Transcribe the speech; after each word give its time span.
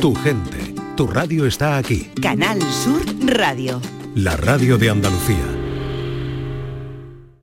Tu 0.00 0.14
gente, 0.14 0.74
tu 0.96 1.06
radio 1.06 1.46
está 1.46 1.76
aquí. 1.76 2.10
Canal 2.20 2.60
Sur 2.62 3.02
Radio. 3.26 3.80
La 4.14 4.36
radio 4.36 4.78
de 4.78 4.90
Andalucía. 4.90 5.44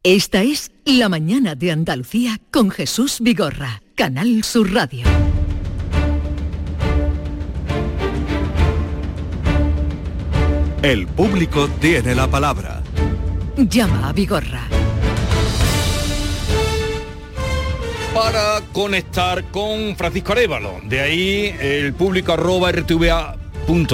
Esta 0.03 0.41
es 0.43 0.71
La 0.85 1.09
mañana 1.09 1.55
de 1.55 1.71
Andalucía 1.71 2.39
con 2.51 2.71
Jesús 2.71 3.19
Vigorra, 3.21 3.81
Canal 3.95 4.43
Sur 4.43 4.73
Radio. 4.73 5.05
El 10.81 11.05
público 11.07 11.67
tiene 11.79 12.15
la 12.15 12.27
palabra. 12.27 12.81
Llama 13.55 14.09
a 14.09 14.13
Vigorra. 14.13 14.80
Para 18.21 18.61
conectar 18.71 19.45
con 19.45 19.95
Francisco 19.95 20.33
Arevalo. 20.33 20.79
De 20.83 21.01
ahí 21.01 21.55
el 21.59 21.91
público 21.95 22.31
arroba 22.31 22.71
rtva 22.71 23.35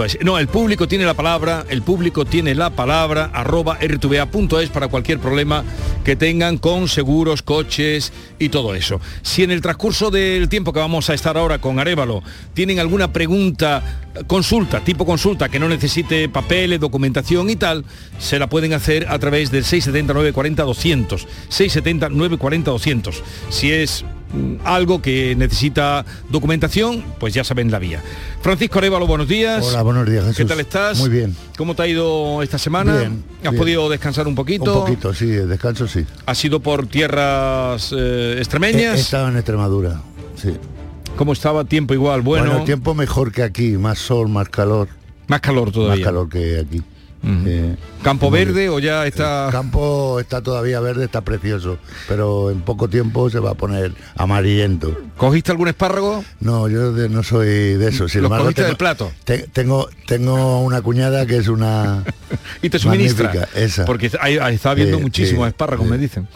es. 0.05 0.17
No, 0.21 0.37
el 0.37 0.47
público 0.47 0.87
tiene 0.87 1.05
la 1.05 1.13
palabra, 1.13 1.63
el 1.69 1.81
público 1.81 2.25
tiene 2.25 2.55
la 2.55 2.71
palabra 2.71 3.29
arroba 3.33 3.77
rtva.es 3.79 4.69
para 4.69 4.87
cualquier 4.87 5.19
problema 5.19 5.63
que 6.03 6.15
tengan 6.15 6.57
con 6.57 6.89
seguros, 6.89 7.41
coches 7.41 8.11
y 8.37 8.49
todo 8.49 8.75
eso. 8.75 8.99
Si 9.21 9.43
en 9.43 9.51
el 9.51 9.61
transcurso 9.61 10.09
del 10.09 10.49
tiempo 10.49 10.73
que 10.73 10.79
vamos 10.79 11.09
a 11.09 11.13
estar 11.13 11.37
ahora 11.37 11.59
con 11.59 11.79
Arevalo 11.79 12.23
tienen 12.53 12.79
alguna 12.79 13.13
pregunta, 13.13 13.83
consulta, 14.25 14.81
tipo 14.81 15.05
consulta, 15.05 15.47
que 15.47 15.59
no 15.59 15.69
necesite 15.69 16.27
papeles, 16.27 16.79
documentación 16.79 17.49
y 17.49 17.55
tal, 17.55 17.85
se 18.19 18.39
la 18.39 18.49
pueden 18.49 18.73
hacer 18.73 19.07
a 19.07 19.19
través 19.19 19.51
del 19.51 19.63
679 19.63 20.33
40 20.33 20.63
200. 20.63 21.27
679 21.49 22.37
40 22.37 22.71
200. 22.71 23.23
Si 23.49 23.71
es 23.71 24.03
algo 24.65 25.01
que 25.01 25.35
necesita 25.37 26.05
documentación, 26.29 27.03
pues 27.19 27.33
ya 27.33 27.43
saben 27.43 27.71
la 27.71 27.79
vía. 27.79 28.01
Francisco 28.41 28.79
Arevalo, 28.79 29.07
buenos 29.07 29.27
días. 29.27 29.65
Hola, 29.65 29.81
buenos 29.83 30.09
días, 30.09 30.23
Jesús. 30.25 30.37
¿Qué 30.37 30.45
tal 30.45 30.59
estás? 30.59 30.97
Muy 30.99 31.09
bien. 31.09 31.35
¿Cómo 31.57 31.75
te 31.75 31.83
ha 31.83 31.87
ido 31.87 32.41
esta 32.43 32.57
semana? 32.57 32.97
Bien, 32.97 33.23
¿Has 33.37 33.51
bien. 33.51 33.55
podido 33.57 33.89
descansar 33.89 34.27
un 34.27 34.35
poquito? 34.35 34.79
Un 34.79 34.85
poquito, 34.85 35.13
sí, 35.13 35.27
descanso 35.27 35.87
sí. 35.87 36.05
¿Ha 36.25 36.35
sido 36.35 36.59
por 36.59 36.87
tierras 36.87 37.93
eh, 37.97 38.33
He, 38.35 38.39
extremeñas? 38.39 38.97
he 38.97 39.01
estado 39.01 39.29
en 39.29 39.37
Extremadura, 39.37 40.01
sí. 40.35 40.53
¿Cómo 41.15 41.33
estaba? 41.33 41.63
Tiempo 41.63 41.93
igual, 41.93 42.21
bueno. 42.21 42.45
Bueno, 42.47 42.63
tiempo 42.65 42.93
mejor 42.93 43.31
que 43.31 43.41
aquí, 43.43 43.71
más 43.77 43.97
sol, 43.97 44.29
más 44.29 44.49
calor, 44.49 44.89
Más 45.27 45.41
calor 45.41 45.71
todavía. 45.71 45.95
más 45.95 46.05
calor 46.05 46.29
que 46.29 46.59
aquí. 46.59 46.81
Eh, 47.23 47.75
¿Campo 48.03 48.29
verde 48.31 48.69
o 48.69 48.79
ya 48.79 49.05
está...? 49.05 49.47
El 49.47 49.51
campo 49.51 50.19
está 50.19 50.41
todavía 50.41 50.79
verde, 50.79 51.05
está 51.05 51.21
precioso, 51.21 51.77
pero 52.07 52.51
en 52.51 52.61
poco 52.61 52.87
tiempo 52.87 53.29
se 53.29 53.39
va 53.39 53.51
a 53.51 53.53
poner 53.55 53.93
amarillento. 54.15 54.95
¿Cogiste 55.17 55.51
algún 55.51 55.67
espárrago? 55.67 56.23
No, 56.39 56.67
yo 56.69 56.93
de- 56.93 57.09
no 57.09 57.23
soy 57.23 57.47
de 57.47 57.87
eso. 57.89 58.07
Sin 58.07 58.21
Los 58.21 58.27
embargo, 58.29 58.45
cogiste 58.45 58.61
tengo, 58.61 58.67
del 58.69 58.77
plato. 58.77 59.11
te- 59.23 59.47
tengo, 59.47 59.89
tengo 60.05 60.61
una 60.61 60.81
cuñada 60.81 61.25
que 61.25 61.37
es 61.37 61.47
una... 61.47 62.03
y 62.61 62.69
te 62.69 62.79
suministra. 62.79 63.47
Esa. 63.55 63.85
Porque 63.85 64.11
ahí, 64.21 64.37
ahí 64.37 64.55
está 64.55 64.73
viendo 64.73 64.97
Sí, 64.97 65.03
muchísimos 65.03 65.45
sí, 65.45 65.49
espárragos, 65.49 65.85
sí. 65.85 65.91
me 65.91 65.97
dicen. 65.97 66.27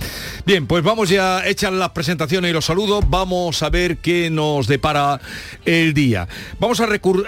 Bien, 0.46 0.66
pues 0.68 0.84
vamos 0.84 1.10
ya 1.10 1.46
hechas 1.46 1.72
las 1.72 1.90
presentaciones 1.92 2.50
y 2.50 2.54
los 2.54 2.66
saludos. 2.66 3.06
Vamos 3.08 3.62
a 3.64 3.70
ver 3.70 3.98
qué 3.98 4.30
nos 4.30 4.68
depara 4.68 5.22
el 5.66 5.94
día. 5.94 6.28
Vamos 6.60 6.80
a, 6.82 6.88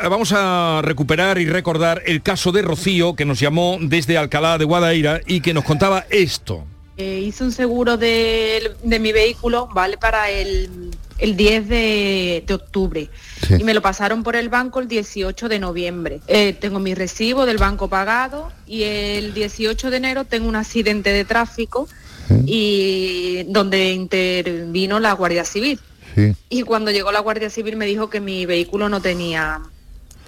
vamos 0.09 0.33
a 0.35 0.81
recuperar 0.83 1.37
y 1.37 1.45
recordar 1.45 2.01
el 2.05 2.21
caso 2.23 2.51
de 2.51 2.61
Rocío, 2.63 3.15
que 3.15 3.25
nos 3.25 3.42
llamó 3.43 3.77
desde 3.79 4.17
Alcalá 4.17 4.57
de 4.57 4.65
Guadaira 4.65 5.21
y 5.25 5.41
que 5.41 5.53
nos 5.53 5.63
contaba 5.63 6.05
esto. 6.09 6.65
Eh, 6.97 7.23
hice 7.25 7.43
un 7.43 7.51
seguro 7.51 7.97
de, 7.97 8.71
de 8.83 8.99
mi 8.99 9.11
vehículo, 9.11 9.67
¿vale? 9.73 9.97
Para 9.97 10.29
el, 10.29 10.91
el 11.17 11.35
10 11.35 11.67
de, 11.67 12.43
de 12.45 12.53
octubre. 12.53 13.09
Sí. 13.47 13.55
Y 13.59 13.63
me 13.63 13.73
lo 13.73 13.81
pasaron 13.81 14.23
por 14.23 14.35
el 14.35 14.49
banco 14.49 14.79
el 14.79 14.87
18 14.87 15.49
de 15.49 15.59
noviembre. 15.59 16.19
Eh, 16.27 16.53
tengo 16.53 16.79
mi 16.79 16.93
recibo 16.93 17.45
del 17.45 17.57
banco 17.57 17.87
pagado 17.87 18.51
y 18.67 18.83
el 18.83 19.33
18 19.33 19.89
de 19.89 19.97
enero 19.97 20.25
tengo 20.25 20.47
un 20.47 20.55
accidente 20.55 21.11
de 21.11 21.25
tráfico 21.25 21.87
y 22.45 23.43
donde 23.47 23.91
intervino 23.91 24.99
la 24.99 25.13
Guardia 25.13 25.45
Civil. 25.45 25.79
Sí. 26.15 26.35
Y 26.49 26.61
cuando 26.61 26.91
llegó 26.91 27.11
la 27.11 27.19
Guardia 27.19 27.49
Civil 27.49 27.75
me 27.75 27.85
dijo 27.85 28.09
que 28.09 28.21
mi 28.21 28.45
vehículo 28.45 28.87
no 28.87 29.01
tenía 29.01 29.61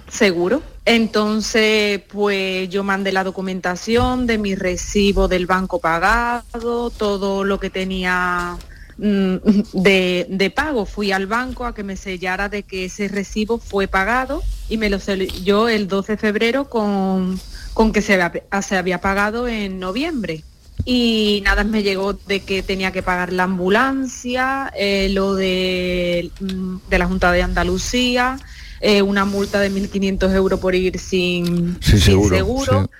seguro. 0.08 0.62
Entonces, 0.84 2.00
pues 2.08 2.68
yo 2.68 2.84
mandé 2.84 3.12
la 3.12 3.24
documentación 3.24 4.26
de 4.26 4.38
mi 4.38 4.54
recibo 4.54 5.28
del 5.28 5.46
banco 5.46 5.80
pagado, 5.80 6.90
todo 6.90 7.42
lo 7.42 7.58
que 7.58 7.70
tenía 7.70 8.56
mm, 8.98 9.36
de, 9.72 10.26
de 10.28 10.50
pago. 10.50 10.86
Fui 10.86 11.10
al 11.10 11.26
banco 11.26 11.64
a 11.66 11.74
que 11.74 11.82
me 11.82 11.96
sellara 11.96 12.48
de 12.48 12.62
que 12.62 12.84
ese 12.84 13.08
recibo 13.08 13.58
fue 13.58 13.88
pagado 13.88 14.42
y 14.68 14.78
me 14.78 14.90
lo 14.90 15.00
selló 15.00 15.68
el 15.68 15.88
12 15.88 16.12
de 16.12 16.18
febrero 16.18 16.70
con, 16.70 17.40
con 17.74 17.92
que 17.92 18.00
se 18.00 18.20
había, 18.20 18.62
se 18.62 18.76
había 18.76 19.00
pagado 19.00 19.48
en 19.48 19.80
noviembre. 19.80 20.44
Y 20.84 21.42
nada, 21.44 21.64
me 21.64 21.82
llegó 21.82 22.12
de 22.12 22.40
que 22.40 22.62
tenía 22.62 22.92
que 22.92 23.02
pagar 23.02 23.32
la 23.32 23.44
ambulancia, 23.44 24.72
eh, 24.76 25.08
lo 25.10 25.34
de, 25.34 26.30
mm, 26.38 26.76
de 26.88 26.98
la 26.98 27.06
Junta 27.06 27.32
de 27.32 27.42
Andalucía, 27.42 28.38
eh, 28.80 29.02
una 29.02 29.24
multa 29.24 29.60
de 29.60 29.70
1.500 29.70 30.34
euros 30.34 30.60
por 30.60 30.74
ir 30.74 30.98
sin, 30.98 31.76
Sin 31.80 31.98
sin 31.98 32.00
seguro, 32.00 32.36
seguro. 32.36 32.90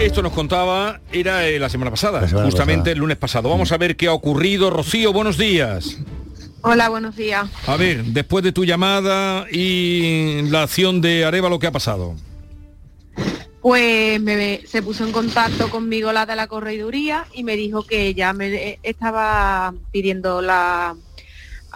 Esto 0.00 0.22
nos 0.22 0.32
contaba, 0.32 1.00
era 1.10 1.46
eh, 1.48 1.58
la 1.58 1.70
semana 1.70 1.90
pasada, 1.90 2.20
La 2.20 2.28
semana 2.28 2.46
justamente 2.46 2.80
pasada. 2.80 2.92
el 2.92 2.98
lunes 2.98 3.16
pasado. 3.16 3.48
Vamos 3.48 3.72
a 3.72 3.78
ver 3.78 3.96
qué 3.96 4.08
ha 4.08 4.12
ocurrido. 4.12 4.68
Rocío, 4.68 5.12
buenos 5.12 5.38
días. 5.38 5.96
Hola, 6.60 6.88
buenos 6.88 7.16
días. 7.16 7.48
A 7.66 7.76
ver, 7.76 8.04
después 8.04 8.44
de 8.44 8.52
tu 8.52 8.64
llamada 8.64 9.46
y 9.50 10.42
la 10.50 10.64
acción 10.64 11.00
de 11.00 11.24
Areva, 11.24 11.48
¿qué 11.58 11.68
ha 11.68 11.72
pasado? 11.72 12.14
Pues 13.62 14.20
me, 14.20 14.60
se 14.66 14.82
puso 14.82 15.04
en 15.04 15.12
contacto 15.12 15.70
conmigo 15.70 16.12
la 16.12 16.26
de 16.26 16.36
la 16.36 16.46
correduría 16.46 17.26
y 17.32 17.42
me 17.42 17.56
dijo 17.56 17.84
que 17.84 18.06
ella 18.06 18.32
me 18.32 18.48
eh, 18.48 18.78
estaba 18.82 19.74
pidiendo 19.92 20.42
la, 20.42 20.94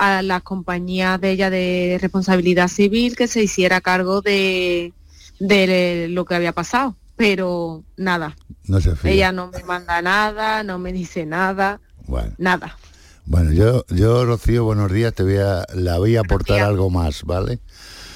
a 0.00 0.22
las 0.22 0.43
compañías 0.43 1.21
de 1.21 1.31
ella 1.33 1.50
de 1.50 1.99
responsabilidad 2.00 2.69
civil 2.69 3.16
que 3.16 3.28
se 3.28 3.43
hiciera 3.43 3.81
cargo 3.81 4.22
de, 4.22 4.93
de 5.38 6.06
lo 6.11 6.25
que 6.25 6.34
había 6.34 6.53
pasado. 6.53 6.97
Pero 7.16 7.84
nada, 7.99 8.34
No 8.65 8.81
se 8.81 8.97
fía. 8.97 9.10
ella 9.12 9.33
no 9.33 9.49
me 9.49 9.62
manda 9.62 10.00
nada, 10.00 10.62
no 10.62 10.78
me 10.78 10.91
dice 10.93 11.27
nada, 11.27 11.81
Bueno. 12.06 12.33
nada. 12.39 12.78
Bueno, 13.27 13.53
yo, 13.53 13.84
yo, 13.91 14.25
Rocío, 14.25 14.65
buenos 14.65 14.91
días, 14.91 15.12
te 15.12 15.22
voy 15.22 15.37
a, 15.37 15.66
la 15.75 15.99
voy 15.99 16.16
a 16.16 16.21
aportar 16.21 16.60
algo 16.62 16.89
más, 16.89 17.22
¿vale? 17.25 17.59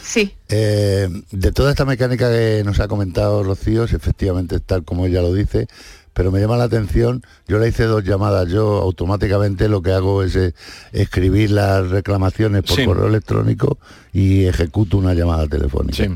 Sí, 0.02 0.34
Eh, 0.48 1.08
de 1.30 1.52
toda 1.52 1.70
esta 1.70 1.84
mecánica 1.84 2.30
que 2.30 2.62
nos 2.64 2.80
ha 2.80 2.88
comentado 2.88 3.42
Rocío, 3.42 3.86
si 3.86 3.94
efectivamente 3.96 4.58
tal 4.60 4.84
como 4.84 5.04
ella 5.06 5.20
lo 5.20 5.32
dice, 5.34 5.66
pero 6.14 6.30
me 6.32 6.40
llama 6.40 6.56
la 6.56 6.64
atención, 6.64 7.22
yo 7.46 7.58
le 7.58 7.68
hice 7.68 7.84
dos 7.84 8.04
llamadas, 8.04 8.48
yo 8.48 8.78
automáticamente 8.80 9.68
lo 9.68 9.82
que 9.82 9.92
hago 9.92 10.22
es 10.22 10.34
eh, 10.36 10.54
escribir 10.92 11.50
las 11.50 11.90
reclamaciones 11.90 12.62
por 12.62 12.76
Sí. 12.76 12.84
correo 12.86 13.08
electrónico 13.08 13.78
y 14.12 14.44
ejecuto 14.46 14.96
una 14.96 15.12
llamada 15.12 15.46
telefónica. 15.48 15.96
Sí. 16.04 16.10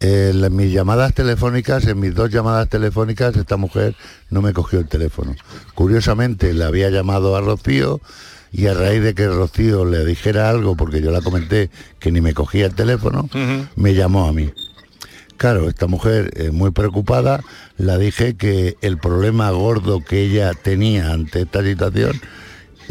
En 0.00 0.40
las- 0.40 0.50
mis 0.50 0.72
llamadas 0.72 1.14
telefónicas, 1.14 1.86
en 1.86 2.00
mis 2.00 2.14
dos 2.14 2.28
llamadas 2.30 2.68
telefónicas, 2.68 3.36
esta 3.36 3.56
mujer 3.56 3.94
no 4.30 4.42
me 4.42 4.52
cogió 4.52 4.80
el 4.80 4.88
teléfono. 4.88 5.36
Curiosamente, 5.74 6.52
le 6.54 6.64
había 6.64 6.90
llamado 6.90 7.36
a 7.36 7.40
Rocío 7.40 8.00
y 8.50 8.66
a 8.66 8.74
raíz 8.74 9.02
de 9.02 9.14
que 9.14 9.28
Rocío 9.28 9.84
le 9.84 10.04
dijera 10.04 10.50
algo, 10.50 10.74
porque 10.76 11.00
yo 11.00 11.10
la 11.12 11.20
comenté 11.20 11.70
que 12.00 12.10
ni 12.10 12.20
me 12.20 12.34
cogía 12.34 12.66
el 12.66 12.74
teléfono, 12.74 13.28
me 13.76 13.94
llamó 13.94 14.26
a 14.26 14.32
mí. 14.32 14.50
Claro, 15.42 15.68
esta 15.68 15.88
mujer 15.88 16.30
eh, 16.36 16.52
muy 16.52 16.70
preocupada, 16.70 17.42
la 17.76 17.98
dije 17.98 18.36
que 18.36 18.76
el 18.80 18.96
problema 18.96 19.50
gordo 19.50 19.98
que 19.98 20.22
ella 20.22 20.52
tenía 20.54 21.12
ante 21.12 21.40
esta 21.42 21.64
situación 21.64 22.12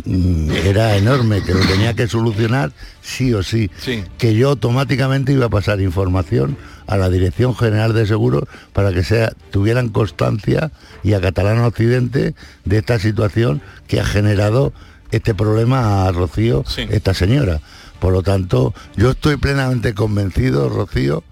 mm, 0.03 0.51
era 0.66 0.97
enorme, 0.97 1.44
que 1.44 1.53
lo 1.53 1.62
tenía 1.62 1.94
que 1.94 2.07
solucionar 2.09 2.73
sí 3.01 3.34
o 3.34 3.41
sí, 3.41 3.72
Sí. 3.78 4.03
que 4.17 4.35
yo 4.35 4.50
automáticamente 4.50 5.31
iba 5.31 5.45
a 5.45 5.50
pasar 5.50 5.80
información 5.80 6.57
a 6.88 6.98
la 6.98 7.09
Dirección 7.09 7.56
General 7.56 7.94
de 7.94 8.06
Seguros 8.06 8.44
para 8.74 8.92
que 8.92 9.06
sea, 9.06 9.31
tuvieran 9.51 9.88
constancia 9.88 10.74
y 11.04 11.13
a 11.13 11.21
Catalán 11.21 11.59
Occidente 11.59 12.36
de 12.65 12.77
esta 12.77 13.00
situación 13.00 13.62
que 13.88 14.01
ha 14.01 14.06
generado 14.06 14.74
este 15.12 15.33
problema 15.33 16.06
a 16.06 16.12
Rocío, 16.12 16.65
Sí. 16.68 16.86
esta 16.89 17.13
señora. 17.13 17.62
Por 18.01 18.12
lo 18.12 18.24
tanto, 18.24 18.74
yo 18.97 19.12
estoy 19.12 19.38
plenamente 19.38 19.94
convencido, 19.94 20.68
Rocío, 20.68 21.24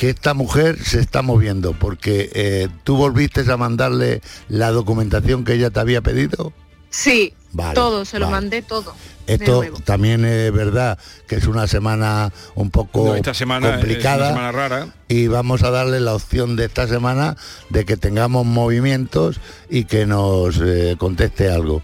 que 0.00 0.08
esta 0.08 0.32
mujer 0.32 0.82
se 0.82 0.98
está 0.98 1.20
moviendo, 1.20 1.74
porque 1.74 2.30
eh, 2.32 2.68
tú 2.84 2.96
volviste 2.96 3.42
a 3.52 3.58
mandarle 3.58 4.22
la 4.48 4.70
documentación 4.70 5.44
que 5.44 5.52
ella 5.52 5.68
te 5.68 5.78
había 5.78 6.00
pedido. 6.00 6.54
sí, 6.88 7.34
Vale, 7.52 7.74
todo, 7.74 8.06
se 8.06 8.18
lo 8.18 8.30
mandé 8.30 8.62
todo. 8.62 8.94
Esto 9.26 9.62
también 9.84 10.24
es 10.24 10.50
verdad 10.54 10.98
que 11.26 11.34
es 11.34 11.46
una 11.46 11.66
semana 11.66 12.32
un 12.54 12.70
poco 12.70 13.08
No, 13.08 13.14
esta 13.14 13.34
semana 13.34 13.72
complicada 13.72 14.14
es 14.14 14.20
una 14.20 14.28
semana 14.28 14.52
rara. 14.52 14.88
y 15.08 15.26
vamos 15.26 15.64
a 15.64 15.70
darle 15.70 16.00
la 16.00 16.14
opción 16.14 16.56
de 16.56 16.64
esta 16.64 16.88
semana 16.88 17.36
de 17.68 17.84
que 17.84 17.98
tengamos 17.98 18.46
movimientos 18.46 19.38
y 19.68 19.84
que 19.84 20.06
nos 20.06 20.58
eh, 20.64 20.96
conteste 20.96 21.50
algo. 21.50 21.82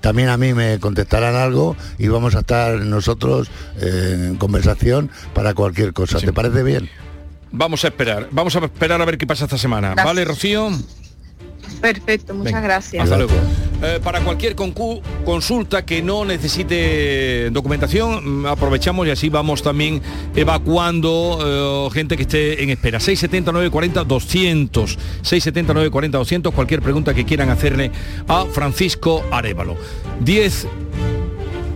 también 0.00 0.28
a 0.28 0.36
mí 0.36 0.54
me 0.54 0.80
contestarán 0.80 1.36
algo 1.36 1.76
y 1.98 2.08
vamos 2.08 2.34
a 2.34 2.40
estar 2.40 2.80
nosotros 2.80 3.48
eh, 3.80 4.30
en 4.30 4.36
conversación 4.38 5.08
para 5.34 5.54
cualquier 5.54 5.92
cosa. 5.92 6.18
¿Te 6.18 6.32
parece 6.32 6.64
bien? 6.64 6.90
Vamos 7.56 7.84
a 7.84 7.88
esperar, 7.88 8.28
vamos 8.32 8.56
a 8.56 8.58
esperar 8.58 9.00
a 9.00 9.04
ver 9.04 9.16
qué 9.16 9.28
pasa 9.28 9.44
esta 9.44 9.56
semana. 9.56 9.90
Gracias. 9.90 10.06
¿Vale, 10.06 10.24
Rocío? 10.24 10.70
Perfecto, 11.80 12.34
muchas 12.34 12.52
Venga, 12.52 12.60
gracias. 12.60 13.04
Hasta 13.04 13.16
luego. 13.16 13.32
Eh, 13.80 14.00
para 14.02 14.20
cualquier 14.22 14.56
consulta 14.56 15.84
que 15.84 16.02
no 16.02 16.24
necesite 16.24 17.50
documentación, 17.50 18.42
mm, 18.42 18.46
aprovechamos 18.46 19.06
y 19.06 19.10
así 19.10 19.28
vamos 19.28 19.62
también 19.62 20.02
evacuando 20.34 21.88
eh, 21.90 21.94
gente 21.94 22.16
que 22.16 22.22
esté 22.22 22.64
en 22.64 22.70
espera. 22.70 22.98
679 22.98 23.70
40 23.70 24.02
200. 24.02 24.98
679 25.22 25.90
40 25.90 26.18
200. 26.18 26.54
Cualquier 26.54 26.82
pregunta 26.82 27.14
que 27.14 27.24
quieran 27.24 27.50
hacerle 27.50 27.92
a 28.26 28.46
Francisco 28.46 29.24
Arevalo. 29.30 29.76
10 30.20 30.66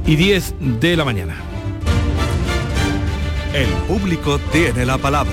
y 0.07 0.17
10 0.17 0.55
de 0.81 0.97
la 0.97 1.05
mañana. 1.05 1.37
El 3.55 3.69
público 3.87 4.41
tiene 4.51 4.85
la 4.85 4.99
palabra. 4.99 5.33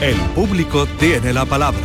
El 0.00 0.16
público 0.34 0.86
tiene 0.98 1.32
la 1.32 1.44
palabra. 1.44 1.80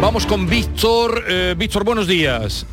Vamos 0.00 0.26
con 0.26 0.46
Víctor. 0.48 1.24
Eh, 1.28 1.54
Víctor, 1.56 1.84
buenos 1.84 2.06
días. 2.06 2.66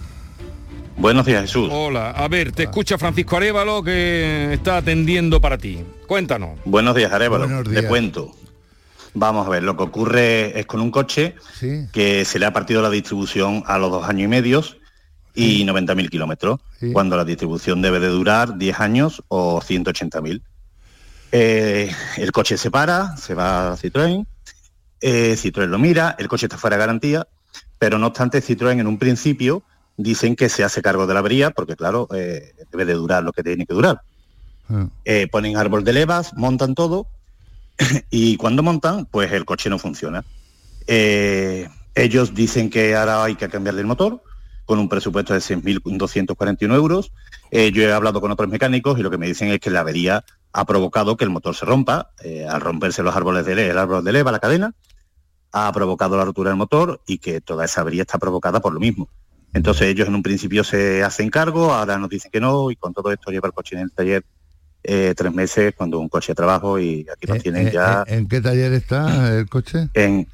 Buenos 0.98 1.26
días, 1.26 1.42
Jesús. 1.42 1.70
Hola, 1.72 2.12
a 2.12 2.28
ver, 2.28 2.52
te 2.52 2.64
escucha 2.64 2.98
Francisco 2.98 3.36
Arevalo 3.38 3.82
que 3.84 4.54
está 4.54 4.78
atendiendo 4.78 5.42
para 5.42 5.58
ti. 5.58 5.80
Cuéntanos. 6.08 6.60
Buenos 6.66 6.96
días, 6.96 7.12
Arevalo. 7.12 7.46
Buenos 7.46 7.64
Te 7.64 7.72
días. 7.72 7.86
cuento. 7.86 8.32
Vamos 9.16 9.46
a 9.48 9.50
ver, 9.50 9.64
lo 9.64 9.76
que 9.78 9.84
ocurre 9.84 10.60
es 10.60 10.66
con 10.66 10.82
un 10.82 10.92
coche 10.92 11.36
Sí. 11.60 11.88
que 11.92 12.26
se 12.26 12.40
le 12.40 12.46
ha 12.46 12.54
partido 12.54 12.82
la 12.82 12.90
distribución 12.90 13.64
a 13.68 13.78
los 13.78 13.92
dos 13.92 14.08
años 14.08 14.24
y 14.26 14.28
medios 14.28 14.78
y 15.36 15.64
90.000 15.66 16.10
kilómetros, 16.10 16.60
Sí. 16.80 16.92
cuando 16.92 17.18
la 17.18 17.26
distribución 17.26 17.82
debe 17.82 18.00
de 18.00 18.08
durar 18.08 18.58
10 18.58 18.80
años 18.80 19.24
o 19.30 19.62
180.000. 19.62 20.42
Eh, 21.32 21.92
el 22.18 22.32
coche 22.32 22.58
se 22.58 22.70
para, 22.70 23.18
se 23.18 23.34
va 23.34 23.72
a 23.72 23.78
Citroën, 23.78 24.26
eh, 25.02 25.36
Citroën 25.36 25.68
lo 25.68 25.80
mira, 25.80 26.16
el 26.20 26.28
coche 26.28 26.46
está 26.46 26.58
fuera 26.58 26.76
de 26.78 26.82
garantía, 26.82 27.28
pero 27.80 27.98
no 27.98 28.08
obstante 28.08 28.42
Citroën 28.42 28.80
en 28.80 28.88
un 28.88 29.00
principio 29.00 29.64
dicen 29.98 30.36
que 30.36 30.50
se 30.50 30.64
hace 30.64 30.82
cargo 30.82 31.08
de 31.08 31.14
la 31.14 31.20
avería, 31.22 31.50
porque 31.52 31.76
claro, 31.76 32.08
eh, 32.16 32.54
debe 32.72 32.86
de 32.86 32.94
durar 32.94 33.24
lo 33.24 33.32
que 33.32 33.44
tiene 33.44 33.66
que 33.66 33.74
durar. 33.74 34.02
Ah, 34.70 34.88
Eh, 35.06 35.28
ponen 35.32 35.58
árbol 35.58 35.84
de 35.84 35.94
levas, 35.94 36.34
montan 36.36 36.74
todo 36.76 37.08
y 38.12 38.38
cuando 38.38 38.62
montan, 38.64 39.06
pues 39.08 39.32
el 39.32 39.46
coche 39.46 39.70
no 39.70 39.80
funciona. 39.80 40.24
Eh, 40.88 41.68
ellos 41.96 42.34
dicen 42.34 42.70
que 42.70 42.96
ahora 42.96 43.24
hay 43.24 43.36
que 43.36 43.50
cambiarle 43.50 43.82
el 43.82 43.88
motor 43.88 44.22
con 44.66 44.80
un 44.80 44.90
presupuesto 44.90 45.34
de 45.34 45.40
6.241 45.40 46.74
euros. 46.76 47.12
Eh, 47.52 47.72
yo 47.72 47.84
he 47.84 47.92
hablado 47.92 48.22
con 48.22 48.32
otros 48.32 48.50
mecánicos 48.50 48.98
y 49.00 49.04
lo 49.04 49.12
que 49.12 49.18
me 49.18 49.28
dicen 49.28 49.50
es 49.50 49.60
que 49.60 49.70
la 49.70 49.82
avería 49.82 50.24
ha 50.54 50.66
provocado 50.66 51.18
que 51.18 51.24
el 51.24 51.30
motor 51.30 51.56
se 51.56 51.66
rompa, 51.66 52.12
eh, 52.24 52.46
al 52.48 52.62
romperse 52.62 53.04
los 53.04 53.16
árboles 53.16 53.46
de 53.46 53.56
leva, 53.56 53.72
el 53.72 53.78
árbol 53.78 54.04
de 54.04 54.12
leva, 54.12 54.32
la 54.32 54.40
cadena, 54.40 54.74
ha 55.52 55.72
provocado 55.72 56.18
la 56.18 56.26
rotura 56.26 56.50
del 56.50 56.58
motor 56.58 57.02
y 57.08 57.18
que 57.18 57.42
toda 57.42 57.66
esa 57.66 57.82
avería 57.82 58.04
está 58.04 58.18
provocada 58.18 58.62
por 58.62 58.74
lo 58.74 58.80
mismo. 58.80 59.10
Entonces 59.54 59.88
ellos 59.88 60.08
en 60.08 60.16
un 60.16 60.24
principio 60.24 60.64
se 60.64 61.04
hacen 61.04 61.30
cargo, 61.30 61.74
ahora 61.74 61.98
nos 61.98 62.10
dicen 62.10 62.32
que 62.32 62.40
no 62.40 62.72
y 62.72 62.76
con 62.76 62.94
todo 62.94 63.12
esto 63.12 63.32
lleva 63.32 63.48
el 63.48 63.54
coche 63.54 63.76
en 63.76 63.84
el 63.84 63.92
taller 63.92 64.24
eh, 64.84 65.14
tres 65.16 65.34
meses 65.34 65.74
cuando 65.78 66.00
un 66.00 66.10
coche 66.10 66.32
de 66.32 66.36
trabajo 66.36 66.80
y 66.80 67.06
aquí 67.12 67.32
eh, 67.32 67.40
tienen 67.40 67.72
ya 67.72 68.04
¿En 68.08 68.28
qué 68.28 68.42
taller 68.42 68.74
está 68.74 69.38
el 69.38 69.48
coche? 69.48 69.90
en, 69.94 70.28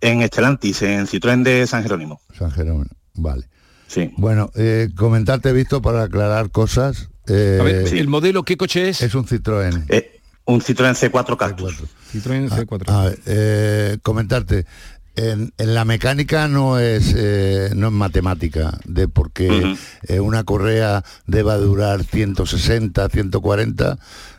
en 0.00 0.22
Estelantis, 0.22 0.82
en 0.82 1.06
Citroën 1.06 1.42
de 1.42 1.66
San 1.66 1.82
Jerónimo. 1.82 2.20
San 2.36 2.50
Jerónimo. 2.50 2.86
Vale. 3.14 3.46
Sí. 3.92 4.10
Bueno, 4.16 4.50
eh, 4.54 4.88
comentarte, 4.96 5.52
visto 5.52 5.82
para 5.82 6.04
aclarar 6.04 6.50
cosas. 6.50 7.10
eh, 7.26 7.58
A 7.60 7.64
ver, 7.64 7.88
sí. 7.88 7.98
¿el 7.98 8.08
modelo 8.08 8.42
qué 8.42 8.56
coche 8.56 8.88
es? 8.88 9.02
Es 9.02 9.14
un 9.14 9.26
Citroën. 9.26 9.84
Eh, 9.90 10.18
un 10.46 10.60
Citroën 10.62 10.94
C4 10.94 11.36
Cactus. 11.36 11.74
Citroën 12.12 12.48
C4. 12.48 12.88
A 12.88 13.04
ver, 13.04 13.18
eh, 13.26 13.98
comentarte. 14.02 14.64
En, 15.14 15.52
en 15.58 15.74
la 15.74 15.84
mecánica 15.84 16.48
no 16.48 16.78
es 16.78 17.12
eh, 17.14 17.68
no 17.76 17.88
es 17.88 17.92
matemática 17.92 18.78
de 18.86 19.08
porque 19.08 19.76
eh, 20.08 20.20
una 20.20 20.42
correa 20.44 21.04
deba 21.26 21.58
durar 21.58 22.02
160 22.02 23.06
140 23.10 23.98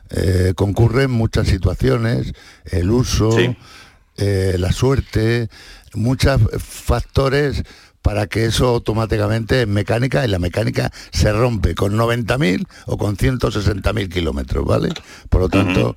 eh, 0.10 0.54
concurren 0.56 1.12
muchas 1.12 1.48
situaciones 1.48 2.34
el 2.66 2.90
uso 2.90 3.32
Sí. 3.34 3.56
eh, 4.18 4.56
la 4.58 4.72
suerte 4.72 5.48
muchos 5.94 6.42
factores 6.58 7.64
para 8.04 8.28
que 8.28 8.46
eso 8.46 8.68
automáticamente 8.68 9.62
en 9.62 9.72
mecánica 9.72 10.24
y 10.24 10.28
la 10.28 10.38
mecánica 10.38 10.92
se 11.12 11.32
rompe 11.32 11.74
con 11.74 11.98
90.000 11.98 12.68
o 12.86 12.98
con 12.98 13.18
160.000 13.18 14.10
kilómetros, 14.10 14.66
¿vale? 14.66 14.90
Por 15.30 15.42
lo 15.42 15.50
tanto, 15.50 15.96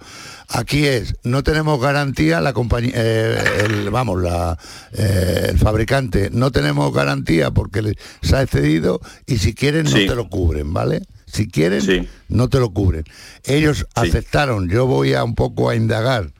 aquí 0.48 0.86
es, 0.86 1.16
no 1.24 1.42
tenemos 1.42 1.78
garantía, 1.80 2.40
la 2.40 2.52
compañía, 2.54 2.92
eh, 2.94 3.36
el- 3.66 3.90
vamos, 3.90 4.22
la, 4.22 4.56
eh, 4.92 5.48
el 5.50 5.58
fabricante, 5.58 6.30
no 6.32 6.50
tenemos 6.52 6.94
garantía 6.94 7.50
porque 7.50 7.96
se 8.22 8.36
ha 8.36 8.42
excedido 8.42 9.00
y 9.26 9.38
si 9.38 9.52
quieren 9.54 9.84
no 9.84 9.90
te 9.90 10.14
lo 10.14 10.28
cubren, 10.30 10.72
¿vale? 10.72 11.02
Si 11.26 11.48
quieren, 11.48 11.82
Sí. 11.82 12.08
no 12.28 12.48
te 12.48 12.60
lo 12.60 12.70
cubren. 12.70 13.04
Ellos 13.44 13.86
aceptaron, 13.96 14.68
yo 14.68 14.86
voy 14.86 15.12
a 15.14 15.24
un 15.24 15.34
poco 15.34 15.68
a 15.68 15.74
indagar 15.74 16.30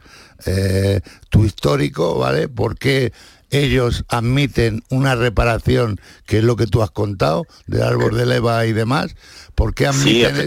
eh, 0.45 1.01
tu 1.31 1.45
histórico, 1.47 2.19
¿vale? 2.19 2.49
Porque 2.49 3.11
ellos 3.61 4.05
admiten 4.09 4.83
una 4.91 5.15
reparación, 5.15 6.01
que 6.27 6.39
es 6.39 6.45
lo 6.45 6.57
que 6.57 6.67
tú 6.67 6.83
has 6.83 6.91
contado, 6.91 7.47
del 7.67 7.83
árbol 7.83 8.17
de 8.17 8.27
leva 8.27 8.65
y 8.67 8.73
demás. 8.73 9.15
¿Por 9.55 9.75
qué 9.75 9.87
admiten 9.87 10.13
Sí, 10.13 10.23
eso? 10.25 10.43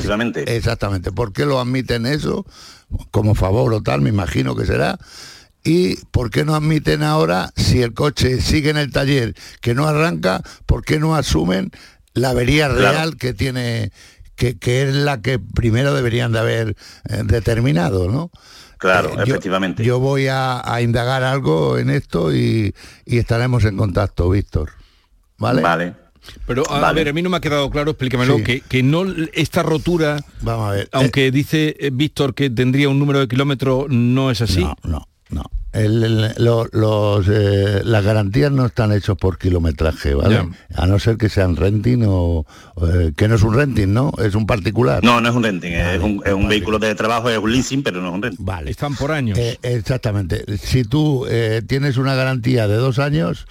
Exactamente. 0.48 1.12
¿Por 1.12 1.34
qué 1.34 1.46
lo 1.46 1.60
admiten 1.60 2.06
eso? 2.06 2.46
Como 3.12 3.36
favor 3.36 3.74
o 3.74 3.82
tal, 3.82 4.02
me 4.02 4.10
imagino 4.10 4.56
que 4.56 4.66
será. 4.66 4.98
¿Y 5.64 5.98
por 6.12 6.30
qué 6.32 6.46
no 6.46 6.56
admiten 6.56 7.04
ahora, 7.04 7.52
si 7.56 7.82
el 7.82 7.94
coche 7.94 8.40
sigue 8.42 8.70
en 8.70 8.78
el 8.78 8.92
taller 8.92 9.36
que 9.62 9.76
no 9.76 9.88
arranca, 9.88 10.42
por 10.66 10.84
qué 10.86 11.00
no 11.00 11.16
asumen 11.16 11.72
la 12.14 12.30
avería 12.30 12.68
Claro. 12.70 12.80
real 12.92 13.18
que 13.18 13.34
tiene, 13.34 13.92
que, 14.36 14.58
que 14.58 14.84
es 14.84 14.96
la 14.96 15.22
que 15.22 15.38
primero 15.38 15.94
deberían 15.94 16.32
de 16.32 16.40
haber 16.40 16.70
eh, 17.10 17.22
determinado, 17.26 18.10
¿no? 18.10 18.32
Claro, 18.80 19.10
Eh, 19.20 19.24
efectivamente. 19.28 19.84
Yo, 19.84 20.00
voy 20.00 20.28
a, 20.28 20.62
a 20.74 20.82
indagar 20.82 21.24
algo 21.24 21.78
en 21.78 21.90
esto 21.92 22.34
y, 22.34 22.74
y 23.06 23.18
estaremos 23.20 23.64
en 23.66 23.78
contacto, 23.78 24.30
Víctor. 24.30 24.72
¿Vale? 25.38 25.62
Vale. 25.62 25.94
Pero 26.48 26.64
a, 26.70 26.80
Vale. 26.80 26.96
ver, 27.00 27.10
a 27.10 27.14
mí 27.14 27.22
no 27.22 27.30
me 27.30 27.38
ha 27.38 27.42
quedado 27.42 27.70
claro, 27.70 27.92
explícamelo, 27.92 28.38
Sí. 28.38 28.44
que, 28.44 28.62
que 28.62 28.84
no 28.84 29.04
esta 29.34 29.64
rotura, 29.64 30.20
Vamos 30.42 30.70
a 30.70 30.72
ver. 30.74 30.90
aunque 30.92 31.32
dice 31.32 31.76
eh, 31.80 31.90
Víctor 31.94 32.34
que 32.34 32.50
tendría 32.50 32.90
un 32.90 33.00
número 33.00 33.20
de 33.20 33.28
kilómetros, 33.28 33.86
no 33.90 34.32
es 34.32 34.42
así. 34.42 34.62
No, 34.62 34.76
no, 34.84 35.08
no. 35.30 35.44
El- 35.72 36.04
el- 36.04 36.34
lo- 36.44 36.68
los, 36.72 37.28
eh, 37.30 37.82
las 37.84 38.04
garantías 38.04 38.52
no 38.52 38.66
están 38.66 38.92
hechos 38.92 39.18
por 39.18 39.38
kilometraje, 39.38 40.16
¿vale? 40.16 40.50
A 40.76 40.88
no 40.88 40.98
ser 40.98 41.18
que 41.18 41.30
sean 41.30 41.56
renting 41.56 42.04
o... 42.08 42.46
eh, 42.82 43.12
que 43.16 43.28
no 43.28 43.36
es 43.36 43.44
un 43.44 43.54
renting, 43.54 43.94
¿no? 43.94 44.12
Es 44.18 44.34
un 44.34 44.48
particular. 44.48 45.04
No, 45.04 45.22
no 45.22 45.30
es 45.30 45.36
un 45.36 45.44
renting, 45.44 45.72
Vale, 45.74 45.96
es 45.96 46.02
un, 46.02 46.22
es 46.26 46.34
un 46.34 46.44
vale. 46.44 46.48
vehículo 46.56 46.80
de 46.80 46.96
trabajo, 46.96 47.30
es 47.30 47.38
un 47.38 47.52
leasing, 47.52 47.84
pero 47.84 48.02
no 48.02 48.10
es 48.10 48.14
un 48.16 48.22
renting. 48.24 48.46
Vale. 48.46 48.72
Están 48.72 48.96
por 48.96 49.12
años. 49.12 49.38
Eh, 49.38 49.60
exactamente. 49.62 50.44
Si 50.58 50.84
tú 50.84 51.26
eh, 51.30 51.62
tienes 51.68 51.98
una 51.98 52.16
garantía 52.16 52.68
de 52.68 52.76
dos 52.78 52.98
años, 52.98 53.46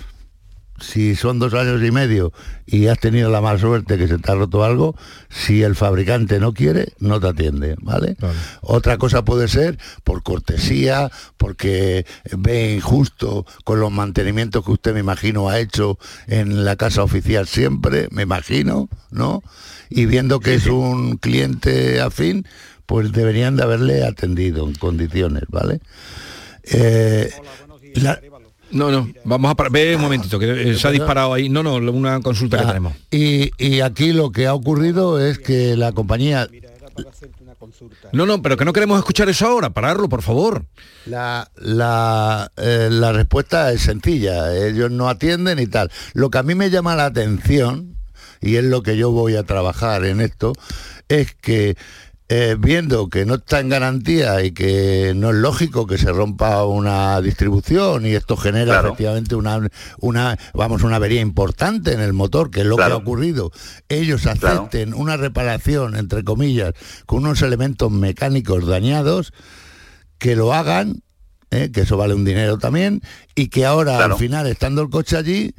si 0.81 1.15
son 1.17 1.39
dos 1.39 1.55
años 1.55 1.83
y 1.83 1.91
medio 1.91 2.33
y 2.67 2.87
has 2.87 2.99
tenido 2.99 3.31
la 3.31 3.41
mala 3.41 3.59
suerte 3.59 3.99
que 3.99 4.07
se 4.09 4.19
te 4.19 4.31
ha 4.31 4.35
roto 4.35 4.65
algo, 4.65 4.95
si 5.29 5.63
el 5.63 5.75
fabricante 5.75 6.39
no 6.41 6.53
quiere, 6.55 6.93
no 6.99 7.19
te 7.21 7.29
atiende, 7.29 7.77
¿vale? 7.81 8.17
Otra 8.61 8.97
cosa 8.99 9.25
puede 9.25 9.49
ser 9.49 9.79
por 10.05 10.23
cortesía, 10.23 11.11
porque 11.37 12.07
ve 12.37 12.75
injusto 12.75 13.47
con 13.65 13.81
los 13.81 13.91
mantenimientos 13.91 14.65
que 14.65 14.73
usted 14.73 14.95
me 14.95 15.01
imagino 15.01 15.49
ha 15.49 15.59
hecho 15.59 15.99
en 16.27 16.65
la 16.65 16.77
casa 16.77 17.03
oficial 17.03 17.47
siempre, 17.47 18.09
me 18.11 18.23
imagino, 18.23 18.89
¿no? 19.11 19.43
Y 19.91 20.07
viendo 20.07 20.41
que 20.41 20.55
es 20.55 20.67
un 20.67 21.17
cliente 21.17 22.01
afín, 22.01 22.47
pues 22.87 23.13
deberían 23.13 23.57
de 23.57 23.63
haberle 23.65 24.05
atendido 24.05 24.67
en 24.69 24.75
condiciones, 24.75 25.43
¿vale? 25.49 25.81
Eh, 26.65 27.31
la- 27.95 28.21
No, 28.71 28.91
no, 28.91 29.09
vamos 29.25 29.51
a 29.51 29.55
parar. 29.55 29.73
Ve 29.73 29.97
un 29.97 30.03
momentito, 30.03 30.39
que 30.39 30.71
eh, 30.71 30.75
se 30.79 30.89
ha 30.89 30.91
disparado 30.91 31.33
ahí. 31.35 31.49
No, 31.49 31.63
no, 31.63 31.77
una 31.77 32.21
consulta 32.21 32.59
que 32.59 32.67
tenemos. 32.67 32.93
Y, 33.11 33.51
y 33.59 33.81
aquí 33.81 34.13
lo 34.13 34.31
que 34.31 34.47
ha 34.47 34.55
ocurrido 34.55 35.25
es 35.25 35.39
que 35.39 35.77
la 35.77 35.93
compañía, 35.93 36.49
No, 38.13 38.27
no, 38.27 38.43
pero 38.43 38.57
que 38.57 38.65
no 38.65 38.73
queremos 38.73 38.99
escuchar 38.99 39.29
eso 39.29 39.47
ahora. 39.47 39.71
Pararlo, 39.71 40.09
por 40.09 40.23
favor. 40.23 40.67
la, 41.07 41.51
la, 41.57 42.51
eh, 42.57 42.89
la 42.91 43.13
respuesta 43.13 43.73
es 43.73 43.83
sencilla, 43.83 44.55
ellos 44.57 44.91
no 44.91 45.09
atienden 45.09 45.59
y 45.59 45.67
tal. 45.67 45.91
Lo 46.15 46.31
que 46.31 46.39
a 46.39 46.43
mí 46.43 46.55
me 46.55 46.71
llama 46.71 46.97
la 46.97 47.07
atención, 47.07 47.97
y 48.41 48.57
es 48.57 48.65
lo 48.65 48.83
que 48.83 48.97
yo 48.97 49.11
voy 49.11 49.37
a 49.37 49.45
trabajar 49.45 50.05
en 50.05 50.21
esto, 50.21 50.53
es 51.09 51.35
que 51.35 51.77
eh, 52.31 52.57
viendo 52.59 53.09
que 53.09 53.25
no 53.25 53.37
está 53.37 53.61
en 53.61 53.71
garantía 53.71 54.43
y 54.45 54.51
que 54.53 55.15
no 55.17 55.31
es 55.31 55.37
lógico 55.37 55.87
que 55.87 55.97
se 55.97 56.13
rompa 56.13 56.63
una 56.65 57.21
distribución 57.23 58.05
y 58.05 58.11
esto 58.15 58.37
genera 58.37 58.73
Claro. 58.75 58.89
efectivamente 58.89 59.35
una, 59.35 59.67
una, 60.01 60.39
vamos, 60.53 60.83
una 60.83 60.97
avería 60.97 61.23
importante 61.23 61.93
en 61.93 62.01
el 62.01 62.13
motor, 62.13 62.51
que 62.51 62.61
es 62.61 62.67
lo 62.67 62.77
que 62.77 62.83
ha 62.83 62.97
ocurrido, 62.97 63.51
ellos 63.89 64.23
Claro. 64.23 64.39
acepten 64.63 64.93
una 64.93 65.17
reparación, 65.17 65.97
entre 65.97 66.23
comillas, 66.23 66.75
con 67.07 67.21
unos 67.21 67.41
elementos 67.41 67.91
mecánicos 67.91 68.67
dañados, 68.67 69.33
que 70.19 70.37
lo 70.37 70.53
hagan, 70.53 71.03
¿eh? 71.51 71.71
que 71.73 71.83
eso 71.83 71.97
vale 71.97 72.13
un 72.13 72.27
dinero 72.27 72.59
también, 72.59 73.01
y 73.35 73.49
que 73.49 73.65
ahora 73.65 74.05
al 74.05 74.17
final, 74.17 74.47
estando 74.49 74.83
el 74.83 74.91
coche 74.91 75.17
allí, 75.17 75.55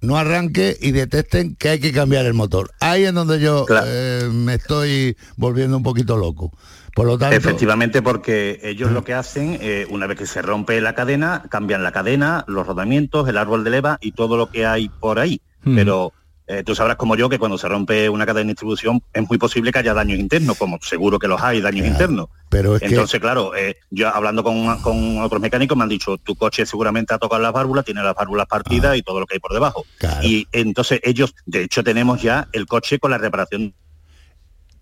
no 0.00 0.16
arranque 0.16 0.76
y 0.80 0.92
detecten 0.92 1.54
que 1.56 1.68
hay 1.70 1.80
que 1.80 1.92
cambiar 1.92 2.26
el 2.26 2.34
motor. 2.34 2.70
Ahí 2.80 3.04
es 3.04 3.12
donde 3.14 3.40
yo 3.40 3.64
Claro. 3.66 3.86
eh, 3.88 4.28
me 4.32 4.54
estoy 4.54 5.16
volviendo 5.36 5.76
un 5.76 5.82
poquito 5.82 6.16
loco. 6.16 6.52
Por 6.94 7.06
lo 7.06 7.16
tanto, 7.18 7.36
Efectivamente, 7.36 8.02
porque 8.02 8.58
ellos 8.62 8.90
lo 8.90 9.04
que 9.04 9.14
hacen, 9.14 9.58
eh, 9.60 9.86
una 9.90 10.06
vez 10.08 10.18
que 10.18 10.26
se 10.26 10.42
rompe 10.42 10.80
la 10.80 10.94
cadena, 10.94 11.44
cambian 11.48 11.82
la 11.84 11.92
cadena, 11.92 12.44
los 12.48 12.66
rodamientos, 12.66 13.28
el 13.28 13.38
árbol 13.38 13.62
de 13.62 13.70
leva 13.70 13.98
y 14.00 14.12
todo 14.12 14.36
lo 14.36 14.50
que 14.50 14.66
hay 14.66 14.88
por 14.88 15.18
ahí. 15.20 15.40
Hmm. 15.62 15.76
Pero 15.76 16.12
eh, 16.52 16.64
tú 16.64 16.74
sabrás 16.74 16.96
como 16.96 17.14
yo 17.14 17.28
que 17.28 17.38
cuando 17.38 17.56
se 17.56 17.68
rompe 17.68 18.08
una 18.08 18.26
cadena 18.26 18.46
de 18.46 18.52
distribución 18.54 19.00
es 19.12 19.28
muy 19.28 19.38
posible 19.38 19.70
que 19.70 19.78
haya 19.78 19.94
daños 19.94 20.18
internos, 20.18 20.58
como 20.58 20.80
seguro 20.82 21.20
que 21.20 21.28
los 21.28 21.40
hay, 21.40 21.60
daños 21.60 21.86
internos. 21.86 22.26
pero 22.48 22.74
es 22.74 22.82
Entonces, 22.82 23.20
claro, 23.20 23.54
eh, 23.54 23.76
yo 23.90 24.08
hablando 24.08 24.42
con, 24.42 24.80
con 24.82 25.18
otros 25.18 25.40
mecánicos 25.40 25.78
me 25.78 25.84
han 25.84 25.88
dicho, 25.88 26.18
tu 26.18 26.34
coche 26.34 26.66
seguramente 26.66 27.14
ha 27.14 27.18
tocado 27.18 27.40
las 27.40 27.52
válvulas, 27.52 27.84
tiene 27.84 28.02
las 28.02 28.16
válvulas 28.16 28.48
partidas 28.48 28.96
y 28.96 29.02
todo 29.02 29.20
lo 29.20 29.26
que 29.26 29.34
hay 29.34 29.38
por 29.38 29.52
debajo. 29.52 29.84
Ah. 29.86 29.96
Claro. 29.98 30.26
Y 30.26 30.48
entonces 30.50 30.98
ellos, 31.04 31.36
de 31.46 31.62
hecho, 31.62 31.84
tenemos 31.84 32.20
ya 32.20 32.48
el 32.52 32.66
coche 32.66 32.98
con 32.98 33.12
la 33.12 33.18
reparación 33.18 33.72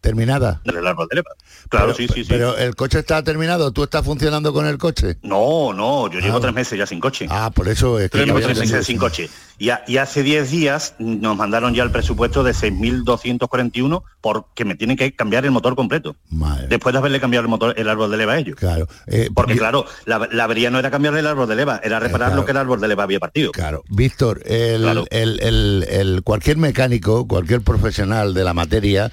terminada. 0.00 0.60
del 0.64 0.86
árbol 0.86 1.06
de 1.10 1.16
leva. 1.16 1.30
Claro, 1.68 1.86
Pero- 1.86 1.96
sí, 1.96 2.08
sí, 2.08 2.22
sí. 2.24 2.28
Pero 2.28 2.56
el 2.56 2.74
coche 2.76 2.98
está 3.00 3.22
terminado, 3.22 3.72
¿tú 3.72 3.82
estás 3.84 4.04
funcionando 4.04 4.52
con 4.52 4.66
el 4.66 4.78
coche? 4.78 5.18
No, 5.22 5.72
no, 5.72 6.10
yo 6.10 6.20
llevo 6.20 6.38
Ah. 6.38 6.40
tres 6.40 6.54
meses 6.54 6.78
ya 6.78 6.86
sin 6.86 7.00
coche. 7.00 7.26
Ah, 7.28 7.50
por 7.54 7.68
eso 7.68 7.98
es 7.98 8.10
que 8.10 8.18
Yo 8.18 8.24
llevo 8.26 8.40
tres 8.40 8.58
meses 8.58 8.86
sin 8.86 8.96
coche. 8.98 9.28
Y, 9.58 9.70
a- 9.70 9.82
y 9.88 9.96
hace 9.96 10.22
10 10.22 10.50
días 10.52 10.94
nos 11.00 11.36
mandaron 11.36 11.74
ya 11.74 11.82
el 11.82 11.90
presupuesto 11.90 12.44
de 12.44 12.54
6.241 12.54 14.04
porque 14.20 14.64
me 14.64 14.76
tienen 14.76 14.96
que 14.96 15.12
cambiar 15.14 15.44
el 15.44 15.50
motor 15.50 15.74
completo. 15.74 16.16
Madre, 16.30 16.68
Después 16.68 16.92
de 16.92 16.98
haberle 16.98 17.20
cambiado 17.20 17.42
el 17.42 17.48
motor, 17.48 17.74
el 17.76 17.88
árbol 17.88 18.10
de 18.10 18.16
leva 18.16 18.34
a 18.34 18.38
ellos. 18.38 18.56
claro. 18.56 18.86
eh, 19.06 19.28
Porque 19.34 19.56
claro, 19.56 19.84
la, 20.06 20.28
la 20.30 20.44
avería 20.44 20.70
no 20.70 20.78
era 20.78 20.90
cambiarle 20.90 21.20
el 21.20 21.26
árbol 21.26 21.48
de 21.48 21.56
leva, 21.56 21.80
era 21.82 21.98
reparar 21.98 22.28
claro. 22.28 22.36
lo 22.42 22.44
que 22.46 22.52
el 22.52 22.56
árbol 22.56 22.80
de 22.80 22.88
leva 22.88 23.02
había 23.02 23.18
partido. 23.20 23.52
Claro, 23.52 23.82
Víctor, 23.88 24.42
el, 24.46 24.82
Claro. 24.82 25.04
el- 25.10 25.40
el- 25.40 25.86
el- 25.88 26.22
cualquier 26.22 26.56
mecánico, 26.56 27.26
cualquier 27.26 27.60
profesional 27.62 28.34
de 28.34 28.44
la 28.44 28.54
materia, 28.54 29.10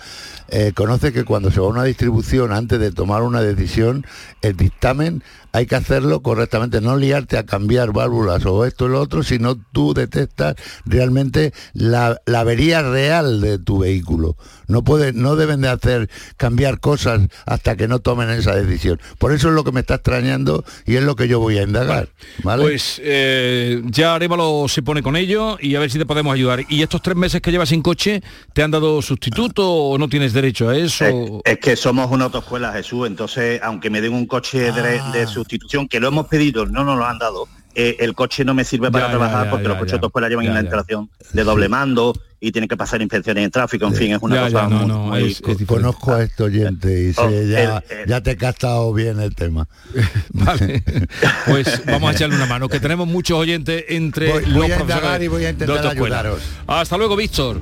eh, 0.48 0.74
conoce 0.74 1.12
que 1.12 1.26
cuando 1.26 1.52
se 1.52 1.60
va 1.60 1.68
a 1.68 1.70
una 1.70 1.84
distribución, 1.84 2.52
antes 2.52 2.80
de 2.80 2.92
tomar 2.92 3.24
una 3.24 3.42
decisión, 3.42 4.06
el 4.42 4.56
dictamen 4.56 5.24
hay 5.56 5.66
que 5.66 5.76
hacerlo 5.76 6.22
correctamente, 6.22 6.82
no 6.82 6.98
liarte 6.98 7.38
a 7.38 7.46
cambiar 7.46 7.94
válvulas 7.94 8.46
o 8.46 8.66
esto 8.66 8.88
y 8.88 8.90
lo 8.90 9.02
otro, 9.02 9.24
sino 9.24 9.56
tú 9.56 9.94
detectas 9.94 10.56
realmente 10.86 11.54
la, 11.74 12.20
la 12.26 12.42
avería 12.42 12.82
real 12.82 13.42
de 13.42 13.58
tu 13.58 13.80
vehículo. 13.80 14.36
No 14.68 14.84
puede, 14.84 15.14
no 15.14 15.36
deben 15.36 15.62
de 15.62 15.70
hacer 15.70 16.10
cambiar 16.38 16.80
cosas 16.80 17.22
hasta 17.46 17.76
que 17.76 17.88
no 17.88 18.00
tomen 18.00 18.30
esa 18.32 18.56
decisión. 18.56 19.00
Por 19.20 19.32
eso 19.32 19.50
es 19.50 19.54
lo 19.54 19.64
que 19.64 19.72
me 19.72 19.82
está 19.82 19.96
extrañando 19.96 20.66
y 20.86 20.96
es 20.96 21.04
lo 21.04 21.16
que 21.16 21.28
yo 21.28 21.40
voy 21.40 21.58
a 21.60 21.64
indagar. 21.64 22.10
¿vale? 22.44 22.64
Pues 22.64 23.00
eh, 23.04 23.82
ya 23.86 24.16
Arevalo 24.16 24.66
se 24.68 24.82
pone 24.82 25.04
con 25.04 25.16
ello 25.16 25.58
y 25.62 25.76
a 25.76 25.80
ver 25.80 25.92
si 25.92 26.00
te 26.00 26.06
podemos 26.06 26.34
ayudar. 26.34 26.66
¿Y 26.68 26.82
estos 26.82 27.02
tres 27.02 27.16
meses 27.16 27.42
que 27.42 27.52
llevas 27.52 27.70
sin 27.70 27.82
coche, 27.82 28.24
te 28.54 28.64
han 28.64 28.72
dado 28.72 29.02
sustituto 29.02 29.72
o 29.72 29.98
no 29.98 30.10
tienes 30.10 30.34
derecho 30.34 30.70
a 30.70 30.76
eso? 30.78 31.06
Es, 31.06 31.54
es 31.54 31.60
que 31.60 31.76
somos 31.76 32.10
una 32.12 32.26
autoescuela, 32.26 32.74
Jesús, 32.74 33.08
entonces 33.08 33.62
aunque 33.62 33.90
me 33.90 34.02
den 34.02 34.14
un 34.14 34.26
coche 34.26 34.72
de, 34.72 34.96
Ah. 35.00 35.12
de 35.12 35.28
sustitución, 35.50 35.88
que 35.88 36.00
lo 36.00 36.08
hemos 36.08 36.28
pedido, 36.28 36.66
no 36.66 36.84
nos 36.84 36.98
lo 36.98 37.06
han 37.06 37.20
dado, 37.20 37.48
eh, 37.76 37.98
el 38.00 38.14
coche 38.16 38.44
no 38.46 38.54
me 38.54 38.64
sirve 38.64 38.90
para 38.90 39.06
Ya, 39.06 39.12
trabajar 39.12 39.46
ya, 39.46 39.50
porque 39.52 39.64
ya, 39.64 39.70
los 39.70 39.78
coches 39.78 39.92
ya. 39.92 39.98
de 39.98 39.98
autoescuela 39.98 40.30
llevan 40.30 40.46
Ya, 40.46 40.52
una 40.52 40.60
ya. 40.62 40.66
instalación 40.66 41.10
de 41.34 41.44
doble 41.44 41.70
mando 41.70 42.14
y 42.40 42.52
tienen 42.52 42.68
que 42.68 42.78
pasar 42.78 43.02
inspecciones 43.02 43.44
en 43.44 43.52
tráfico, 43.52 43.86
en 43.86 43.94
fin, 43.96 44.12
es 44.14 44.22
una 44.22 44.36
Ya, 44.36 44.42
cosa 44.44 44.62
ya, 44.64 44.70
no, 44.70 44.78
muy, 44.80 44.88
no, 44.88 45.00
muy- 45.08 45.20
es- 45.24 45.26
es 45.26 45.40
diferente. 45.42 45.66
Conozco 45.66 46.14
a 46.14 46.24
este 46.24 46.44
oyente 46.44 47.02
y 47.10 47.14
sé, 47.14 47.22
Oh, 47.22 47.30
ya, 47.30 47.78
el- 47.90 48.00
el- 48.02 48.08
ya 48.08 48.22
te 48.22 48.32
he 48.32 48.38
captado 48.38 48.94
bien 48.94 49.20
el 49.20 49.36
tema. 49.36 49.68
Vale, 50.34 50.84
pues 51.48 51.86
vamos 51.86 52.10
a 52.10 52.14
echarle 52.14 52.36
una 52.36 52.46
mano, 52.46 52.70
que 52.70 52.80
tenemos 52.80 53.08
muchos 53.08 53.38
oyentes 53.38 53.86
entre 53.90 54.32
Voy- 54.32 54.46
los 54.46 54.54
voy 54.54 54.72
a 54.72 54.78
profesores 54.78 55.24
y 55.24 55.28
voy 55.28 55.46
a 55.46 55.50
intentar 55.52 55.88
ayudaros. 55.88 56.42
Hasta 56.68 56.98
luego, 56.98 57.16
Víctor. 57.16 57.60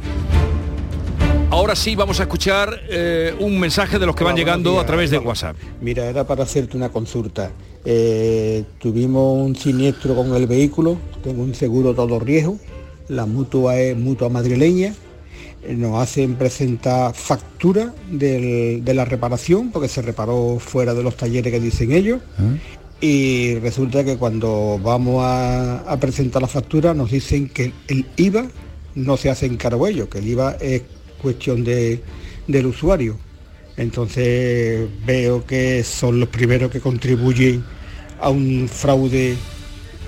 Ahora 1.50 1.76
sí 1.76 1.96
vamos 1.96 2.20
a 2.20 2.24
escuchar 2.24 2.82
eh, 2.90 3.36
un 3.40 3.60
mensaje 3.60 4.00
de 4.00 4.06
los 4.08 4.16
que 4.16 4.24
van 4.24 4.36
llegando 4.36 4.80
a 4.80 4.86
través 4.86 5.12
de 5.12 5.20
WhatsApp. 5.20 5.56
Mira, 5.82 6.06
era 6.06 6.26
para 6.26 6.44
hacerte 6.44 6.76
una 6.76 6.90
consulta. 6.90 7.52
Eh, 7.86 8.64
tuvimos 8.80 9.38
un 9.46 9.56
siniestro 9.56 10.16
con 10.16 10.34
el 10.36 10.48
vehículo, 10.48 10.98
tengo 11.24 11.44
un 11.44 11.54
seguro 11.54 11.94
todo 11.94 12.20
riesgo, 12.20 12.58
la 13.10 13.26
mutua 13.26 13.78
es 13.80 13.98
mutua 13.98 14.30
madrileña, 14.30 14.94
eh, 15.64 15.74
nos 15.76 16.02
hacen 16.02 16.36
presentar 16.36 17.14
factura 17.14 17.94
del- 18.10 18.84
de 18.86 18.94
la 18.94 19.04
reparación, 19.06 19.70
porque 19.72 19.90
se 19.90 20.02
reparó 20.02 20.60
fuera 20.60 20.94
de 20.94 21.04
los 21.04 21.18
talleres 21.18 21.52
que 21.52 21.60
dicen 21.60 21.92
ellos, 21.92 22.22
y 23.02 23.56
resulta 23.56 24.06
que 24.06 24.16
cuando 24.16 24.80
vamos 24.82 25.22
a, 25.26 25.80
a 25.80 26.00
presentar 26.00 26.42
la 26.42 26.48
factura 26.48 26.94
nos 26.94 27.12
dicen 27.12 27.50
que 27.50 27.74
el 27.90 28.06
IVA 28.16 28.46
no 28.96 29.18
se 29.18 29.30
hace 29.30 29.46
en 29.48 29.58
ellos, 29.90 30.08
que 30.08 30.20
el 30.20 30.28
IVA 30.30 30.56
es 30.62 30.84
cuestión 31.22 31.64
de, 31.66 32.02
del 32.48 32.66
usuario. 32.68 33.18
Entonces 33.78 34.88
veo 35.06 35.46
que 35.46 35.84
son 35.84 36.20
los 36.20 36.30
primeros 36.30 36.72
que 36.72 36.80
contribuyen 36.80 37.64
a 38.20 38.30
un 38.30 38.70
fraude 38.72 39.36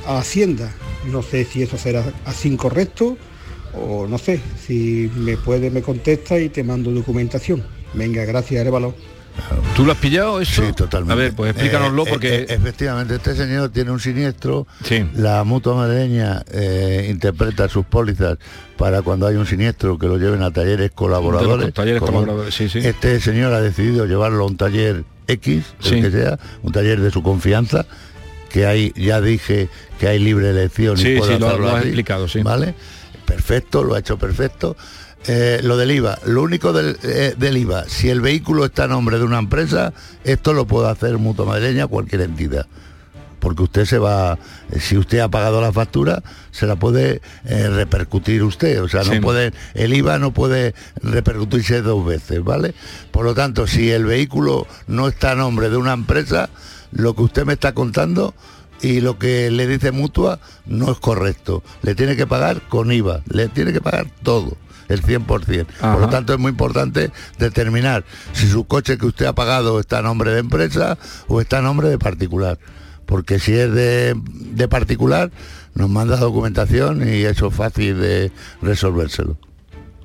a 0.05 0.19
Hacienda. 0.19 0.73
No 1.11 1.21
sé 1.21 1.45
si 1.45 1.63
eso 1.63 1.77
será 1.77 2.13
así 2.25 2.49
incorrecto 2.49 3.17
o 3.73 4.07
no 4.07 4.17
sé. 4.17 4.39
Si 4.65 5.09
me 5.15 5.37
puede, 5.37 5.69
me 5.71 5.81
contesta 5.81 6.39
y 6.39 6.49
te 6.49 6.63
mando 6.63 6.91
documentación. 6.91 7.63
Venga, 7.93 8.25
gracias, 8.25 8.61
Arevalo. 8.61 8.93
¿Tú 9.75 9.85
lo 9.85 9.91
has 9.91 9.97
pillado 9.97 10.39
eso? 10.39 10.65
Sí, 10.65 10.71
totalmente. 10.73 11.13
A 11.13 11.15
ver, 11.15 11.33
pues 11.35 11.51
explícanoslo 11.51 12.03
Eh, 12.03 12.09
porque... 12.09 12.35
eh, 12.35 12.45
efectivamente, 12.49 13.15
este 13.15 13.35
señor 13.35 13.69
tiene 13.69 13.91
un 13.91 13.99
siniestro. 13.99 14.65
Sí. 14.83 15.05
La 15.15 15.43
mutua 15.43 15.75
madrileña 15.75 16.43
eh, 16.51 17.07
interpreta 17.11 17.67
sus 17.67 17.85
pólizas 17.85 18.37
para 18.77 19.01
cuando 19.01 19.27
hay 19.27 19.35
un 19.35 19.45
siniestro 19.45 19.97
que 19.99 20.07
lo 20.07 20.17
lleven 20.17 20.41
a 20.43 20.51
talleres 20.51 20.91
colaboradores. 20.91 21.73
Talleres 21.73 22.01
colaboradores, 22.01 22.53
sí, 22.55 22.69
sí. 22.69 22.79
Este 22.79 23.19
señor 23.19 23.53
ha 23.53 23.61
decidido 23.61 24.05
llevarlo 24.05 24.43
a 24.43 24.47
un 24.47 24.57
taller 24.57 25.03
X, 25.27 25.63
el 25.83 25.85
Sí. 25.89 26.01
que 26.01 26.11
sea, 26.11 26.39
un 26.63 26.71
taller 26.71 27.01
de 27.01 27.11
su 27.11 27.21
confianza, 27.21 27.85
que 28.49 28.65
hay, 28.65 28.93
ya 28.95 29.19
dije 29.19 29.67
que 29.99 30.07
hay 30.07 30.19
libre 30.19 30.49
elección 30.51 30.97
Sí, 30.97 31.09
y 31.09 31.21
sí, 31.21 31.37
lo- 31.39 31.57
lo 31.59 31.75
has 31.75 31.83
explicado, 31.83 32.27
sí. 32.29 32.41
¿Vale? 32.41 32.73
Perfecto, 33.25 33.83
lo 33.83 33.95
ha 33.95 33.99
hecho 33.99 34.17
perfecto. 34.17 34.77
Eh, 35.27 35.59
lo 35.63 35.75
del 35.75 35.89
IVA, 35.91 36.19
lo 36.25 36.43
único 36.43 36.71
del, 36.71 36.97
eh, 37.01 37.33
del 37.37 37.57
IVA, 37.57 37.85
si 37.87 38.09
el 38.09 38.21
vehículo 38.21 38.63
está 38.65 38.83
a 38.83 38.87
nombre 38.87 39.17
de 39.17 39.23
una 39.23 39.39
empresa, 39.39 39.91
esto 40.23 40.53
lo 40.53 40.67
puede 40.67 40.87
hacer 40.89 41.17
Mutua 41.17 41.45
Madrileña 41.47 41.87
cualquier 41.87 42.21
entidad. 42.21 42.67
Porque 43.39 43.63
usted 43.63 43.85
se 43.85 43.97
va, 43.97 44.37
eh, 44.71 44.79
si 44.79 44.97
usted 44.97 45.19
ha 45.19 45.29
pagado 45.29 45.61
la 45.61 45.71
factura, 45.71 46.21
se 46.51 46.67
la 46.67 46.75
puede 46.75 47.21
eh, 47.45 47.69
repercutir 47.69 48.43
usted. 48.43 48.81
O 48.83 48.87
sea, 48.87 49.03
Sí. 49.03 49.15
no 49.15 49.21
puede, 49.21 49.51
el 49.73 49.93
IVA 49.95 50.19
no 50.19 50.31
puede 50.31 50.75
repercutirse 51.01 51.81
dos 51.81 52.05
veces, 52.05 52.43
¿vale? 52.43 52.75
Por 53.11 53.25
lo 53.25 53.33
tanto, 53.33 53.65
si 53.65 53.89
el 53.91 54.05
vehículo 54.05 54.67
no 54.87 55.07
está 55.07 55.31
a 55.31 55.35
nombre 55.35 55.69
de 55.69 55.77
una 55.77 55.93
empresa, 55.93 56.49
lo 56.91 57.15
que 57.15 57.23
usted 57.23 57.45
me 57.45 57.53
está 57.53 57.73
contando 57.73 58.35
y 58.81 59.01
lo 59.01 59.17
que 59.17 59.49
le 59.49 59.65
dice 59.65 59.91
mutua 59.91 60.39
no 60.67 60.91
es 60.91 60.99
correcto. 60.99 61.63
Le 61.81 61.95
tiene 61.95 62.15
que 62.15 62.27
pagar 62.27 62.61
con 62.67 62.91
IVA, 62.91 63.21
le 63.27 63.47
tiene 63.47 63.73
que 63.73 63.81
pagar 63.81 64.07
todo 64.21 64.57
el 64.89 65.01
100%. 65.01 65.65
Por 65.79 65.99
lo 66.01 66.09
tanto, 66.09 66.33
es 66.33 66.39
muy 66.39 66.51
importante 66.51 67.11
determinar 67.39 68.03
si 68.33 68.47
su 68.47 68.65
coche 68.65 68.97
que 68.97 69.05
usted 69.05 69.25
ha 69.25 69.33
pagado 69.35 69.79
está 69.79 69.99
a 69.99 70.01
nombre 70.01 70.31
de 70.31 70.39
empresa 70.39 70.97
o 71.27 71.41
está 71.41 71.59
a 71.59 71.61
nombre 71.61 71.89
de 71.89 71.97
particular. 71.99 72.57
Porque 73.05 73.37
si 73.39 73.53
es 73.53 73.71
de, 73.71 74.15
de 74.25 74.67
particular, 74.67 75.29
nos 75.75 75.89
manda 75.89 76.17
documentación 76.17 77.07
y 77.07 77.21
eso 77.23 77.47
es 77.47 77.53
fácil 77.55 77.99
de 77.99 78.31
resolvérselo. 78.61 79.37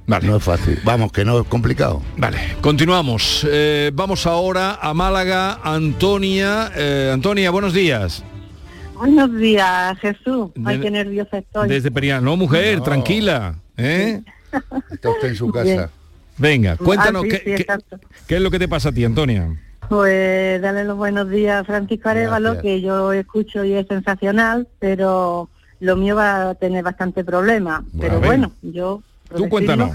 Vale. 0.07 0.27
No 0.27 0.37
es 0.37 0.43
fácil. 0.43 0.79
Vamos, 0.85 1.13
que 1.13 1.25
no 1.25 1.39
es 1.41 1.47
complicado. 1.47 2.03
Vale, 2.17 2.57
continuamos. 2.61 3.47
Eh, 3.49 3.93
vamos 3.95 4.27
ahora 4.27 4.79
a 4.83 4.93
Málaga. 4.93 5.61
Antonia. 5.63 6.73
Eh, 6.75 7.11
Antonia, 7.15 7.51
buenos 7.53 7.73
días. 7.73 8.25
Buenos 8.97 9.35
días, 9.39 9.97
Jesús. 10.01 10.51
Ay, 10.65 10.77
De- 10.79 10.83
qué 10.83 10.91
nerviosa 10.91 11.39
estoy. 11.39 11.69
Desde 11.69 11.91
Periana. 11.91 12.21
No, 12.23 12.37
mujer, 12.37 12.79
No. 12.79 12.85
tranquila. 12.85 13.55
¿eh? 13.77 14.21
Está 14.91 15.11
usted 15.11 15.29
en 15.29 15.37
su 15.37 15.51
Bien. 15.53 15.77
casa. 15.79 15.91
Venga, 16.39 16.77
cuéntanos 16.77 17.23
Ah, 17.23 17.25
sí, 17.25 17.29
qué, 17.31 17.37
sí, 17.39 17.45
qué- 17.45 17.55
exacto. 17.57 17.99
qué 18.27 18.37
es 18.37 18.41
lo 18.43 18.51
que 18.51 18.59
te 18.59 18.69
pasa 18.69 18.89
a 18.89 18.93
ti, 18.93 19.05
Antonia. 19.05 19.55
Pues 19.89 20.61
dale 20.63 20.85
los 20.85 20.97
buenos 20.97 21.29
días 21.29 21.61
a 21.61 21.65
Francisco 21.65 22.09
Arevalo, 22.09 22.53
Gracias. 22.53 22.63
que 22.63 22.81
yo 22.81 23.13
escucho 23.13 23.65
y 23.65 23.75
es 23.75 23.87
sensacional, 23.89 24.69
pero 24.79 25.49
lo 25.81 25.97
mío 25.97 26.17
va 26.17 26.51
a 26.51 26.55
tener 26.55 26.85
bastante 26.85 27.25
problema. 27.25 27.85
Pero 27.99 28.21
bueno, 28.21 28.53
yo... 28.63 29.03
Tú 29.29 29.35
decirlo, 29.35 29.51
cuéntanos. 29.51 29.91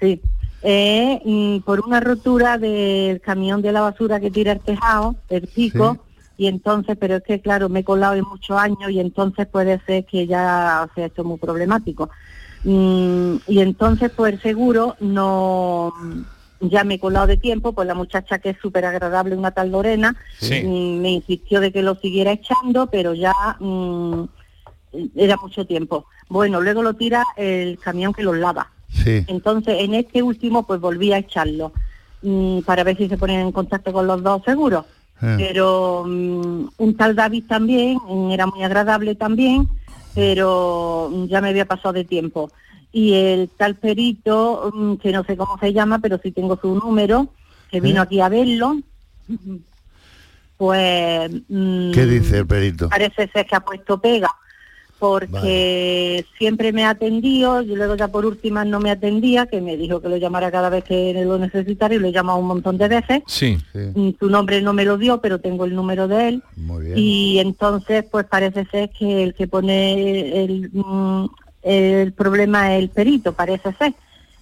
Sí. 0.00 0.20
Eh, 0.62 1.20
mm, 1.24 1.58
por 1.64 1.80
una 1.80 1.98
rotura 2.00 2.56
del 2.58 3.20
camión 3.20 3.62
de 3.62 3.72
la 3.72 3.80
basura 3.80 4.20
que 4.20 4.30
tira 4.30 4.52
el 4.52 4.60
tejado, 4.60 5.16
el 5.28 5.48
pico, 5.48 5.98
y 6.38 6.46
entonces, 6.46 6.96
pero 6.98 7.16
es 7.16 7.22
que 7.24 7.40
claro, 7.40 7.68
me 7.68 7.80
he 7.80 7.84
colado 7.84 8.14
en 8.14 8.24
muchos 8.24 8.56
años 8.56 8.90
y 8.90 9.00
entonces 9.00 9.46
puede 9.48 9.80
ser 9.86 10.04
que 10.04 10.26
ya 10.26 10.88
sea 10.94 11.06
esto 11.06 11.24
muy 11.24 11.38
problemático. 11.38 12.10
Y 12.64 13.60
entonces 13.60 14.10
pues 14.14 14.40
seguro 14.40 14.96
no 15.00 15.92
ya 16.60 16.84
me 16.84 16.94
he 16.94 17.00
colado 17.00 17.26
de 17.26 17.36
tiempo, 17.36 17.72
pues 17.72 17.88
la 17.88 17.94
muchacha 17.94 18.38
que 18.38 18.50
es 18.50 18.56
súper 18.62 18.84
agradable, 18.84 19.34
una 19.36 19.50
tal 19.50 19.72
Lorena, 19.72 20.14
Sí. 20.38 20.62
mm, 20.62 21.00
me 21.00 21.10
insistió 21.10 21.60
de 21.60 21.72
que 21.72 21.82
lo 21.82 21.96
siguiera 21.96 22.32
echando, 22.32 22.86
pero 22.86 23.14
ya 23.14 23.34
mm, 23.58 24.22
era 25.16 25.36
mucho 25.38 25.66
tiempo. 25.66 26.06
Bueno, 26.28 26.60
luego 26.60 26.82
lo 26.82 26.94
tira 26.94 27.24
el 27.36 27.78
camión 27.78 28.12
que 28.12 28.22
los 28.22 28.36
lava. 28.36 28.70
Sí. 28.90 29.24
Entonces, 29.26 29.76
en 29.80 29.94
este 29.94 30.22
último, 30.22 30.64
pues 30.66 30.80
volví 30.80 31.12
a 31.12 31.18
echarlo 31.18 31.72
mm, 32.22 32.60
para 32.60 32.84
ver 32.84 32.96
si 32.96 33.08
se 33.08 33.18
ponen 33.18 33.40
en 33.40 33.52
contacto 33.52 33.92
con 33.92 34.06
los 34.06 34.22
dos 34.22 34.42
seguros. 34.44 34.84
Eh. 35.20 35.34
Pero 35.38 36.02
un 36.02 36.94
tal 36.96 37.16
David 37.16 37.44
también, 37.48 37.98
era 38.30 38.46
muy 38.46 38.62
agradable 38.62 39.14
también, 39.16 39.68
pero 40.14 41.10
mm, 41.12 41.26
ya 41.26 41.40
me 41.40 41.48
había 41.48 41.66
pasado 41.66 41.92
de 41.92 42.04
tiempo. 42.04 42.50
Y 42.92 43.14
el 43.14 43.48
tal 43.48 43.76
perito, 43.76 44.70
mm, 44.74 44.96
que 44.96 45.12
no 45.12 45.24
sé 45.24 45.36
cómo 45.36 45.58
se 45.58 45.72
llama, 45.72 45.98
pero 45.98 46.18
sí 46.22 46.32
tengo 46.32 46.58
su 46.60 46.74
número, 46.74 47.28
que 47.70 47.80
vino 47.80 48.00
¿Eh? 48.00 48.04
aquí 48.04 48.20
a 48.20 48.28
verlo, 48.28 48.76
pues... 50.56 51.30
mm, 51.48 51.92
¿Qué 51.92 52.06
dice 52.06 52.38
el 52.38 52.46
perito? 52.46 52.88
Parece 52.88 53.28
ser 53.28 53.46
que 53.46 53.56
ha 53.56 53.60
puesto 53.60 54.00
pega, 54.00 54.30
porque 55.02 56.24
siempre 56.38 56.72
me 56.72 56.84
ha 56.84 56.90
atendido, 56.90 57.60
y 57.60 57.74
luego 57.74 57.96
ya 57.96 58.06
por 58.06 58.24
últimas 58.24 58.68
no 58.68 58.78
me 58.78 58.88
atendía, 58.88 59.46
que 59.46 59.60
me 59.60 59.76
dijo 59.76 60.00
que 60.00 60.08
lo 60.08 60.16
llamara 60.16 60.52
cada 60.52 60.68
vez 60.68 60.84
que 60.84 61.12
lo 61.24 61.38
necesitara 61.38 61.92
y 61.92 61.98
lo 61.98 62.06
he 62.06 62.12
llamado 62.12 62.38
un 62.38 62.46
montón 62.46 62.78
de 62.78 62.86
veces. 62.86 63.22
Sí. 63.26 63.58
Mm, 63.74 64.10
Su 64.20 64.30
nombre 64.30 64.62
no 64.62 64.72
me 64.72 64.84
lo 64.84 64.96
dio, 64.98 65.20
pero 65.20 65.40
tengo 65.40 65.64
el 65.64 65.74
número 65.74 66.06
de 66.06 66.28
él. 66.28 66.42
Muy 66.54 66.84
bien. 66.84 66.94
Y 66.96 67.40
entonces, 67.40 68.04
pues 68.12 68.26
parece 68.26 68.64
ser 68.66 68.90
que 68.90 69.24
el 69.24 69.34
que 69.34 69.48
pone 69.48 70.44
el, 70.44 70.70
mm, 70.72 71.26
el 71.64 72.12
problema 72.12 72.76
es 72.76 72.84
el 72.84 72.90
perito, 72.90 73.32
parece 73.32 73.72
ser. 73.72 73.94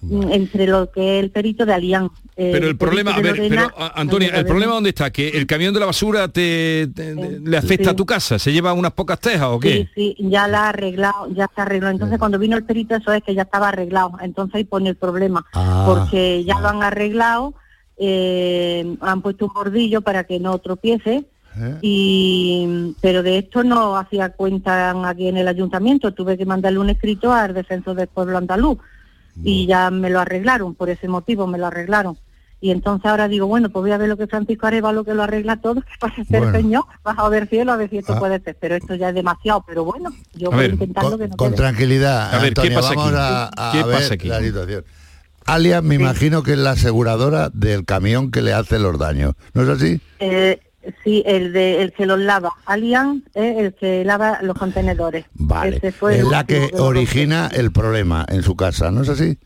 Mm, 0.03 0.31
Entre 0.31 0.65
lo 0.65 0.89
que 0.91 1.19
es 1.19 1.23
el 1.23 1.29
perito 1.29 1.63
de 1.63 1.73
Alián. 1.73 2.09
Pero 2.35 2.67
el 2.67 2.75
problema, 2.75 3.13
a 3.13 3.21
ver, 3.21 3.35
pero 3.47 3.69
Antonia, 3.93 4.29
el 4.29 4.45
problema 4.45 4.73
dónde 4.73 4.89
está, 4.89 5.11
que 5.11 5.29
el 5.29 5.45
camión 5.45 5.75
de 5.75 5.79
la 5.79 5.85
basura 5.85 6.27
te, 6.27 6.87
te- 6.87 7.39
le 7.39 7.57
afecta 7.57 7.83
sí. 7.83 7.89
a 7.91 7.95
tu 7.95 8.03
casa, 8.05 8.39
se 8.39 8.51
lleva 8.51 8.73
unas 8.73 8.93
pocas 8.93 9.19
tejas 9.19 9.47
o 9.51 9.59
qué? 9.59 9.87
Sí, 9.93 10.15
sí, 10.17 10.29
ya 10.29 10.47
la 10.47 10.63
ha 10.65 10.69
arreglado, 10.69 11.27
ya 11.35 11.45
está 11.45 11.61
arreglado. 11.61 11.93
Entonces 11.93 12.17
cuando 12.17 12.39
vino 12.39 12.57
el 12.57 12.63
perito 12.63 12.95
eso 12.95 13.13
es 13.13 13.21
que 13.21 13.35
ya 13.35 13.43
estaba 13.43 13.69
arreglado. 13.69 14.13
Entonces 14.21 14.55
ahí 14.55 14.63
pone 14.63 14.89
el 14.89 14.95
problema. 14.95 15.45
Ah, 15.53 15.85
porque 15.87 16.43
ya 16.45 16.59
lo 16.59 16.69
han 16.69 16.81
arreglado, 16.81 17.53
eh, 17.97 18.95
han 19.01 19.21
puesto 19.21 19.45
un 19.45 19.53
bordillo 19.53 20.01
para 20.01 20.23
que 20.23 20.39
no 20.39 20.57
tropiece. 20.57 21.25
¿Eh? 21.59 21.77
Y, 21.81 22.95
pero 23.01 23.21
de 23.21 23.37
esto 23.37 23.63
no 23.63 23.97
hacía 23.97 24.29
cuenta 24.29 24.91
aquí 25.07 25.27
en 25.27 25.37
el 25.37 25.47
ayuntamiento. 25.47 26.11
Tuve 26.13 26.37
que 26.37 26.45
mandarle 26.45 26.79
un 26.79 26.89
escrito 26.89 27.31
al 27.31 27.53
defensor 27.53 27.95
del 27.97 28.07
pueblo 28.07 28.37
andaluz 28.39 28.79
y 29.43 29.65
ya 29.67 29.89
me 29.91 30.09
lo 30.09 30.19
arreglaron, 30.19 30.75
por 30.75 30.89
ese 30.89 31.07
motivo 31.07 31.47
me 31.47 31.57
lo 31.57 31.67
arreglaron. 31.67 32.17
Y 32.63 32.69
entonces 32.69 33.07
ahora 33.09 33.27
digo, 33.27 33.47
bueno, 33.47 33.69
pues 33.69 33.81
voy 33.81 33.91
a 33.91 33.97
ver 33.97 34.07
lo 34.07 34.17
que 34.17 34.27
Francisco 34.27 34.67
Arevalo 34.67 35.03
que 35.03 35.15
lo 35.15 35.23
arregla 35.23 35.57
todo, 35.57 35.75
que 35.81 35.87
pase 35.99 36.23
ser 36.25 36.41
Bueno. 36.41 36.57
señor, 36.59 36.83
bajado 37.03 37.31
del 37.31 37.49
cielo 37.49 37.71
a 37.71 37.77
ver 37.77 37.89
si 37.89 37.97
esto 37.97 38.13
Ah. 38.13 38.19
puede 38.19 38.39
ser. 38.39 38.55
Pero 38.61 38.75
esto 38.75 38.93
ya 38.95 39.09
es 39.09 39.15
demasiado, 39.15 39.63
pero 39.67 39.83
bueno, 39.83 40.11
yo 40.35 40.49
A 40.49 40.51
voy 40.55 40.59
ver, 40.61 40.69
a 40.69 40.73
intentarlo 40.73 41.17
que 41.17 41.23
Con, 41.23 41.29
no 41.31 41.35
con 41.37 41.55
tranquilidad, 41.55 42.33
A 42.35 42.39
ver, 42.39 42.53
¿qué 42.53 42.69
pasa 42.69 42.89
vamos 42.93 43.07
aquí? 43.13 43.15
a, 43.17 43.49
a 43.69 43.71
¿Qué 43.71 43.83
ver 43.83 43.95
pasa 43.95 44.13
aquí? 44.13 44.27
la 44.27 44.39
situación. 44.41 44.83
Alias, 45.47 45.81
me 45.83 45.95
imagino 45.95 46.43
que 46.43 46.51
es 46.51 46.59
la 46.59 46.71
aseguradora 46.71 47.49
del 47.51 47.83
camión 47.83 48.29
que 48.29 48.43
le 48.43 48.53
hace 48.53 48.77
los 48.77 48.99
daños. 48.99 49.33
¿No 49.55 49.63
es 49.63 49.69
así? 49.69 49.99
Eh, 50.19 50.59
sí, 51.03 51.23
el 51.25 51.53
de 51.53 51.81
el 51.81 51.93
que 51.93 52.05
los 52.05 52.19
lava. 52.19 52.51
Alian 52.65 53.23
es 53.33 53.57
el 53.57 53.73
que 53.73 54.03
lava 54.05 54.39
los 54.41 54.57
contenedores. 54.57 55.25
Vale. 55.33 55.91
Fue 55.91 56.19
es 56.19 56.23
la 56.25 56.45
que 56.45 56.71
origina 56.77 57.49
el 57.53 57.71
problema 57.71 58.25
en 58.29 58.43
su 58.43 58.55
casa, 58.55 58.91
¿no 58.91 59.01
es 59.01 59.09
así? 59.09 59.37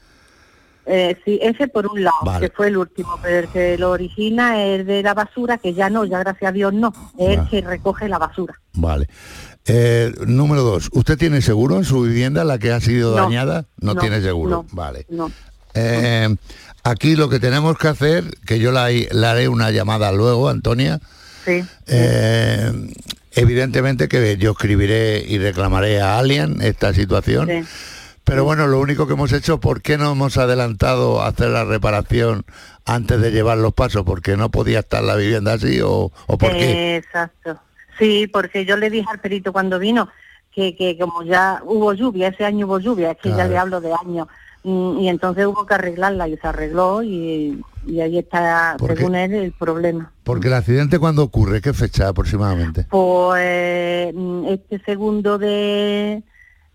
Eh, 0.88 1.18
sí, 1.26 1.40
ese 1.42 1.68
por 1.68 1.88
un 1.88 2.04
lado, 2.04 2.16
Vale. 2.24 2.48
que 2.48 2.56
fue 2.56 2.68
el 2.68 2.78
último, 2.78 3.18
pero 3.24 3.40
el 3.40 3.48
que 3.48 3.76
lo 3.78 3.90
origina 3.90 4.64
es 4.64 4.86
de 4.86 5.02
la 5.02 5.16
basura, 5.16 5.58
que 5.58 5.74
ya 5.74 5.90
no, 5.90 6.06
ya 6.06 6.20
gracias 6.20 6.50
a 6.50 6.52
Dios 6.52 6.74
no, 6.74 6.94
es 7.18 7.40
el 7.40 7.48
que 7.50 7.62
recoge 7.62 8.08
la 8.08 8.20
basura. 8.20 8.60
Vale. 8.74 9.08
Eh, 9.66 10.14
número 10.28 10.62
dos, 10.62 10.90
¿usted 10.94 11.18
tiene 11.18 11.42
seguro 11.42 11.78
en 11.78 11.86
su 11.86 12.02
vivienda, 12.04 12.44
la 12.44 12.60
que 12.60 12.72
ha 12.72 12.80
sido 12.80 13.16
No, 13.16 13.24
dañada? 13.24 13.66
No, 13.82 13.96
no, 13.96 14.00
tiene 14.02 14.22
seguro. 14.22 14.50
no. 14.52 14.66
Vale. 14.74 15.08
No. 15.10 15.32
Eh, 15.74 16.36
aquí 16.84 17.16
lo 17.16 17.30
que 17.30 17.40
tenemos 17.40 17.80
que 17.80 17.88
hacer, 17.88 18.24
que 18.46 18.60
yo 18.60 18.72
la, 18.72 18.90
le 18.90 19.26
haré 19.26 19.48
una 19.48 19.72
llamada 19.72 20.12
luego, 20.12 20.50
Antonia, 20.50 21.00
Sí. 21.46 21.64
eh, 21.88 22.72
evidentemente 23.34 24.08
que 24.08 24.38
yo 24.38 24.52
escribiré 24.52 25.24
y 25.28 25.38
reclamaré 25.38 26.02
a 26.02 26.18
Alien 26.18 26.62
esta 26.62 26.94
situación. 26.94 27.48
Sí. 27.48 27.64
Pero 28.24 28.44
bueno, 28.44 28.66
lo 28.66 28.80
único 28.80 29.06
que 29.06 29.14
hemos 29.14 29.32
hecho, 29.34 29.60
¿por 29.60 29.84
qué 29.84 30.00
no 30.00 30.12
hemos 30.14 30.38
adelantado 30.38 31.22
a 31.22 31.28
hacer 31.28 31.50
la 31.50 31.64
reparación 31.64 32.44
antes 32.84 33.22
de 33.22 33.32
llevar 33.32 33.60
los 33.60 33.74
pasos? 33.74 34.04
¿Porque 34.04 34.36
no 34.36 34.50
podía 34.50 34.80
estar 34.80 35.04
la 35.04 35.16
vivienda 35.16 35.54
así 35.54 35.80
o, 35.82 36.12
o 36.26 36.38
por 36.38 36.52
qué? 36.52 36.96
Exacto. 36.96 37.60
Sí, 38.00 38.26
porque 38.28 38.66
yo 38.66 38.78
le 38.78 38.90
dije 38.90 39.06
al 39.12 39.20
perito 39.20 39.54
cuando 39.54 39.78
vino 39.78 40.10
que, 40.52 40.76
que 40.76 40.98
como 40.98 41.22
ya 41.24 41.62
hubo 41.66 41.94
lluvia, 41.94 42.30
ese 42.30 42.46
año 42.46 42.66
hubo 42.66 42.80
lluvia, 42.80 43.12
es 43.12 43.18
que 43.18 43.30
ya 43.30 43.46
le 43.48 43.58
hablo 43.58 43.80
de 43.80 43.94
años, 43.94 44.28
y 44.66 45.08
entonces 45.10 45.46
hubo 45.46 45.66
que 45.66 45.76
arreglarla 45.76 46.28
y 46.28 46.38
se 46.38 46.48
arregló 46.48 47.04
y, 47.04 47.62
y 47.86 48.00
ahí 48.02 48.18
está, 48.18 48.76
según 48.86 49.16
él, 49.16 49.34
el 49.34 49.52
problema. 49.52 50.12
Porque 50.24 50.48
el 50.48 50.56
accidente 50.56 50.98
cuando 50.98 51.24
ocurre, 51.24 51.62
¿qué 51.62 51.72
fecha 51.74 52.08
aproximadamente? 52.08 52.88
Pues 52.90 54.14
mm, 54.16 54.46
este 54.48 54.80
segundo 54.86 55.38
de, 55.38 56.24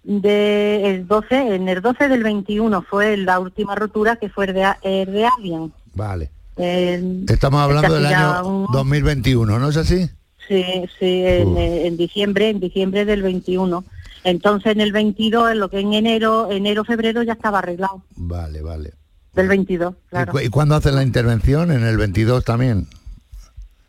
de 0.05 0.91
el 0.91 1.07
12, 1.07 1.55
en 1.57 1.69
el 1.69 1.81
12 1.83 2.09
del 2.09 2.23
21 2.23 2.83
fue 2.83 3.17
la 3.17 3.39
última 3.41 3.75
rotura 3.75 4.17
que 4.17 4.29
fue 4.29 4.47
el 4.47 4.55
de, 4.55 4.67
el 4.83 5.13
de 5.13 5.27
Alien. 5.27 5.73
Vale. 5.95 6.31
El- 6.57 7.25
Estamos 7.29 7.61
hablando 7.61 7.95
del 7.95 8.07
año 8.07 8.47
un- 8.47 8.67
2021, 8.73 9.59
¿no 9.59 9.69
es 9.69 9.77
así? 9.77 10.09
Sí, 10.49 10.65
sí, 10.99 11.23
en, 11.25 11.57
en 11.57 11.97
diciembre, 11.97 12.51
en 12.51 12.59
diciembre 12.61 13.05
del 13.05 13.23
21. 13.23 13.85
Entonces 14.25 14.73
en 14.73 14.81
el 14.81 14.93
22, 14.93 15.53
en 15.53 15.61
lo 15.61 15.71
que 15.71 15.81
en 15.81 15.95
enero, 15.95 16.51
enero, 16.51 16.85
febrero 16.85 17.23
ya 17.23 17.33
estaba 17.35 17.59
arreglado. 17.61 18.03
Vale, 18.17 18.61
vale. 18.63 18.93
Del 19.35 19.49
22, 19.49 19.95
¿Y 19.95 20.09
claro. 20.11 20.33
cu- 20.33 20.41
¿Y, 20.41 20.49
cuándo 20.49 20.75
hacen 20.75 20.95
la 20.97 21.03
intervención? 21.03 21.71
¿En 21.71 21.85
el 21.85 21.97
22 21.97 22.45
también? 22.45 22.87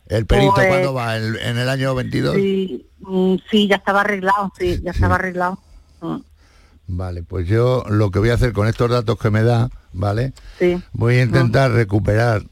¿El 0.06 0.26
perito 0.26 0.54
Pues, 0.54 0.68
cuándo 0.68 0.94
va? 0.94 1.16
¿El- 1.16 1.36
¿En 1.36 1.58
el 1.58 1.68
año 1.68 1.94
22? 1.94 2.34
Sí, 2.36 2.86
mm, 3.00 3.34
sí, 3.50 3.66
ya 3.68 3.76
estaba 3.76 4.02
arreglado, 4.02 4.52
sí, 4.58 4.80
ya 4.82 4.90
estaba 4.92 5.16
arreglado. 5.16 5.58
Mm, 6.00 6.16
Vale, 6.88 7.22
pues 7.22 7.46
yo 7.48 7.84
lo 7.88 8.10
que 8.10 8.18
voy 8.18 8.30
a 8.30 8.34
hacer 8.34 8.52
con 8.52 8.68
estos 8.68 8.90
datos 8.90 9.16
que 9.18 9.30
me 9.30 9.42
da, 9.42 9.70
¿vale? 9.92 10.32
Sí. 10.58 10.82
Voy 10.92 11.14
a 11.16 11.22
intentar 11.22 11.70
recuperar, 11.72 12.42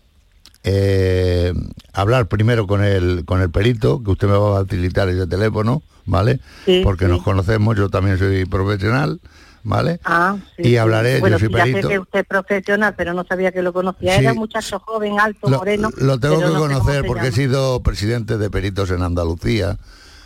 eh, 0.64 1.53
hablar 1.92 2.27
primero 2.29 2.66
con 2.66 2.85
el, 2.85 3.25
con 3.25 3.40
el 3.40 3.51
perito, 3.51 4.03
que 4.03 4.11
usted 4.11 4.29
me 4.29 4.37
va 4.37 4.61
a 4.61 4.64
facilitar 4.64 5.09
ese 5.09 5.27
teléfono, 5.27 5.83
¿vale? 6.07 6.40
Sí, 6.64 6.81
Porque 6.85 7.07
sí. 7.07 7.11
nos 7.11 7.23
conocemos, 7.23 7.77
yo 7.77 7.88
también 7.88 8.18
soy 8.18 8.44
profesional, 8.44 9.20
¿vale? 9.62 10.01
Ah, 10.05 10.37
sí, 10.57 10.68
y 10.68 10.77
hablaré, 10.77 11.20
bueno, 11.20 11.38
yo 11.38 11.46
soy 11.46 11.55
sé 11.55 11.62
perito. 11.62 11.88
que 11.88 11.99
usted 11.99 12.20
es 12.20 12.27
profesional, 12.27 12.94
pero 12.96 13.14
no 13.14 13.25
sabía 13.25 13.53
que 13.53 13.62
lo 13.62 13.73
conocía. 13.73 14.16
Era 14.16 14.33
un 14.33 14.38
muchacho 14.38 14.79
joven, 14.81 15.18
alto, 15.18 15.49
Lo, 15.49 15.59
moreno. 15.59 15.90
lo 15.96 16.18
tengo 16.20 16.38
que 16.38 16.46
no 16.46 16.59
conocer 16.59 17.05
porque 17.07 17.29
he 17.29 17.33
sido 17.33 17.83
presidente 17.83 18.37
de 18.38 18.51
peritos 18.51 18.90
en 18.90 19.03
Andalucía 19.03 19.79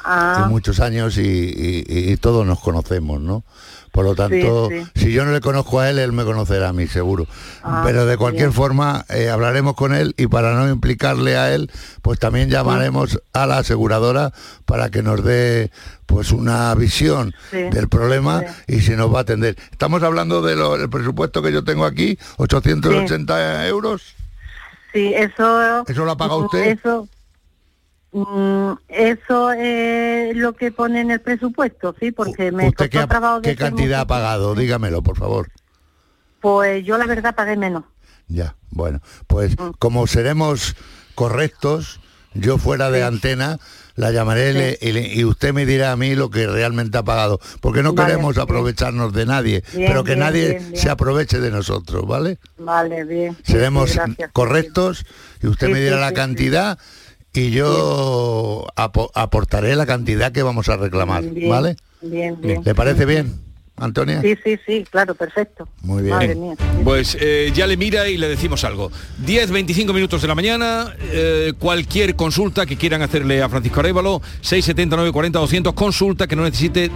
Ah. 0.07 0.47
muchos 0.51 0.81
años 0.81 1.16
y, 1.16 1.23
y- 1.23 1.85
y 2.12 2.16
todos 2.18 2.47
nos 2.47 2.61
conocemos, 2.61 3.23
¿no? 3.23 3.42
Por 3.94 4.04
lo 4.04 4.16
tanto, 4.16 4.70
sí. 4.70 4.85
si 4.96 5.12
yo 5.12 5.24
no 5.24 5.30
le 5.30 5.40
conozco 5.40 5.78
a 5.78 5.88
él, 5.88 6.00
él 6.00 6.11
me 6.12 6.24
conocerá 6.24 6.70
a 6.70 6.72
mí, 6.72 6.88
seguro. 6.88 7.28
Ah, 7.62 7.83
Pero 7.87 8.07
de 8.07 8.16
cualquier 8.16 8.48
bien. 8.48 8.52
forma, 8.52 9.04
eh, 9.09 9.28
hablaremos 9.30 9.74
con 9.76 9.94
él 9.94 10.14
y 10.16 10.26
para 10.26 10.52
no 10.54 10.68
implicarle 10.68 11.37
a 11.37 11.54
él, 11.54 11.70
pues 12.02 12.18
también 12.18 12.50
llamaremos 12.50 13.20
a 13.33 13.46
la 13.46 13.59
aseguradora 13.59 14.33
para 14.64 14.90
que 14.90 15.04
nos 15.04 15.22
dé 15.22 15.70
pues 16.07 16.33
una 16.33 16.74
visión 16.74 17.35
Sí. 17.52 17.62
del 17.70 17.88
problema 17.88 18.42
y 18.66 18.80
si 18.80 18.96
nos 18.96 19.14
va 19.14 19.18
a 19.18 19.22
atender. 19.22 19.54
Estamos 19.70 20.02
hablando 20.02 20.42
del 20.42 20.90
presupuesto 20.90 21.40
que 21.40 21.52
yo 21.52 21.62
tengo 21.62 21.85
aquí, 21.85 22.18
880 22.38 23.68
euros. 23.68 24.16
Sí, 24.92 25.12
eso... 25.14 25.85
¿Eso 25.87 26.04
lo 26.04 26.11
ha 26.11 26.16
pagado 26.16 26.40
usted? 26.46 26.66
Eso, 26.78 27.09
eso 28.88 29.53
es 29.53 30.37
lo 30.37 30.53
que 30.55 30.70
pone 30.70 31.00
en 31.00 31.11
el 31.11 31.20
presupuesto, 31.20 31.94
sí, 31.98 32.12
porque 32.12 32.53
me 32.53 32.68
¿Usted 32.68 32.88
qué, 32.90 32.98
costó 32.98 33.00
ha- 33.00 33.07
trabajo 33.09 33.40
de 33.40 33.50
qué 33.50 33.57
cantidad 33.57 34.00
ha 34.03 34.07
pagado? 34.07 34.55
Dígamelo, 34.55 35.03
por 35.03 35.16
favor. 35.18 35.48
Pues 36.40 36.85
yo 36.85 36.96
la 36.98 37.07
verdad 37.07 37.35
pagué 37.35 37.57
menos. 37.57 37.85
Ya, 38.29 38.57
bueno, 38.70 39.00
pues 39.27 39.59
Mm. 39.59 39.70
como 39.79 40.07
seremos 40.07 40.77
correctos, 41.14 42.00
yo 42.35 42.59
fuera 42.59 42.90
de 42.90 43.03
antena 43.05 43.59
la 43.96 44.11
llamaré 44.11 44.50
y 44.50 44.53
le- 44.55 44.79
y, 44.81 44.92
le- 44.92 45.14
y 45.14 45.24
usted 45.24 45.53
me 45.53 45.66
dirá 45.66 45.92
a 45.92 45.96
mí 45.96 46.14
lo 46.16 46.31
que 46.31 46.46
realmente 46.46 46.98
ha 46.98 47.03
pagado, 47.05 47.38
porque 47.61 47.83
no 47.83 47.94
Vale, 47.94 48.12
queremos 48.12 48.35
bien. 48.35 48.42
aprovecharnos 48.42 49.12
de 49.12 49.27
nadie, 49.27 49.62
Bien, 49.72 49.87
pero 49.87 50.03
que 50.05 50.12
bien, 50.14 50.20
nadie 50.20 50.61
se 50.77 50.90
aproveche 50.90 51.38
de 51.38 51.50
nosotros, 51.50 52.07
¿vale? 52.07 52.38
Vale, 52.59 53.05
bien. 53.05 53.37
Seremos 53.44 53.90
sí, 53.90 53.98
correctos 54.33 55.05
y 55.42 55.46
usted 55.46 55.70
me 55.70 55.81
dirá 55.81 55.98
la 56.00 56.12
cantidad 56.12 56.79
y 57.35 57.51
yo 57.51 58.66
apo- 58.77 59.11
aportaré 59.14 59.75
la 59.77 59.87
cantidad 59.87 60.33
que 60.33 60.42
vamos 60.42 60.68
a 60.68 60.77
reclamar, 60.77 61.23
Bien, 61.25 61.49
¿vale? 61.51 61.77
Bien, 62.03 62.40
bien. 62.40 62.62
¿Le 62.64 62.75
parece 62.75 63.05
bien, 63.07 63.35
Antonia? 63.77 64.20
Sí, 64.23 64.35
sí, 64.44 64.57
sí, 64.66 64.85
claro, 64.90 65.14
perfecto. 65.14 65.66
Muy 65.83 66.03
bien. 66.03 66.14
Madre 66.14 66.35
mía. 66.37 66.55
Pues 66.85 67.16
eh, 67.20 67.51
ya 67.55 67.66
le 67.66 67.77
mira 67.77 68.09
y 68.09 68.16
le 68.18 68.29
decimos 68.29 68.62
algo. 68.64 68.90
10, 69.25 69.51
25 69.51 69.92
minutos 69.92 70.23
de 70.23 70.29
la 70.29 70.35
mañana, 70.35 70.94
eh, 71.01 71.53
cualquier 71.59 72.14
consulta 72.14 72.66
que 72.66 72.77
quieran 72.77 73.03
hacerle 73.03 73.42
a 73.42 73.49
Francisco 73.49 73.81
Arevalo, 73.81 74.20
679 74.42 75.11
40 75.12 75.38
200, 75.40 75.73
consulta 75.75 76.27
que 76.27 76.37
no 76.37 76.42
necesite 76.44 76.90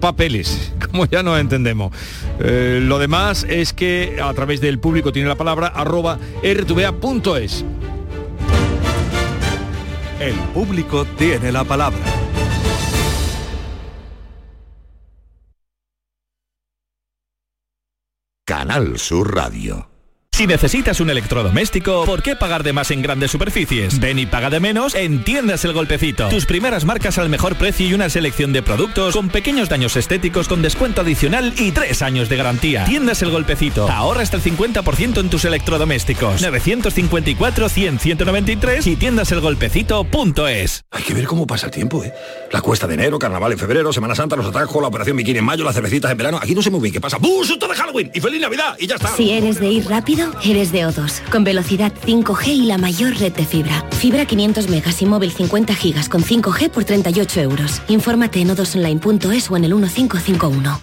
papeles, 0.00 0.72
como 0.90 1.06
ya 1.06 1.22
nos 1.22 1.40
entendemos. 1.40 1.90
Eh, 2.38 2.80
lo 2.82 2.98
demás 2.98 3.46
es 3.48 3.72
que 3.72 4.18
a 4.22 4.32
través 4.34 4.60
del 4.60 4.78
público 4.78 5.10
tiene 5.12 5.28
la 5.28 5.36
palabra 5.36 5.68
arroba 5.68 6.18
rtva.es. 6.42 7.64
El 10.20 10.36
público 10.54 11.04
tiene 11.04 11.50
la 11.50 11.64
palabra. 11.64 11.98
Canal 18.46 18.98
Sur 18.98 19.34
Radio. 19.34 19.93
Si 20.34 20.46
necesitas 20.48 20.98
un 20.98 21.10
electrodoméstico, 21.10 22.04
¿por 22.04 22.20
qué 22.20 22.34
pagar 22.34 22.64
de 22.64 22.72
más 22.72 22.90
en 22.90 23.02
grandes 23.02 23.30
superficies? 23.30 24.00
Ven 24.00 24.18
y 24.18 24.26
paga 24.26 24.50
de 24.50 24.58
menos 24.58 24.96
en 24.96 25.22
Tiendas 25.22 25.64
El 25.64 25.74
Golpecito. 25.74 26.28
Tus 26.28 26.44
primeras 26.44 26.84
marcas 26.84 27.18
al 27.18 27.28
mejor 27.28 27.54
precio 27.54 27.86
y 27.86 27.94
una 27.94 28.10
selección 28.10 28.52
de 28.52 28.60
productos 28.60 29.14
con 29.14 29.28
pequeños 29.28 29.68
daños 29.68 29.94
estéticos 29.94 30.48
con 30.48 30.60
descuento 30.60 31.02
adicional 31.02 31.54
y 31.56 31.70
tres 31.70 32.02
años 32.02 32.28
de 32.28 32.36
garantía. 32.36 32.84
Tiendas 32.84 33.22
El 33.22 33.30
Golpecito. 33.30 33.88
Ahorra 33.88 34.22
hasta 34.22 34.38
el 34.38 34.42
50% 34.42 35.20
en 35.20 35.30
tus 35.30 35.44
electrodomésticos. 35.44 36.42
954-100-193 36.42 38.88
y 38.88 38.96
tiendaselgolpecito.es. 38.96 40.84
Hay 40.90 41.02
que 41.04 41.14
ver 41.14 41.26
cómo 41.26 41.46
pasa 41.46 41.66
el 41.66 41.72
tiempo, 41.72 42.02
¿eh? 42.02 42.12
La 42.50 42.60
cuesta 42.60 42.88
de 42.88 42.94
enero, 42.94 43.20
carnaval 43.20 43.52
en 43.52 43.58
febrero, 43.58 43.92
Semana 43.92 44.16
Santa, 44.16 44.34
los 44.34 44.46
atajos, 44.46 44.82
la 44.82 44.88
operación 44.88 45.16
bikini 45.16 45.38
en 45.38 45.44
mayo, 45.44 45.62
las 45.62 45.76
cervecitas 45.76 46.10
en 46.10 46.18
verano. 46.18 46.40
Aquí 46.42 46.56
no 46.56 46.62
sé 46.62 46.70
muy 46.70 46.80
bien 46.80 46.92
qué 46.92 47.00
pasa. 47.00 47.18
¡Bum! 47.18 47.44
¡Susto 47.44 47.68
de 47.68 47.76
Halloween! 47.76 48.10
¡Y 48.12 48.20
feliz 48.20 48.40
Navidad! 48.40 48.74
Y 48.80 48.88
ya 48.88 48.96
está. 48.96 49.14
Si 49.14 49.30
eres 49.30 49.60
de 49.60 49.68
ir 49.68 49.88
rápido, 49.88 50.23
eres 50.42 50.72
de 50.72 50.86
O2, 50.86 51.20
con 51.30 51.44
velocidad 51.44 51.92
5G 52.06 52.48
y 52.48 52.66
la 52.66 52.78
mayor 52.78 53.16
red 53.18 53.32
de 53.32 53.44
fibra. 53.44 53.84
Fibra 53.90 54.26
500 54.26 54.68
megas 54.68 55.00
y 55.02 55.06
móvil 55.06 55.32
50 55.32 55.74
gigas 55.74 56.08
con 56.08 56.22
5G 56.22 56.70
por 56.70 56.84
38 56.84 57.40
euros. 57.40 57.82
Infórmate 57.88 58.40
en 58.40 58.50
odosonline.es 58.50 59.50
o 59.50 59.56
en 59.56 59.64
el 59.64 59.74
1551. 59.74 60.80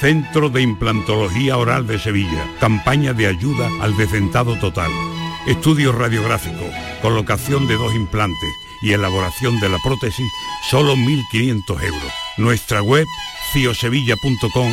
Centro 0.00 0.48
de 0.48 0.62
Implantología 0.62 1.56
Oral 1.56 1.86
de 1.86 1.98
Sevilla. 1.98 2.46
Campaña 2.60 3.12
de 3.12 3.26
ayuda 3.26 3.68
al 3.80 3.96
decentado 3.96 4.56
total. 4.58 4.90
Estudio 5.46 5.92
radiográfico, 5.92 6.64
colocación 7.02 7.66
de 7.66 7.74
dos 7.74 7.94
implantes 7.94 8.50
y 8.82 8.92
elaboración 8.92 9.58
de 9.60 9.68
la 9.68 9.78
prótesis, 9.78 10.26
solo 10.70 10.94
1.500 10.94 11.82
euros. 11.82 12.12
Nuestra 12.36 12.82
web, 12.82 13.06
ciosevilla.com 13.52 14.72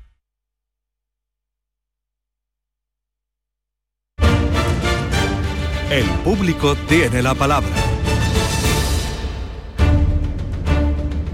El 5.91 6.05
público 6.23 6.73
tiene 6.87 7.21
la 7.21 7.35
palabra. 7.35 7.67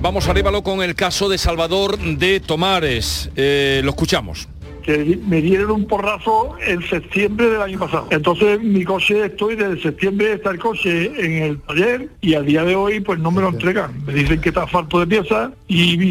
Vamos 0.02 0.28
a 0.28 0.32
Arévalo 0.32 0.64
con 0.64 0.82
el 0.82 0.96
caso 0.96 1.30
de 1.30 1.38
Salvador 1.38 2.00
de 2.00 2.40
Tomares. 2.40 3.30
Eh, 3.36 3.82
lo 3.84 3.92
escuchamos. 3.92 4.50
que 4.82 5.20
me 5.28 5.42
dieron 5.42 5.70
un 5.70 5.86
porrazo 5.86 6.56
en 6.66 6.82
septiembre 6.90 7.52
del 7.52 7.62
año 7.62 7.78
pasado. 7.78 8.08
Entonces 8.10 8.60
mi 8.60 8.84
coche, 8.84 9.26
estoy 9.26 9.56
desde 9.58 9.80
septiembre 9.80 10.34
está 10.34 10.50
el 10.50 10.58
coche 10.58 11.12
en 11.24 11.44
el 11.44 11.62
taller 11.62 12.10
y 12.22 12.34
al 12.34 12.48
día 12.48 12.64
de 12.64 12.76
hoy 12.76 13.00
pues 13.00 13.20
no 13.20 13.30
me 13.30 13.42
lo 13.44 13.50
entregan. 13.50 14.04
Me 14.08 14.14
dicen 14.14 14.42
que 14.42 14.50
está 14.50 14.66
falto 14.66 15.00
de 15.00 15.06
piezas 15.06 15.52
y, 15.68 16.02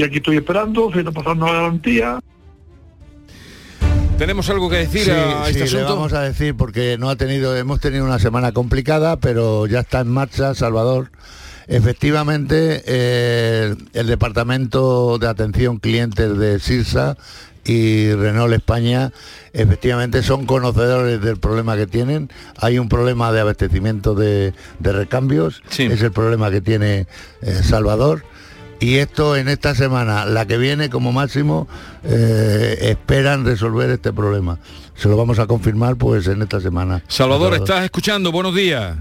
y 0.00 0.02
aquí 0.02 0.16
estoy 0.16 0.36
esperando, 0.36 0.92
se 0.92 0.98
está 0.98 1.12
pasando 1.12 1.46
la 1.46 1.52
garantía. 1.52 2.18
¿Tenemos 4.18 4.48
algo 4.48 4.70
que 4.70 4.76
decir 4.78 5.02
Sí, 5.04 5.10
a 5.10 5.42
este 5.48 5.52
sí, 5.52 5.58
le 5.74 5.80
asunto? 5.82 5.96
vamos 5.96 6.12
a 6.14 6.22
decir 6.22 6.54
porque 6.56 6.96
no 6.98 7.10
ha 7.10 7.16
tenido, 7.16 7.54
hemos 7.56 7.80
tenido 7.80 8.04
una 8.04 8.18
semana 8.18 8.52
complicada, 8.52 9.16
pero 9.18 9.66
ya 9.66 9.80
está 9.80 10.00
en 10.00 10.08
marcha, 10.08 10.54
Salvador. 10.54 11.10
Efectivamente, 11.68 12.82
eh, 12.86 13.74
el 13.92 14.06
departamento 14.06 15.18
de 15.18 15.28
atención 15.28 15.78
clientes 15.78 16.38
de 16.38 16.58
Sirsa 16.60 17.16
y 17.64 18.12
Renault 18.12 18.54
España 18.54 19.12
efectivamente 19.52 20.22
son 20.22 20.46
conocedores 20.46 21.20
del 21.20 21.36
problema 21.38 21.76
que 21.76 21.86
tienen. 21.86 22.30
Hay 22.58 22.78
un 22.78 22.88
problema 22.88 23.32
de 23.32 23.40
abastecimiento 23.40 24.14
de, 24.14 24.54
de 24.78 24.92
recambios, 24.92 25.62
es 25.76 26.00
el 26.02 26.12
problema 26.12 26.50
que 26.50 26.60
tiene 26.62 27.06
eh, 27.42 27.60
Salvador. 27.62 28.22
Y 28.78 28.96
esto 28.96 29.36
en 29.36 29.48
esta 29.48 29.74
semana, 29.74 30.26
la 30.26 30.46
que 30.46 30.58
viene 30.58 30.90
como 30.90 31.12
máximo, 31.12 31.66
eh, 32.04 32.76
esperan 32.82 33.44
resolver 33.44 33.88
este 33.90 34.12
problema. 34.12 34.58
Se 34.94 35.08
lo 35.08 35.16
vamos 35.16 35.38
a 35.38 35.46
confirmar 35.46 35.96
pues 35.96 36.26
en 36.26 36.42
esta 36.42 36.60
semana. 36.60 37.02
Salvador, 37.08 37.54
¿estás 37.54 37.84
escuchando? 37.84 38.30
Buenos 38.32 38.54
días. 38.54 38.96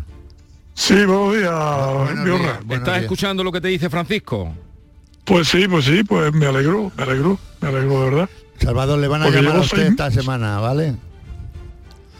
Sí, 0.73 0.93
buenos 1.05 1.35
días. 1.35 2.59
¿Estás 2.69 3.01
escuchando 3.01 3.43
lo 3.43 3.51
que 3.51 3.61
te 3.61 3.67
dice 3.69 3.89
Francisco? 3.89 4.53
Pues 5.25 5.47
sí, 5.47 5.67
pues 5.67 5.85
sí, 5.85 6.03
pues 6.03 6.31
me 6.33 6.45
alegro, 6.45 6.91
me 6.95 7.03
alegro, 7.03 7.39
me 7.61 7.67
alegro 7.69 7.99
de 8.03 8.09
verdad. 8.11 8.29
Salvador, 8.59 8.99
le 8.99 9.07
van 9.07 9.21
a 9.23 9.25
Porque 9.25 9.41
llamar 9.41 9.57
a 9.57 9.61
usted 9.61 9.77
seis 9.77 9.89
esta 9.89 10.11
semana, 10.11 10.59
¿vale? 10.59 10.95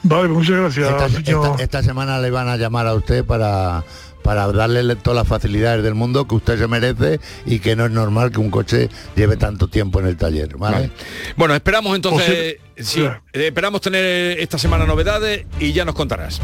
Vale, 0.04 0.28
pues 0.28 0.38
muchas 0.40 0.56
gracias, 0.58 0.90
Esta, 0.90 1.10
señor. 1.10 1.46
esta- 1.52 1.64
esta 1.64 1.84
semana 1.84 2.20
le 2.20 2.30
van 2.32 2.48
a 2.48 2.58
llamar 2.58 2.88
a 2.88 2.94
usted 2.94 3.24
para, 3.26 3.84
para 4.26 4.52
darle 4.52 4.96
todas 4.96 5.18
las 5.18 5.28
facilidades 5.28 5.84
del 5.84 5.94
mundo 5.94 6.28
que 6.28 6.34
usted 6.34 6.58
se 6.58 6.68
merece 6.68 7.20
y 7.46 7.60
que 7.60 7.76
no 7.76 7.86
es 7.86 7.92
normal 7.92 8.32
que 8.32 8.40
un 8.40 8.50
coche 8.50 8.90
lleve 9.16 9.38
tanto 9.38 9.68
tiempo 9.68 10.00
en 10.00 10.08
el 10.08 10.18
taller, 10.18 10.58
¿vale? 10.58 10.76
Vale. 10.76 10.90
Bueno, 11.38 11.54
esperamos 11.54 11.96
entonces, 11.96 12.56
Posible- 12.76 12.84
sí, 12.84 13.04
eh, 13.04 13.48
esperamos 13.48 13.82
tener 13.82 14.40
esta 14.40 14.58
semana 14.58 14.88
novedades 14.88 15.46
y 15.60 15.74
ya 15.74 15.86
nos 15.86 15.94
contarás. 15.94 16.42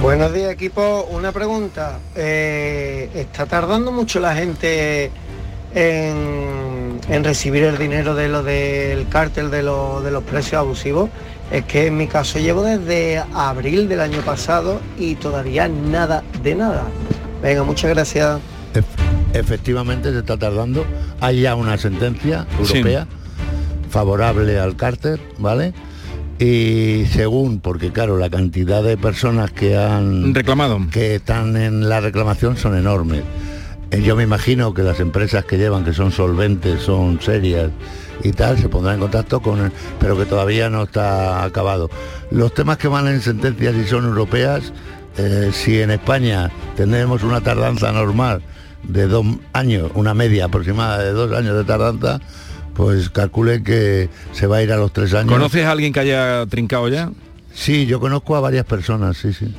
Buenos 0.00 0.32
días 0.32 0.52
equipo, 0.52 1.08
una 1.10 1.32
pregunta. 1.32 1.98
Eh, 2.14 3.10
¿Está 3.12 3.46
tardando 3.46 3.90
mucho 3.90 4.20
la 4.20 4.36
gente 4.36 5.10
en, 5.74 7.00
en 7.08 7.24
recibir 7.24 7.62
el 7.64 7.78
dinero 7.78 8.14
de 8.14 8.28
lo 8.28 8.42
del 8.42 9.08
cártel 9.08 9.50
de, 9.50 9.62
lo- 9.62 10.00
de 10.02 10.10
los 10.10 10.22
precios 10.24 10.54
abusivos? 10.60 11.10
Es 11.50 11.64
que 11.64 11.86
en 11.88 11.96
mi 11.96 12.06
caso 12.06 12.38
llevo 12.38 12.62
desde 12.62 13.22
abril 13.34 13.88
del 13.88 14.00
año 14.00 14.20
pasado 14.20 14.80
y 14.98 15.16
todavía 15.16 15.66
nada 15.68 16.22
de 16.42 16.54
nada. 16.54 16.84
Venga, 17.42 17.64
muchas 17.64 17.90
gracias. 17.90 18.38
efectivamente 19.32 20.12
se 20.12 20.18
está 20.18 20.36
tardando. 20.36 20.84
Hay 21.20 21.40
ya 21.42 21.54
una 21.54 21.76
sentencia 21.78 22.46
Sí. 22.62 22.78
europea 22.78 23.06
favorable 23.90 24.58
al 24.60 24.76
cárter, 24.76 25.20
¿vale? 25.38 25.72
Y 26.38 27.04
según, 27.12 27.60
porque 27.60 27.92
claro, 27.92 28.16
la 28.16 28.30
cantidad 28.30 28.82
de 28.82 28.96
personas 28.96 29.50
que 29.50 29.76
han 29.76 30.32
reclamado, 30.34 30.78
que 30.90 31.16
están 31.16 31.56
en 31.56 31.88
la 31.88 32.00
reclamación 32.00 32.56
son 32.56 32.76
enormes. 32.78 33.22
Eh, 33.90 34.02
Yo 34.02 34.16
me 34.16 34.22
imagino 34.22 34.72
que 34.74 34.82
las 34.82 35.00
empresas 35.00 35.44
que 35.44 35.58
llevan, 35.58 35.84
que 35.84 35.92
son 35.92 36.12
solventes, 36.12 36.82
son 36.82 37.20
serias 37.20 37.70
y 38.22 38.32
tal, 38.32 38.58
se 38.58 38.68
pondrán 38.68 38.96
en 38.96 39.00
contacto 39.00 39.40
con 39.40 39.60
él, 39.60 39.72
pero 39.98 40.16
que 40.16 40.26
todavía 40.26 40.68
no 40.70 40.84
está 40.84 41.42
acabado. 41.44 41.90
Los 42.30 42.54
temas 42.54 42.78
que 42.78 42.88
van 42.88 43.08
en 43.08 43.20
sentencias 43.20 43.74
y 43.74 43.84
son 43.86 44.04
europeas, 44.04 44.72
eh, 45.16 45.50
si 45.52 45.80
en 45.80 45.90
España 45.90 46.50
tenemos 46.76 47.22
una 47.22 47.40
tardanza 47.40 47.90
normal 47.92 48.42
de 48.82 49.06
dos 49.06 49.26
años, 49.52 49.90
una 49.94 50.14
media 50.14 50.46
aproximada 50.46 50.98
de 51.02 51.12
dos 51.12 51.32
años 51.32 51.56
de 51.56 51.64
tardanza, 51.64 52.20
pues 52.74 53.10
calculen 53.10 53.64
que 53.64 54.08
se 54.32 54.46
va 54.46 54.58
a 54.58 54.62
ir 54.62 54.72
a 54.72 54.76
los 54.76 54.92
tres 54.92 55.12
años. 55.14 55.32
¿Conoces 55.32 55.64
a 55.64 55.72
alguien 55.72 55.92
que 55.92 56.00
haya 56.00 56.46
trincado 56.46 56.88
ya? 56.88 57.10
Sí, 57.52 57.86
yo 57.86 58.00
conozco 58.00 58.36
a 58.36 58.40
varias 58.40 58.64
personas, 58.64 59.16
sí, 59.16 59.32
sí. 59.32 59.52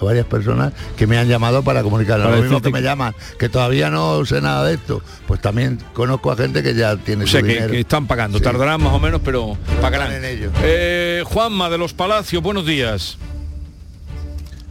A 0.00 0.04
varias 0.04 0.24
personas 0.24 0.72
que 0.96 1.06
me 1.06 1.18
han 1.18 1.28
llamado 1.28 1.62
para 1.62 1.82
comunicar. 1.82 2.22
Para 2.22 2.36
Lo 2.36 2.42
mismo 2.42 2.62
que 2.62 2.70
me 2.70 2.80
llaman, 2.80 3.14
que 3.38 3.48
todavía 3.50 3.90
no 3.90 4.24
sé 4.24 4.40
nada 4.40 4.64
de 4.64 4.74
esto. 4.74 5.02
Pues 5.26 5.40
también 5.42 5.78
conozco 5.92 6.30
a 6.30 6.36
gente 6.36 6.62
que 6.62 6.74
ya 6.74 6.96
tiene 6.96 7.24
O 7.24 7.26
su 7.26 7.36
que, 7.38 7.42
dinero. 7.42 7.70
que 7.72 7.80
están 7.80 8.06
pagando, 8.06 8.38
Sí. 8.38 8.44
tardarán 8.44 8.82
más 8.82 8.94
o 8.94 8.98
menos, 8.98 9.20
pero 9.22 9.58
pagarán. 9.82 10.12
en 10.12 10.24
ello. 10.24 10.50
Eh, 10.62 11.22
Juanma 11.26 11.68
de 11.68 11.76
los 11.76 11.92
Palacios, 11.92 12.42
buenos 12.42 12.64
días. 12.64 13.18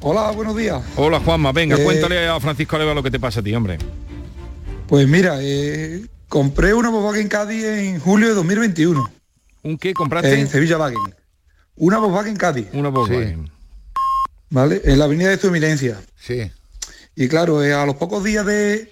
Hola, 0.01 0.31
buenos 0.31 0.55
días. 0.55 0.81
Hola 0.95 1.19
Juanma, 1.19 1.51
venga, 1.51 1.75
Eh, 1.77 1.83
cuéntale 1.83 2.27
a 2.27 2.39
Francisco 2.39 2.75
Areva 2.75 2.93
lo 2.93 3.03
que 3.03 3.11
te 3.11 3.19
pasa 3.19 3.39
a 3.39 3.43
ti, 3.43 3.53
hombre. 3.53 3.77
Pues 4.87 5.07
mira, 5.07 5.37
eh, 5.41 6.05
compré 6.29 6.73
una 6.73 6.89
Volkswagen 6.89 7.27
Caddy 7.27 7.63
en 7.65 7.99
julio 7.99 8.29
de 8.29 8.33
2021. 8.35 9.09
¿Un 9.63 9.77
qué 9.77 9.93
compraste? 9.93 10.39
En 10.39 10.47
Sevilla 10.47 10.77
Wagen. 10.77 10.97
Una 11.75 11.97
Volkswagen 11.97 12.35
Caddy. 12.37 12.67
Una 12.73 12.89
Volkswagen. 12.89 13.49
¿Vale? 14.49 14.81
En 14.85 14.99
la 14.99 15.05
avenida 15.05 15.29
de 15.29 15.37
su 15.37 15.47
eminencia. 15.47 15.99
Sí. 16.19 16.51
Y 17.15 17.27
claro, 17.27 17.63
eh, 17.63 17.73
a 17.73 17.85
los 17.85 17.95
pocos 17.95 18.23
días 18.23 18.45
de, 18.45 18.91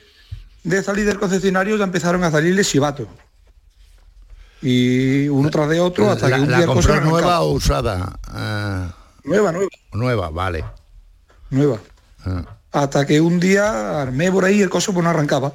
de 0.63 0.83
salir 0.83 1.05
del 1.05 1.19
concesionario 1.19 1.77
ya 1.77 1.83
empezaron 1.83 2.23
a 2.23 2.31
salirle 2.31 2.63
chivatos. 2.63 3.07
Y 4.61 5.27
uno 5.27 5.49
tras 5.49 5.69
de 5.69 5.79
otro 5.79 6.09
hasta 6.09 6.27
¿La, 6.27 6.37
que 6.37 6.41
un 6.43 6.51
la 6.51 6.57
día 6.57 6.65
compró 6.65 7.01
nueva 7.01 7.41
o 7.41 7.51
usada? 7.51 8.17
Ah, 8.27 8.95
Nueva, 9.23 9.51
nueva. 9.51 9.69
nueva, 9.93 10.29
vale. 10.29 10.65
Nueva. 11.49 11.79
Ah. 12.25 12.43
Hasta 12.71 13.05
que 13.05 13.21
un 13.21 13.39
día 13.39 14.01
armé 14.01 14.31
por 14.31 14.43
ahí 14.43 14.61
el 14.61 14.69
coche 14.69 14.91
pues 14.91 15.03
no 15.03 15.09
arrancaba. 15.09 15.53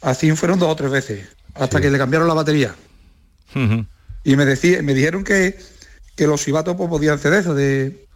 Así 0.00 0.30
fueron 0.32 0.58
dos 0.58 0.70
o 0.70 0.76
tres 0.76 0.90
veces. 0.90 1.28
Hasta 1.54 1.80
que 1.80 1.90
le 1.90 1.98
cambiaron 1.98 2.26
la 2.28 2.34
batería. 2.34 2.74
Y 4.24 4.36
me, 4.36 4.44
decía, 4.44 4.82
me 4.82 4.94
dijeron 4.94 5.24
que, 5.24 5.58
que 6.16 6.26
los 6.26 6.42
chivatos 6.42 6.76
pues, 6.76 6.88
podían 6.88 7.16
hacer 7.16 7.34
eso, 7.34 7.54
de, 7.54 8.06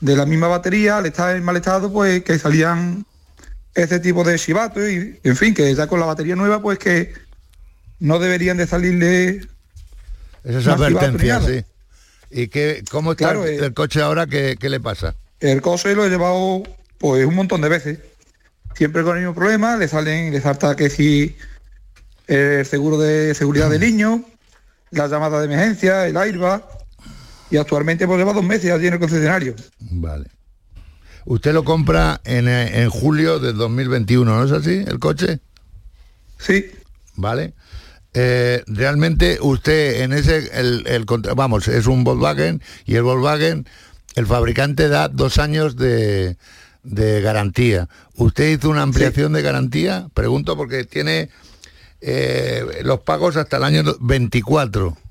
de 0.00 0.16
la 0.16 0.26
misma 0.26 0.48
batería, 0.48 0.98
al 0.98 1.06
estar 1.06 1.34
en 1.34 1.44
mal 1.44 1.56
estado, 1.56 1.92
pues 1.92 2.22
que 2.24 2.38
salían 2.38 3.06
ese 3.74 4.00
tipo 4.00 4.24
de 4.24 4.38
chivatos 4.38 4.88
y, 4.88 5.18
en 5.22 5.36
fin, 5.36 5.54
que 5.54 5.74
ya 5.74 5.86
con 5.86 6.00
la 6.00 6.06
batería 6.06 6.36
nueva, 6.36 6.62
pues 6.62 6.78
que 6.78 7.12
no 8.00 8.18
deberían 8.18 8.56
de 8.56 8.66
salirle... 8.66 9.46
Advertencias, 10.44 11.42
nada. 11.42 11.54
sí. 11.54 11.64
¿Y 12.30 12.48
qué, 12.48 12.82
cómo 12.90 13.12
está 13.12 13.26
Claro, 13.26 13.46
el, 13.46 13.54
eh. 13.54 13.64
el 13.64 13.74
coche 13.74 14.02
ahora? 14.02 14.26
¿Qué, 14.26 14.56
qué 14.58 14.68
le 14.68 14.80
pasa? 14.80 15.14
El 15.40 15.62
coche 15.62 15.94
lo 15.94 16.04
he 16.04 16.10
llevado 16.10 16.62
pues 16.98 17.24
un 17.26 17.34
montón 17.34 17.60
de 17.60 17.68
veces. 17.68 17.98
Siempre 18.74 19.04
con 19.04 19.16
el 19.16 19.22
mismo 19.22 19.34
problema, 19.34 19.76
le 19.76 19.86
salen, 19.88 20.32
le 20.32 20.40
salta 20.40 20.74
que 20.74 20.90
si 20.90 21.36
el 22.26 22.66
seguro 22.66 22.98
de 22.98 23.34
seguridad 23.34 23.70
del 23.70 23.80
niño, 23.80 24.24
la 24.90 25.06
llamada 25.06 25.38
de 25.38 25.46
emergencia, 25.46 26.06
el 26.06 26.16
airbag. 26.16 26.64
Y 27.54 27.56
actualmente 27.56 28.04
pues 28.08 28.18
lleva 28.18 28.32
dos 28.32 28.42
meses 28.42 28.72
allí 28.72 28.88
en 28.88 28.94
el 28.94 28.98
concesionario. 28.98 29.54
Vale. 29.78 30.26
Usted 31.24 31.52
lo 31.52 31.62
compra 31.62 32.20
en, 32.24 32.48
eh, 32.48 32.82
en 32.82 32.90
julio 32.90 33.38
de 33.38 33.52
2021, 33.52 34.24
¿no 34.24 34.44
es 34.44 34.50
así, 34.50 34.82
el 34.84 34.98
coche? 34.98 35.38
Sí. 36.36 36.66
Vale. 37.14 37.54
Eh, 38.12 38.64
realmente 38.66 39.38
usted 39.40 40.02
en 40.02 40.14
ese, 40.14 40.50
el, 40.52 41.06
vamos, 41.36 41.68
es 41.68 41.86
un 41.86 42.02
Volkswagen 42.02 42.60
y 42.86 42.96
el 42.96 43.04
Volkswagen, 43.04 43.68
el 44.16 44.26
fabricante 44.26 44.88
da 44.88 45.06
dos 45.06 45.38
años 45.38 45.76
de, 45.76 46.36
de 46.82 47.20
garantía. 47.20 47.88
¿Usted 48.16 48.50
hizo 48.50 48.68
una 48.68 48.82
ampliación 48.82 49.32
de 49.32 49.42
garantía? 49.42 50.08
Pregunto 50.12 50.56
porque 50.56 50.82
tiene 50.82 51.30
eh, 52.00 52.80
los 52.82 52.98
pagos 53.02 53.36
hasta 53.36 53.58
el 53.58 53.62
año 53.62 53.84
24. 54.00 55.03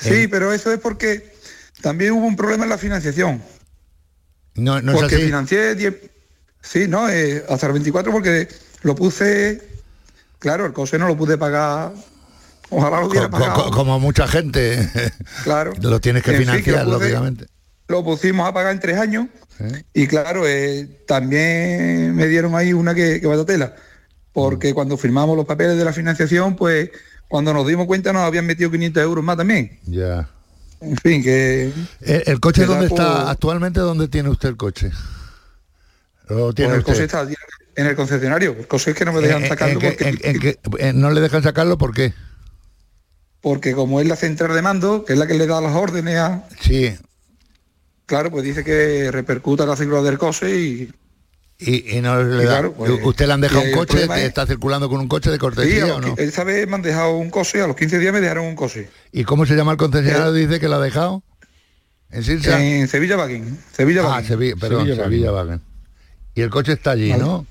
Sí, 0.00 0.26
pero 0.28 0.52
eso 0.52 0.72
es 0.72 0.78
porque 0.80 1.34
también 1.82 2.12
hubo 2.12 2.26
un 2.26 2.36
problema 2.36 2.64
en 2.64 2.70
la 2.70 2.78
financiación. 2.78 3.42
No, 4.54 4.80
no 4.82 4.92
es 4.92 4.98
porque 5.00 5.16
así. 5.16 5.24
financié 5.26 5.74
10... 5.74 5.94
Sí, 6.62 6.86
no, 6.88 7.08
eh, 7.08 7.44
hasta 7.48 7.66
el 7.66 7.72
24 7.72 8.12
porque 8.12 8.48
lo 8.82 8.94
puse... 8.94 9.62
Claro, 10.38 10.64
el 10.66 10.72
coche 10.72 10.98
no 10.98 11.06
lo 11.06 11.16
pude 11.16 11.36
pagar. 11.38 11.92
Ojalá 12.70 13.00
lo 13.00 13.06
hubiera 13.08 13.28
pagado. 13.28 13.70
como 13.70 13.98
mucha 14.00 14.26
gente. 14.26 14.88
Claro. 15.44 15.72
lo 15.82 16.00
tienes 16.00 16.22
que 16.22 16.30
En 16.32 16.38
fin, 16.38 16.46
que 16.46 16.52
lo 16.52 16.58
financiar, 16.62 16.86
puse- 16.86 16.90
lógicamente. 16.98 17.46
Lo 17.88 18.04
pusimos 18.04 18.48
a 18.48 18.52
pagar 18.54 18.72
en 18.72 18.78
tres 18.80 18.96
años 18.98 19.26
¿eh? 19.58 19.82
y 19.92 20.06
claro, 20.06 20.46
eh, 20.46 21.02
también 21.08 22.14
me 22.14 22.28
dieron 22.28 22.54
ahí 22.54 22.72
una 22.72 22.94
que, 22.94 23.20
que 23.20 23.26
vaya 23.26 23.44
tela, 23.44 23.74
Mm. 23.74 24.32
porque 24.32 24.72
cuando 24.74 24.96
firmamos 24.96 25.36
los 25.36 25.44
papeles 25.44 25.76
de 25.76 25.84
la 25.84 25.92
financiación, 25.92 26.54
pues 26.54 26.90
cuando 27.30 27.54
nos 27.54 27.64
dimos 27.64 27.86
cuenta 27.86 28.12
nos 28.12 28.22
habían 28.22 28.44
metido 28.44 28.70
500 28.72 29.02
euros 29.04 29.24
más 29.24 29.36
también. 29.36 29.78
Ya. 29.86 30.28
En 30.80 30.96
fin, 30.96 31.22
que... 31.22 31.72
¿El, 32.00 32.22
el 32.26 32.40
coche 32.40 32.66
dónde 32.66 32.88
por- 32.88 32.98
está? 33.00 33.30
¿Actualmente 33.30 33.78
dónde 33.80 34.08
tiene 34.08 34.30
usted 34.30 34.48
el 34.48 34.56
coche? 34.56 34.90
¿Lo 36.28 36.52
tiene 36.52 36.70
pues 36.70 36.74
el 36.74 36.80
usted? 36.80 36.92
coche 36.92 37.04
está 37.04 37.42
en 37.76 37.86
el 37.86 37.94
concesionario. 37.96 38.56
El 38.58 38.66
coche 38.66 38.90
es 38.90 38.96
que 38.96 39.04
no 39.04 39.12
me 39.12 39.20
dejan 39.20 39.42
¿En- 39.44 39.48
sacarlo 39.48 39.80
en- 39.80 39.88
porque, 39.88 40.08
en- 40.08 40.86
en- 40.88 41.00
¿No 41.00 41.10
le 41.12 41.20
dejan 41.20 41.42
sacarlo 41.42 41.78
por 41.78 41.94
qué? 41.94 42.12
porque 43.42 43.72
como 43.74 44.00
es 44.02 44.06
la 44.08 44.16
central 44.16 44.54
de 44.54 44.60
mando, 44.60 45.04
que 45.04 45.14
es 45.14 45.18
la 45.18 45.26
que 45.26 45.32
le 45.34 45.46
da 45.46 45.60
las 45.62 45.74
órdenes 45.74 46.16
a... 46.18 46.44
Sí. 46.60 46.94
Claro, 48.04 48.30
pues 48.30 48.44
dice 48.44 48.64
que 48.64 49.10
repercuta 49.10 49.64
la 49.64 49.76
seguridad 49.76 50.02
del 50.04 50.18
coche 50.18 50.54
y... 50.56 50.92
Y, 51.60 51.96
y 51.96 52.00
no 52.00 52.22
le 52.22 52.42
Y 52.42 52.46
claro, 52.46 52.72
pues, 52.72 52.90
¿Usted 53.02 53.26
le 53.26 53.32
han 53.34 53.40
dejado 53.42 53.62
y 53.66 53.72
un 53.72 53.78
coche? 53.78 54.02
es- 54.04 54.10
¿Está 54.10 54.46
circulando 54.46 54.88
con 54.88 54.98
un 55.00 55.08
coche 55.08 55.30
de 55.30 55.38
cortesía 55.38 55.94
o 55.94 56.00
no? 56.00 56.14
esa 56.16 56.42
vez 56.42 56.66
me 56.66 56.76
han 56.76 56.82
dejado 56.82 57.16
un 57.16 57.28
coche, 57.30 57.60
a 57.60 57.66
los 57.66 57.76
15 57.76 57.98
días 57.98 58.12
me 58.12 58.20
dejaron 58.20 58.46
un 58.46 58.56
coche. 58.56 58.88
¿Y 59.12 59.24
cómo 59.24 59.44
se 59.44 59.54
llama 59.54 59.72
el 59.72 59.78
concesionario? 59.78 60.32
Dice 60.32 60.58
que 60.58 60.68
lo 60.68 60.76
ha 60.76 60.80
dejado. 60.80 61.22
¿En 62.10 62.24
Sirsa? 62.24 62.62
En 62.64 62.88
Sevilla 62.88 63.16
Wagen. 63.18 63.58
Sevilla 63.72 64.02
ah. 64.06 64.22
Sevilla, 64.24 64.56
perdón, 64.58 64.86
Sevilla 64.86 65.04
Sevilla. 65.04 65.60
Y 66.34 66.40
el 66.40 66.50
coche 66.50 66.72
está 66.72 66.92
allí, 66.92 67.10
Vale. 67.10 67.22
¿no? 67.22 67.46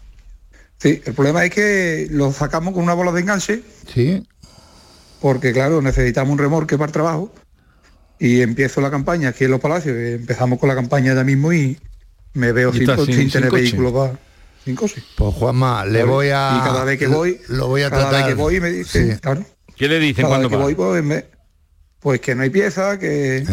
Sí, 0.80 1.02
el 1.06 1.14
problema 1.14 1.46
es 1.46 1.52
que 1.52 2.08
lo 2.10 2.32
sacamos 2.32 2.74
con 2.74 2.84
una 2.84 2.94
bola 2.94 3.12
de 3.12 3.22
enganche, 3.22 3.62
Sí. 3.94 4.26
porque 5.22 5.54
claro, 5.54 5.82
necesitamos 5.82 6.32
un 6.32 6.40
remolque 6.40 6.78
para 6.78 6.88
el 6.88 6.94
trabajo. 6.94 7.34
Y 8.18 8.42
empiezo 8.42 8.82
la 8.82 8.90
campaña 8.92 9.30
aquí 9.30 9.46
en 9.46 9.52
Los 9.52 9.62
Palacios, 9.62 9.96
empezamos 9.96 10.60
con 10.60 10.68
la 10.68 10.76
campaña 10.76 11.14
ya 11.14 11.24
mismo 11.24 11.54
y 11.54 11.78
me 12.34 12.52
veo 12.52 12.72
sin, 12.74 12.86
sin- 13.06 13.06
sin 13.16 13.32
tener 13.32 13.50
coche. 13.50 13.62
vehículo 13.64 13.94
para... 13.94 14.20
Sin 14.66 14.76
coche. 14.76 15.02
Pues 15.16 15.34
Juanma, 15.36 15.86
le 15.86 16.04
voy 16.04 16.28
a... 16.28 16.58
Y 16.60 16.64
cada 16.66 16.84
vez 16.84 17.00
que 17.00 17.08
voy, 17.08 17.40
Lo 17.48 17.68
voy 17.68 17.82
a 17.84 17.90
cada 17.90 18.10
tratar. 18.10 18.26
vez 18.26 18.36
que 18.36 18.42
voy 18.42 18.60
me 18.60 18.70
dice, 18.70 19.14
Sí. 19.16 19.20
claro, 19.20 19.44
¿Qué 19.76 19.88
le 19.88 20.00
dicen 20.00 20.26
cada 20.26 20.38
vez 20.38 20.48
cuando 20.48 20.50
que 20.50 20.56
va? 20.58 20.64
voy 20.64 20.76
pues, 20.76 21.04
me- 21.04 21.26
pues 22.00 22.20
que 22.22 22.36
no 22.36 22.44
hay 22.44 22.50
pieza, 22.50 23.00
que, 23.00 23.46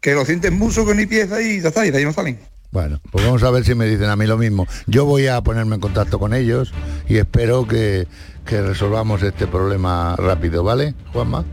que 0.00 0.14
lo 0.14 0.24
sienten 0.24 0.56
mucho, 0.58 0.86
que 0.86 0.94
no 0.94 1.00
hay 1.00 1.06
pieza 1.06 1.40
y 1.42 1.60
ya 1.60 1.68
está, 1.68 1.84
y 1.86 1.90
de 1.90 1.98
ahí 1.98 2.04
no 2.04 2.12
salen. 2.12 2.38
Bueno, 2.70 3.00
pues 3.10 3.24
vamos 3.24 3.42
a 3.42 3.50
ver 3.50 3.64
si 3.64 3.74
me 3.74 3.86
dicen 3.86 4.06
a 4.10 4.16
mí 4.16 4.26
lo 4.26 4.36
mismo. 4.38 4.66
Yo 4.86 5.04
voy 5.04 5.26
a 5.28 5.40
ponerme 5.40 5.76
en 5.76 5.80
contacto 5.80 6.18
con 6.18 6.34
ellos 6.34 6.72
y 7.08 7.16
espero 7.16 7.66
que, 7.66 8.06
que 8.44 8.60
resolvamos 8.62 9.22
este 9.22 9.46
problema 9.46 10.14
rápido, 10.16 10.62
¿vale, 10.62 10.94
Juanma? 11.12 11.44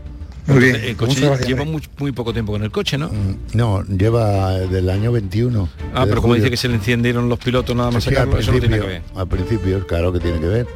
Muy 0.46 0.58
bien. 0.58 0.76
El 0.76 0.96
coche 0.96 1.28
lleva 1.46 1.64
muy, 1.64 1.82
muy 1.98 2.12
poco 2.12 2.32
tiempo 2.32 2.52
con 2.52 2.62
el 2.62 2.70
coche, 2.70 2.98
¿no? 2.98 3.10
No, 3.54 3.82
lleva 3.84 4.58
del 4.58 4.90
año 4.90 5.10
21. 5.12 5.68
Ah, 5.94 6.04
pero 6.06 6.16
como 6.20 6.34
julio. 6.34 6.42
dice 6.44 6.50
que 6.50 6.56
se 6.56 6.68
le 6.68 6.74
encendieron 6.74 7.28
los 7.28 7.38
pilotos 7.38 7.74
nada 7.74 7.90
más 7.90 8.04
Sí, 8.04 8.10
al 8.10 8.16
sacarlo, 8.16 8.38
eso 8.38 8.52
no 8.52 8.58
tiene 8.60 8.76
que 8.76 8.82
principio, 8.82 9.10
ver. 9.14 9.20
Al 9.20 9.28
principio, 9.28 9.86
claro 9.86 10.12
que 10.12 10.20
tiene 10.20 10.38
que 10.40 10.46
ver. 10.46 10.66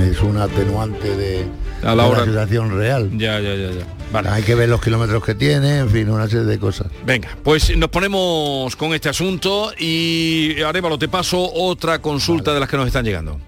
Es 0.00 0.20
un 0.22 0.36
atenuante 0.38 1.16
de, 1.16 1.44
A 1.82 1.94
la 1.94 2.04
de 2.04 2.08
hora- 2.10 2.24
situación 2.24 2.76
real. 2.76 3.10
Ya, 3.16 3.38
ya, 3.40 3.54
ya, 3.54 3.70
ya. 3.70 3.86
Vale. 4.12 4.28
Hay 4.28 4.42
que 4.44 4.54
ver 4.54 4.68
los 4.68 4.80
kilómetros 4.80 5.24
que 5.24 5.34
tiene, 5.34 5.78
en 5.78 5.90
fin, 5.90 6.08
una 6.08 6.28
serie 6.28 6.44
de 6.46 6.58
cosas. 6.58 6.86
Venga, 7.04 7.28
pues 7.42 7.76
nos 7.76 7.90
ponemos 7.90 8.74
con 8.76 8.94
este 8.94 9.08
asunto 9.08 9.72
y 9.78 10.60
Arevalo, 10.62 10.98
te 10.98 11.08
paso 11.08 11.48
otra 11.52 12.00
consulta 12.00 12.54
de 12.54 12.60
las 12.60 12.68
que 12.68 12.76
nos 12.76 12.86
están 12.86 13.04
llegando. 13.04 13.40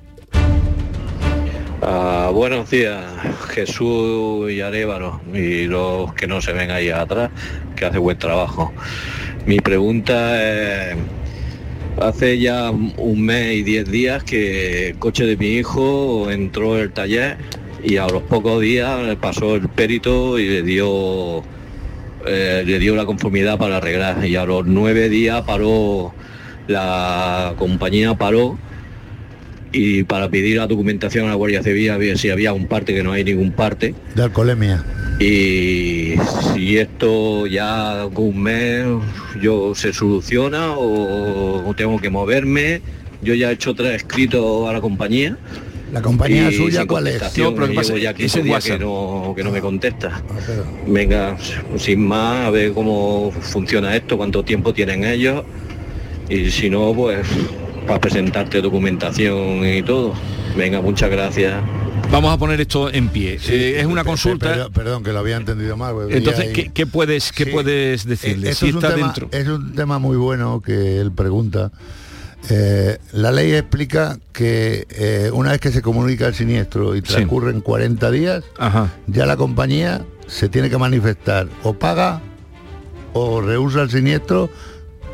Ah, 1.82 2.30
buenos 2.32 2.70
días, 2.70 3.04
Jesús 3.48 4.50
y 4.50 4.60
Arevalo 4.60 5.20
y 5.32 5.66
los 5.66 6.12
que 6.14 6.26
no 6.26 6.40
se 6.40 6.52
ven 6.52 6.70
ahí 6.70 6.88
atrás, 6.88 7.30
que 7.76 7.84
hace 7.84 7.98
buen 7.98 8.18
trabajo. 8.18 8.72
Mi 9.46 9.60
pregunta 9.60 10.42
es, 10.42 10.96
Hace 12.00 12.38
ya 12.38 12.70
un 12.70 13.22
mes 13.22 13.54
y 13.54 13.62
diez 13.62 13.90
días 13.90 14.22
que 14.22 14.88
el 14.90 14.98
coche 14.98 15.24
de 15.24 15.38
mi 15.38 15.46
hijo 15.54 16.30
entró 16.30 16.76
en 16.76 16.82
el 16.82 16.92
taller 16.92 17.38
y 17.82 17.96
a 17.96 18.06
los 18.06 18.22
pocos 18.24 18.60
días 18.60 19.16
pasó 19.16 19.54
el 19.54 19.66
perito 19.70 20.38
y 20.38 20.46
le 20.46 20.62
dio 20.62 21.42
eh, 22.26 22.64
le 22.66 22.78
dio 22.78 22.96
la 22.96 23.06
conformidad 23.06 23.56
para 23.56 23.78
arreglar 23.78 24.26
y 24.26 24.36
a 24.36 24.44
los 24.44 24.66
nueve 24.66 25.08
días 25.08 25.40
paró 25.46 26.12
la 26.66 27.54
compañía 27.56 28.14
paró 28.14 28.58
y 29.72 30.04
para 30.04 30.28
pedir 30.28 30.56
la 30.56 30.66
documentación 30.66 31.26
a 31.26 31.30
la 31.30 31.34
Guardia 31.34 31.62
Civil 31.62 31.90
a 31.90 31.96
ver 31.98 32.18
si 32.18 32.30
había 32.30 32.52
un 32.52 32.66
parte 32.66 32.94
que 32.94 33.02
no 33.02 33.12
hay 33.12 33.24
ningún 33.24 33.52
parte 33.52 33.94
De 34.14 34.22
alcoholemia. 34.22 34.84
y 35.18 36.14
si 36.54 36.78
esto 36.78 37.46
ya 37.46 38.06
con 38.14 38.26
un 38.28 38.42
mes 38.42 38.86
yo 39.42 39.74
se 39.74 39.92
soluciona 39.92 40.72
o, 40.72 41.68
o 41.68 41.74
tengo 41.74 41.98
que 42.00 42.10
moverme 42.10 42.80
yo 43.22 43.34
ya 43.34 43.50
he 43.50 43.54
hecho 43.54 43.74
tres 43.74 43.96
escritos 43.96 44.68
a 44.68 44.72
la 44.72 44.80
compañía 44.80 45.36
¿La 45.92 46.02
compañía 46.02 46.50
y 46.50 46.54
suya 46.54 46.84
cuál 46.84 47.06
es? 47.06 47.22
No, 47.38 47.54
pero 47.54 47.68
llevo 47.68 47.96
ya 47.96 48.10
ese 48.10 48.18
15 48.18 48.42
días 48.42 48.64
que 48.64 48.76
no, 48.76 49.32
que 49.36 49.44
no 49.44 49.52
me 49.52 49.60
contesta. 49.60 50.20
Venga, 50.84 51.36
sin 51.78 52.04
más, 52.04 52.46
a 52.46 52.50
ver 52.50 52.72
cómo 52.72 53.30
funciona 53.40 53.94
esto, 53.94 54.16
cuánto 54.16 54.42
tiempo 54.42 54.74
tienen 54.74 55.04
ellos 55.04 55.44
y 56.28 56.50
si 56.50 56.68
no, 56.70 56.92
pues 56.92 57.24
para 57.86 58.00
presentarte 58.00 58.60
documentación 58.60 59.64
y 59.66 59.82
todo. 59.82 60.12
Venga, 60.56 60.80
muchas 60.80 61.10
gracias. 61.10 61.54
Vamos 62.10 62.32
a 62.32 62.38
poner 62.38 62.60
esto 62.60 62.90
en 62.92 63.08
pie. 63.08 63.38
Eh, 63.48 63.76
es 63.80 63.86
una 63.86 64.04
consulta. 64.04 64.50
Perdón, 64.52 64.72
perdón, 64.72 65.02
que 65.04 65.12
lo 65.12 65.18
había 65.18 65.36
entendido 65.36 65.76
mal. 65.76 65.94
Entonces, 66.10 66.52
¿qué, 66.52 66.70
qué 66.72 66.86
puedes, 66.86 67.32
qué 67.32 67.44
Sí. 67.46 67.50
puedes 67.50 68.04
decirle? 68.06 68.50
Esto 68.50 68.64
Si 68.66 68.68
es, 68.70 68.74
un 68.76 68.84
está 68.84 68.94
tema, 68.94 69.06
dentro. 69.12 69.28
es 69.32 69.48
un 69.48 69.74
tema 69.74 69.98
muy 69.98 70.16
bueno 70.16 70.60
que 70.64 71.00
él 71.00 71.10
pregunta. 71.12 71.72
Eh, 72.48 72.98
la 73.12 73.32
ley 73.32 73.52
explica 73.54 74.18
que 74.32 74.86
eh, 74.90 75.30
una 75.32 75.50
vez 75.50 75.60
que 75.60 75.72
se 75.72 75.82
comunica 75.82 76.28
el 76.28 76.34
siniestro 76.34 76.94
y 76.94 77.02
transcurren 77.02 77.60
40 77.60 78.10
días, 78.12 78.44
ya 79.08 79.26
la 79.26 79.36
compañía 79.36 80.04
se 80.28 80.48
tiene 80.48 80.70
que 80.70 80.78
manifestar 80.78 81.48
o 81.64 81.72
paga 81.74 82.20
o 83.14 83.40
rehúsa 83.40 83.82
el 83.82 83.90
siniestro 83.90 84.48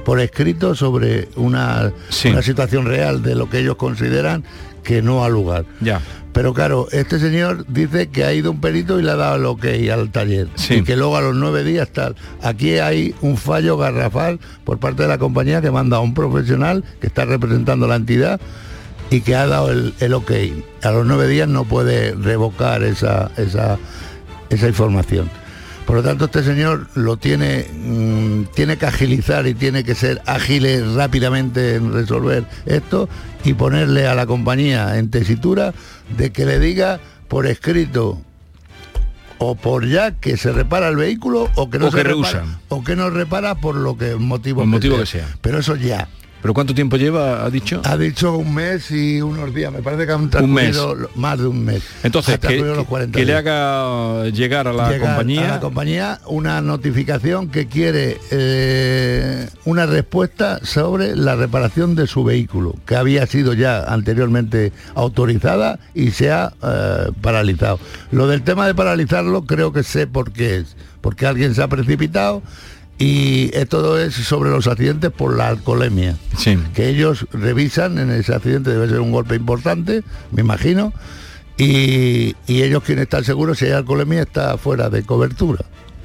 por 0.04 0.20
escrito 0.20 0.74
sobre 0.74 1.28
una, 1.36 1.92
una 2.24 2.42
situación 2.42 2.86
real 2.86 3.22
de 3.22 3.34
lo 3.34 3.48
que 3.48 3.58
ellos 3.58 3.76
consideran 3.76 4.44
que 4.82 5.02
no 5.02 5.24
ha 5.24 5.28
lugar. 5.28 5.64
Ya. 5.80 6.00
Pero 6.32 6.54
claro, 6.54 6.88
este 6.92 7.18
señor 7.18 7.66
dice 7.68 8.08
que 8.08 8.24
ha 8.24 8.32
ido 8.32 8.50
un 8.50 8.60
perito 8.60 8.98
y 8.98 9.02
le 9.02 9.10
ha 9.10 9.16
dado 9.16 9.36
el 9.36 9.44
ok 9.44 9.66
al 9.92 10.10
taller. 10.10 10.48
Y 10.70 10.82
que 10.82 10.96
luego 10.96 11.16
a 11.16 11.20
los 11.20 11.34
nueve 11.34 11.62
días 11.62 11.90
tal. 11.90 12.16
Aquí 12.42 12.78
hay 12.78 13.14
un 13.20 13.36
fallo 13.36 13.76
garrafal 13.76 14.40
por 14.64 14.78
parte 14.78 15.02
de 15.02 15.08
la 15.08 15.18
compañía 15.18 15.60
que 15.60 15.70
manda 15.70 15.98
a 15.98 16.00
un 16.00 16.14
profesional 16.14 16.84
que 17.00 17.06
está 17.06 17.26
representando 17.26 17.86
la 17.86 17.96
entidad 17.96 18.40
y 19.10 19.20
que 19.20 19.36
ha 19.36 19.46
dado 19.46 19.70
el, 19.70 19.92
el 20.00 20.14
ok. 20.14 20.32
A 20.82 20.90
los 20.90 21.06
nueve 21.06 21.28
días 21.28 21.48
no 21.48 21.64
puede 21.64 22.14
revocar 22.14 22.82
esa, 22.82 23.30
esa, 23.36 23.78
esa 24.48 24.68
información. 24.68 25.28
Por 25.86 25.96
lo 25.96 26.02
tanto, 26.02 26.26
este 26.26 26.42
señor 26.42 26.88
lo 26.94 27.16
tiene, 27.16 27.66
mm, 27.72 28.44
tiene 28.54 28.76
que 28.76 28.86
agilizar 28.86 29.46
y 29.46 29.54
tiene 29.54 29.84
que 29.84 29.94
ser 29.94 30.22
ágiles 30.26 30.92
rápidamente 30.94 31.74
en 31.74 31.92
resolver 31.92 32.44
esto 32.66 33.08
y 33.44 33.54
ponerle 33.54 34.06
a 34.06 34.14
la 34.14 34.26
compañía 34.26 34.98
en 34.98 35.10
tesitura 35.10 35.74
de 36.16 36.30
que 36.30 36.46
le 36.46 36.58
diga 36.58 37.00
por 37.28 37.46
escrito 37.46 38.20
o 39.38 39.56
por 39.56 39.88
ya 39.88 40.12
que 40.12 40.36
se 40.36 40.52
repara 40.52 40.88
el 40.88 40.96
vehículo 40.96 41.50
o 41.56 41.68
que 41.68 41.80
no 41.80 41.88
O 41.88 41.90
se 41.90 41.96
que 41.96 42.04
repara, 42.04 42.44
o 42.68 42.84
que 42.84 42.94
no 42.94 43.10
repara 43.10 43.56
por 43.56 43.74
lo 43.74 43.98
que 43.98 44.14
motivo, 44.14 44.60
Por 44.60 44.68
motivo 44.68 44.98
que 44.98 45.06
sea. 45.06 45.28
Pero 45.40 45.58
eso 45.58 45.74
ya. 45.74 46.08
¿Pero 46.42 46.54
cuánto 46.54 46.74
tiempo 46.74 46.96
lleva, 46.96 47.44
ha 47.44 47.50
dicho? 47.50 47.80
Ha 47.84 47.96
dicho 47.96 48.36
un 48.36 48.52
mes 48.52 48.90
y 48.90 49.22
unos 49.22 49.54
días. 49.54 49.72
Me 49.72 49.80
parece 49.80 50.06
que 50.06 50.12
han 50.12 50.22
Un 50.42 50.52
mes. 50.52 50.72
transcurrido 50.72 51.10
más 51.14 51.38
de 51.38 51.46
un 51.46 51.64
mes. 51.64 51.82
Entonces, 52.02 52.34
que, 52.34 52.38
transcurrido 52.40 52.74
los 52.74 52.84
que- 52.84 52.88
40 52.90 53.18
que 53.18 53.24
le 53.24 53.34
haga 53.36 54.24
llegar 54.30 54.66
a 54.66 54.72
la 54.72 54.98
compañía 54.98 55.48
a 55.50 55.54
la 55.54 55.60
compañía 55.60 56.20
una 56.26 56.60
notificación 56.60 57.48
que 57.48 57.68
quiere 57.68 58.18
eh, 58.32 59.48
una 59.64 59.86
respuesta 59.86 60.58
sobre 60.64 61.14
la 61.16 61.36
reparación 61.36 61.94
de 61.94 62.06
su 62.08 62.24
vehículo, 62.24 62.74
que 62.86 62.96
había 62.96 63.24
sido 63.26 63.54
ya 63.54 63.84
anteriormente 63.84 64.72
autorizada 64.96 65.78
y 65.94 66.10
se 66.10 66.32
ha 66.32 66.52
eh, 66.62 67.12
paralizado. 67.20 67.78
Lo 68.10 68.26
del 68.26 68.42
tema 68.42 68.66
de 68.66 68.74
paralizarlo 68.74 69.42
creo 69.44 69.72
que 69.72 69.84
sé 69.84 70.06
por 70.08 70.32
qué 70.32 70.56
es, 70.56 70.76
porque 71.00 71.26
alguien 71.26 71.54
se 71.54 71.62
ha 71.62 71.68
precipitado 71.68 72.42
y 73.02 73.50
eh, 73.52 73.66
todo 73.66 73.98
es 73.98 74.14
sobre 74.14 74.50
los 74.50 74.68
accidentes 74.68 75.10
por 75.10 75.36
la 75.36 75.48
alcoholemia. 75.48 76.16
Que 76.72 76.88
ellos 76.88 77.26
revisan 77.32 77.98
en 77.98 78.12
ese 78.12 78.32
accidente, 78.32 78.70
debe 78.70 78.88
ser 78.88 79.00
un 79.00 79.10
golpe 79.10 79.34
importante, 79.34 80.04
me 80.30 80.42
imagino, 80.42 80.92
y, 81.58 82.36
y 82.46 82.62
ellos 82.62 82.84
quieren 82.84 83.02
estar 83.02 83.24
seguros 83.24 83.58
si 83.58 83.64
hay 83.64 83.72
alcoholemia 83.72 84.22
está 84.22 84.56
fuera 84.56 84.88
de 84.88 85.02
cobertura. 85.02 85.64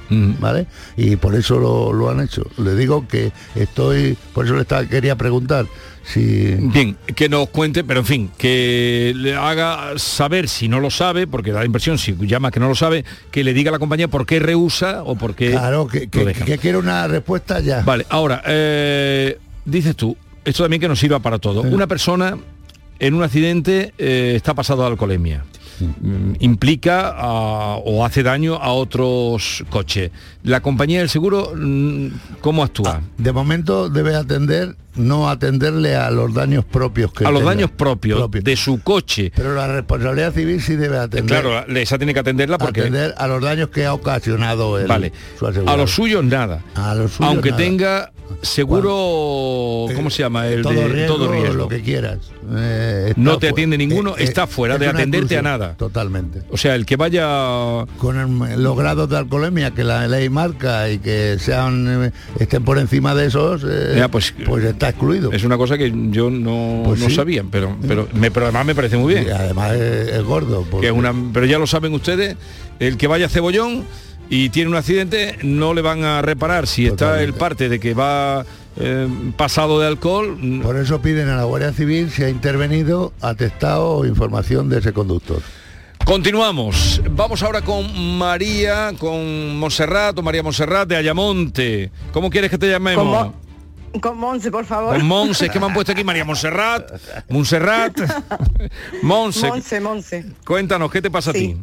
¿Vale? 0.10 0.67
Y 0.96 1.15
por 1.17 1.36
eso 1.36 1.60
lo, 1.60 1.91
lo 1.93 2.10
han 2.10 2.22
hecho. 2.22 2.43
Le 2.58 2.76
digo 2.76 3.08
que 3.08 3.32
estoy, 3.56 4.17
por 4.34 4.46
eso 4.46 4.56
le 4.56 4.62
estaba, 4.62 4.86
quería 4.86 5.15
preguntar 5.15 5.65
si 6.04 6.56
Bien, 6.56 6.96
que 7.15 7.28
nos 7.28 7.50
cuente, 7.50 7.84
pero 7.84 8.00
en 8.00 8.06
fin, 8.06 8.32
que 8.38 9.12
le 9.15 9.36
haga 9.36 9.98
saber 9.98 10.48
si 10.48 10.70
no 10.70 10.80
lo 10.80 10.89
sabe, 10.89 11.28
porque 11.28 11.52
da 11.52 11.60
la 11.60 11.65
impresión, 11.65 11.98
si 11.98 12.15
llama 12.26 12.50
que 12.50 12.62
no 12.62 12.70
lo 12.70 12.76
sabe, 12.76 13.04
que 13.30 13.43
le 13.43 13.54
diga 13.54 13.70
a 13.70 13.74
la 13.74 13.80
compañía 13.80 14.08
por 14.08 14.26
qué 14.26 14.39
rehúsa 14.39 15.04
o 15.04 15.15
por 15.15 15.36
qué 15.36 15.52
Claro, 15.52 15.88
que, 15.88 16.08
que 16.08 16.58
quiere 16.58 16.78
una 16.78 17.08
respuesta 17.08 17.60
ya. 17.60 17.82
Vale, 17.82 18.06
ahora, 18.10 18.41
eh, 18.46 19.38
dices 19.65 19.98
tú, 19.98 20.15
esto 20.46 20.63
también 20.63 20.80
que 20.80 20.88
nos 20.88 20.98
sirva 21.00 21.20
para 21.20 21.39
todo. 21.39 21.62
Una 21.62 21.88
persona 21.88 22.38
en 23.00 23.13
un 23.13 23.24
accidente 23.24 23.93
eh, 23.98 24.34
está 24.36 24.54
pasado 24.54 24.84
de 24.84 24.88
alcoholemia. 24.88 25.43
Mm, 25.79 26.33
implica 26.39 27.15
o 27.83 28.03
hace 28.05 28.23
daño 28.23 28.55
a 28.55 28.71
otros 28.71 29.63
coches. 29.69 30.11
La 30.43 30.61
compañía 30.61 30.99
del 30.99 31.09
seguro, 31.09 31.53
mm, 31.55 32.07
¿cómo 32.41 32.63
actúa? 32.63 33.01
De 33.17 33.31
momento 33.31 33.89
debe 33.89 34.15
atender, 34.15 34.75
no 34.97 35.29
atenderle 35.29 35.95
a 35.95 36.10
los 36.12 36.33
daños 36.33 36.65
propios 36.65 37.12
que 37.13 37.25
a 37.25 37.31
los 37.31 37.39
tenga. 37.41 37.51
daños 37.53 37.71
propios, 37.71 38.29
de 38.31 38.55
su 38.55 38.81
coche. 38.81 39.31
Pero 39.36 39.55
la 39.55 39.67
responsabilidad 39.67 40.33
civil 40.33 40.62
sí 40.62 40.75
debe 40.75 40.97
atender. 40.97 41.41
Claro, 41.41 41.65
esa 41.75 41.97
tiene 41.97 42.13
que 42.13 42.19
atenderla 42.19 42.57
porque... 42.57 42.81
atender 42.81 43.13
a 43.17 43.27
los 43.27 43.41
daños 43.41 43.69
que 43.69 43.86
ha 43.86 43.93
ocasionado 43.93 44.77
el, 44.79 44.88
Vale. 44.88 45.12
su. 45.38 45.45
A 45.47 45.77
los 45.77 45.91
suyos 45.91 46.23
nada. 46.23 46.62
A 46.75 46.95
los 46.95 47.12
suyos 47.13 47.31
Aunque 47.31 47.49
nada. 47.51 47.63
tenga 47.63 48.12
seguro, 48.41 49.88
¿cómo 49.95 50.10
se 50.10 50.23
llama? 50.23 50.47
El 50.47 50.62
todo 50.62 50.73
de 50.73 50.88
riesgo, 50.88 51.15
todo 51.15 51.31
riesgo. 51.31 51.53
lo 51.55 51.67
que 51.67 51.81
quieras. 51.81 52.19
Eh, 52.55 53.13
No 53.17 53.38
te 53.39 53.49
atiende 53.49 53.77
ninguno, 53.77 54.12
eh, 54.12 54.21
eh, 54.21 54.23
está 54.23 54.47
fuera 54.47 54.75
es 54.75 54.79
de 54.79 54.88
atenderte 54.88 55.38
a 55.38 55.41
nada. 55.41 55.73
Totalmente. 55.75 56.41
O 56.49 56.57
sea, 56.57 56.75
el 56.75 56.86
que 56.86 56.95
vaya 56.95 57.86
Con 57.97 58.17
el- 58.43 58.63
los 58.63 58.77
grados 58.77 59.10
de 59.10 59.17
alcoholemia 59.17 59.71
que 59.71 59.83
la 59.83 60.07
ley 60.07 60.29
marca 60.29 60.89
y 60.89 60.99
que 60.99 61.38
sean 61.39 62.05
eh, 62.05 62.12
estén 62.39 62.63
por 62.63 62.77
encima 62.77 63.15
de 63.15 63.27
esos, 63.27 63.63
eh, 63.67 63.95
Ya, 63.97 64.07
pues, 64.10 64.33
está 64.63 64.87
excluido. 64.89 65.32
Es 65.32 65.43
una 65.43 65.58
cosa 65.58 65.78
que 65.78 65.91
yo 66.12 66.30
no, 66.30 66.84
Pues 66.86 67.00
no 67.00 67.10
sí. 67.10 67.15
sabía, 67.15 67.43
pero, 67.50 67.76
pero, 67.88 68.08
me, 68.13 68.32
pero 68.32 68.47
además 68.47 68.65
me 68.65 68.76
parece 68.76 68.97
muy 68.97 69.13
bien. 69.13 69.28
Y 69.28 69.32
además 69.32 69.73
es, 69.73 70.10
es 70.13 70.23
gordo. 70.23 70.63
Que 70.63 70.69
porque- 70.71 70.88
es 70.88 70.93
una, 70.93 71.13
pero 71.34 71.45
ya 71.45 71.58
lo 71.60 71.67
saben 71.67 71.93
ustedes, 71.93 72.36
el 72.80 72.97
que 72.97 73.08
vaya 73.08 73.26
a 73.28 73.30
Cebollón 73.30 73.84
y 74.30 74.50
tiene 74.50 74.69
un 74.69 74.76
accidente, 74.76 75.38
no 75.43 75.73
le 75.73 75.82
van 75.82 76.04
a 76.04 76.21
reparar 76.21 76.67
si 76.67 76.86
está 76.86 77.21
el 77.23 77.34
parte 77.34 77.69
de 77.69 77.80
que 77.80 77.93
va 77.93 78.45
eh, 78.80 79.08
pasado 79.38 79.80
de 79.80 79.88
alcohol. 79.88 80.38
Por 80.62 80.76
eso 80.78 81.02
piden 81.02 81.30
a 81.30 81.38
la 81.38 81.45
Guardia 81.45 81.71
Civil 81.73 82.10
si 82.12 82.23
ha 82.23 82.30
intervenido, 82.30 83.13
atestado 83.21 83.89
o 83.95 84.06
información 84.06 84.69
de 84.69 84.80
ese 84.80 84.93
conductor. 84.93 85.41
Continuamos. 86.06 87.02
Vamos 87.12 87.43
ahora 87.43 87.62
con 87.62 88.17
María, 88.17 88.93
con 88.97 89.58
Monserrat 89.58 90.17
o 90.17 90.21
María 90.21 90.41
Monserrat 90.41 90.88
de 90.88 90.95
Ayamonte. 90.95 91.91
¿Cómo 92.13 92.30
quieres 92.30 92.50
que 92.50 92.58
te 92.58 92.69
llamemos? 92.69 93.32
Con 94.02 94.17
Monse, 94.17 94.52
por 94.52 94.65
favor. 94.65 94.95
Con 94.95 95.06
Monse, 95.08 95.45
es 95.45 95.52
que 95.52 95.60
me 95.60 95.65
han 95.67 95.73
puesto 95.73 95.91
aquí 95.91 96.04
María 96.04 96.26
Monserrat, 96.26 96.91
Monserrat, 97.30 97.97
Monse. 99.02 99.47
Monse, 99.47 99.80
Monse. 99.80 100.26
Cuéntanos, 100.45 100.91
¿qué 100.91 101.02
te 101.02 101.10
pasa 101.10 101.32
Sí. 101.32 101.38
a 101.38 101.56
ti? 101.56 101.62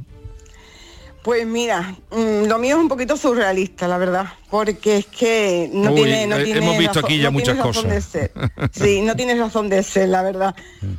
Pues 1.22 1.46
mira, 1.46 1.94
mm, 2.10 2.48
lo 2.48 2.58
mío 2.58 2.76
es 2.76 2.82
un 2.82 2.88
poquito 2.88 3.16
surrealista, 3.16 3.88
la 3.88 3.96
verdad, 3.96 4.26
porque 4.50 4.98
es 4.98 5.06
que 5.06 5.70
no 5.72 5.90
Uy, 5.92 6.02
tiene, 6.02 6.26
no 6.26 6.36
eh, 6.36 6.44
tiene 6.44 6.58
hemos 6.60 6.76
visto 6.76 6.94
razón- 7.00 7.04
aquí 7.06 7.16
ya 7.18 7.24
no 7.24 7.32
muchas 7.32 7.56
cosas. 7.58 7.84
de 7.88 8.00
ser. 8.02 8.32
Sí, 8.72 9.00
no 9.00 9.16
tiene 9.16 9.34
razón 9.34 9.70
de 9.70 9.82
ser, 9.82 10.10
la 10.10 10.22
verdad. 10.22 10.54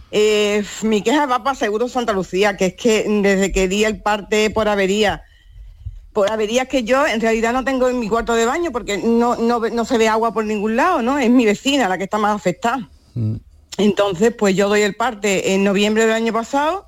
Eh, 0.09 0.63
mi 0.81 1.03
queja 1.03 1.27
va 1.27 1.43
para 1.43 1.55
Seguro 1.55 1.87
Santa 1.89 2.11
Lucía, 2.13 2.57
que 2.57 2.67
es 2.67 2.73
que 2.73 3.05
desde 3.21 3.51
que 3.51 3.67
di 3.67 3.83
el 3.83 4.01
parte 4.01 4.49
por 4.49 4.67
avería, 4.67 5.21
por 6.15 6.31
averías 6.31 6.67
que 6.67 6.83
yo 6.83 7.05
en 7.05 7.19
realidad 7.21 7.53
no 7.53 7.63
tengo 7.63 7.87
en 7.89 7.99
mi 7.99 8.09
cuarto 8.09 8.33
de 8.33 8.45
baño 8.45 8.71
porque 8.71 8.97
no, 8.97 9.35
no, 9.35 9.59
no 9.59 9.85
se 9.85 9.97
ve 9.99 10.07
agua 10.07 10.33
por 10.33 10.45
ningún 10.45 10.75
lado, 10.75 11.01
¿no? 11.03 11.19
Es 11.19 11.29
mi 11.29 11.45
vecina 11.45 11.87
la 11.89 11.97
que 11.97 12.05
está 12.05 12.17
más 12.17 12.33
afectada. 12.35 12.89
Entonces, 13.77 14.33
pues 14.33 14.55
yo 14.55 14.69
doy 14.69 14.81
el 14.81 14.95
parte 14.95 15.53
en 15.53 15.63
noviembre 15.63 16.03
del 16.05 16.13
año 16.15 16.31
pasado 16.33 16.87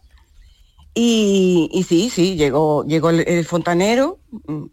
Y, 0.95 1.69
y 1.71 1.83
sí, 1.83 2.09
sí, 2.09 2.35
llegó, 2.35 2.83
llegó 2.85 3.11
el, 3.11 3.19
el 3.27 3.45
fontanero 3.45 4.17
mm, 4.47 4.63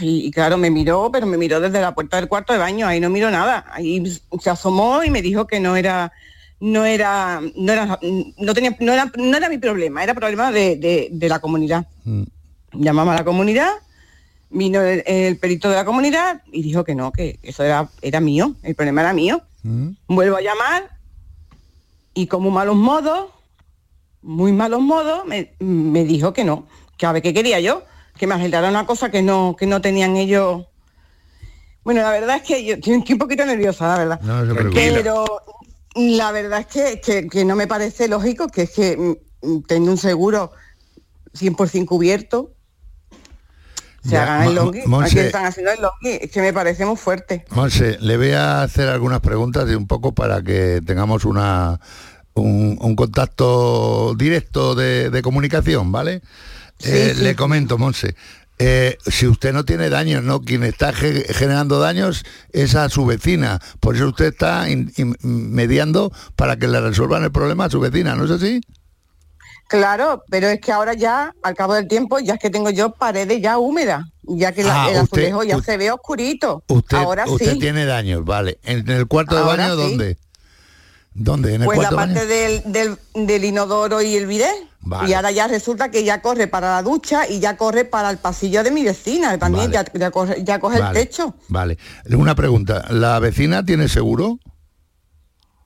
y, 0.00 0.26
y 0.26 0.30
claro, 0.30 0.56
me 0.56 0.70
miró, 0.70 1.10
pero 1.12 1.26
me 1.26 1.36
miró 1.36 1.60
desde 1.60 1.80
la 1.82 1.94
puerta 1.94 2.16
del 2.16 2.28
cuarto 2.28 2.52
de 2.54 2.58
baño, 2.60 2.86
ahí 2.86 2.98
no 3.00 3.10
miró 3.10 3.30
nada. 3.30 3.66
Ahí 3.72 4.02
se 4.40 4.50
asomó 4.50 5.04
y 5.04 5.10
me 5.10 5.20
dijo 5.20 5.46
que 5.46 5.60
no 5.60 5.76
era, 5.76 6.12
no 6.60 6.84
era, 6.86 7.42
no 7.56 7.72
era, 7.72 7.98
no 8.38 8.54
tenía, 8.54 8.74
no 8.80 8.92
era, 8.94 9.12
no 9.18 9.36
era 9.36 9.48
mi 9.50 9.58
problema, 9.58 10.02
era 10.02 10.14
problema 10.14 10.50
de, 10.50 10.76
de- 10.76 11.08
de 11.12 11.28
la 11.28 11.40
comunidad. 11.40 11.86
Llamamos 12.72 13.12
a 13.14 13.18
la 13.18 13.24
comunidad, 13.24 13.72
vino 14.50 14.80
el, 14.80 15.02
el 15.06 15.38
perito 15.38 15.68
de 15.68 15.76
la 15.76 15.84
comunidad 15.84 16.42
y 16.52 16.62
dijo 16.62 16.84
que 16.84 16.94
no, 16.94 17.12
que 17.12 17.38
eso 17.42 17.64
era, 17.64 17.88
era 18.02 18.20
mío, 18.20 18.54
el 18.62 18.74
problema 18.74 19.00
era 19.02 19.12
mío. 19.12 19.42
Vuelvo 20.08 20.36
a 20.36 20.40
llamar 20.40 20.90
y 22.14 22.26
como 22.28 22.50
malos 22.50 22.76
modos, 22.76 23.30
muy 24.22 24.52
malos 24.52 24.80
modos, 24.80 25.24
me, 25.26 25.54
me 25.60 26.04
dijo 26.04 26.32
que 26.32 26.44
no, 26.44 26.66
que 26.96 27.06
a 27.06 27.12
ver 27.12 27.22
qué 27.22 27.34
quería 27.34 27.60
yo, 27.60 27.82
que 28.16 28.26
me 28.26 28.34
arreglara 28.34 28.68
una 28.70 28.86
cosa 28.86 29.10
que 29.10 29.22
no, 29.22 29.56
que 29.58 29.66
no 29.66 29.80
tenían 29.80 30.16
ellos. 30.16 30.66
Bueno, 31.84 32.02
la 32.02 32.10
verdad 32.10 32.36
es 32.36 32.42
que 32.42 32.64
yo 32.64 32.74
estoy 32.74 32.94
un 33.12 33.18
poquito 33.18 33.44
nerviosa, 33.44 33.86
la 33.88 33.98
verdad. 33.98 34.20
No. 34.64 34.70
Pero 34.74 35.42
la 35.94 36.32
verdad 36.32 36.60
es 36.60 36.66
que, 36.66 37.00
que- 37.00 37.28
que 37.28 37.44
no 37.44 37.56
me 37.56 37.66
parece 37.66 38.08
lógico 38.08 38.48
que 38.48 38.62
es 38.62 38.70
que 38.70 38.96
mm, 39.42 39.62
tengo 39.68 39.90
un 39.90 39.98
seguro 39.98 40.52
100% 41.34 41.86
cubierto. 41.86 42.52
Se 44.06 44.12
Ya, 44.12 44.22
hagan 44.22 44.48
el 44.48 44.54
longui. 44.54 44.80
Monse- 44.86 45.06
Aquí 45.06 45.18
están 45.18 45.44
haciendo 45.46 45.72
el 45.72 45.80
longui. 45.82 46.18
Es 46.22 46.30
que 46.30 46.40
me 46.40 46.52
parece 46.52 46.84
muy 46.86 46.96
fuerte. 46.96 47.44
Monse, 47.50 47.98
le 48.00 48.16
voy 48.16 48.30
a 48.32 48.62
hacer 48.62 48.88
algunas 48.88 49.20
preguntas 49.20 49.68
y 49.70 49.74
un 49.74 49.86
poco 49.86 50.14
para 50.14 50.42
que 50.42 50.80
tengamos 50.86 51.24
una 51.24 51.80
un, 52.34 52.78
un 52.80 52.96
contacto 52.96 54.14
directo 54.16 54.74
de, 54.74 55.10
de 55.10 55.22
comunicación, 55.22 55.90
¿vale? 55.92 56.22
Eh, 56.84 57.14
sí, 57.16 57.22
le 57.22 57.34
comento, 57.34 57.78
Monse. 57.78 58.14
eh, 58.58 58.98
si 59.06 59.26
usted 59.26 59.52
no 59.54 59.64
tiene 59.64 59.88
daños, 59.88 60.22
¿no? 60.22 60.40
Quien 60.42 60.62
está 60.62 60.92
ge- 60.92 61.24
generando 61.32 61.78
daños 61.78 62.24
es 62.52 62.74
a 62.74 62.88
su 62.90 63.06
vecina. 63.06 63.60
Por 63.80 63.96
eso 63.96 64.08
usted 64.08 64.26
está 64.26 64.66
mediando 65.22 66.12
para 66.36 66.56
que 66.56 66.68
le 66.68 66.80
resuelvan 66.80 67.24
el 67.24 67.32
problema 67.32 67.64
a 67.66 67.70
su 67.70 67.80
vecina, 67.80 68.14
¿no 68.14 68.24
es 68.26 68.30
así? 68.30 68.60
Claro, 69.68 70.22
pero 70.30 70.48
es 70.48 70.60
que 70.60 70.70
ahora 70.70 70.94
ya, 70.94 71.32
al 71.42 71.54
cabo 71.54 71.74
del 71.74 71.88
tiempo, 71.88 72.18
ya 72.20 72.34
es 72.34 72.40
que 72.40 72.50
tengo 72.50 72.70
yo 72.70 72.90
paredes 72.92 73.40
ya 73.42 73.58
húmedas, 73.58 74.04
ya 74.22 74.52
que 74.52 74.62
la- 74.62 74.84
Ah, 74.84 74.90
el 74.90 75.02
usted- 75.02 75.18
azulejo 75.22 75.42
ya 75.42 75.56
usted- 75.56 75.72
se 75.72 75.76
ve 75.78 75.90
oscurito. 75.90 76.62
Usted, 76.68 76.96
ahora 76.96 77.24
usted 77.26 77.54
sí. 77.54 77.58
tiene 77.58 77.84
daños, 77.84 78.24
vale. 78.24 78.58
¿En 78.62 78.88
el 78.88 79.06
cuarto 79.08 79.34
de 79.34 79.42
baño 79.42 79.74
sí. 79.74 79.82
dónde? 79.82 80.18
¿Dónde? 81.14 81.54
¿En 81.54 81.62
el 81.62 81.66
Pues 81.66 81.78
la 81.80 81.90
baño? 81.90 82.14
parte 82.14 82.26
del, 82.26 82.62
del, 82.72 82.98
del 83.14 83.44
inodoro 83.44 84.02
y 84.02 84.14
el 84.16 84.26
bidet. 84.26 84.54
Vale. 84.80 85.10
Y 85.10 85.14
ahora 85.14 85.32
ya 85.32 85.48
resulta 85.48 85.90
que 85.90 86.04
ya 86.04 86.22
corre 86.22 86.46
para 86.46 86.74
la 86.74 86.82
ducha 86.82 87.26
y 87.28 87.40
ya 87.40 87.56
corre 87.56 87.84
para 87.84 88.08
el 88.10 88.18
pasillo 88.18 88.62
de 88.62 88.70
mi 88.70 88.84
vecina. 88.84 89.36
También 89.36 89.72
Vale. 89.72 89.88
ya, 89.92 89.98
ya 89.98 90.10
corre, 90.12 90.44
ya 90.44 90.60
coge 90.60 90.78
Vale, 90.78 91.00
el 91.00 91.06
techo. 91.08 91.34
Vale. 91.48 91.76
Una 92.16 92.36
pregunta. 92.36 92.84
¿La 92.90 93.18
vecina 93.18 93.64
tiene 93.64 93.88
seguro? 93.88 94.38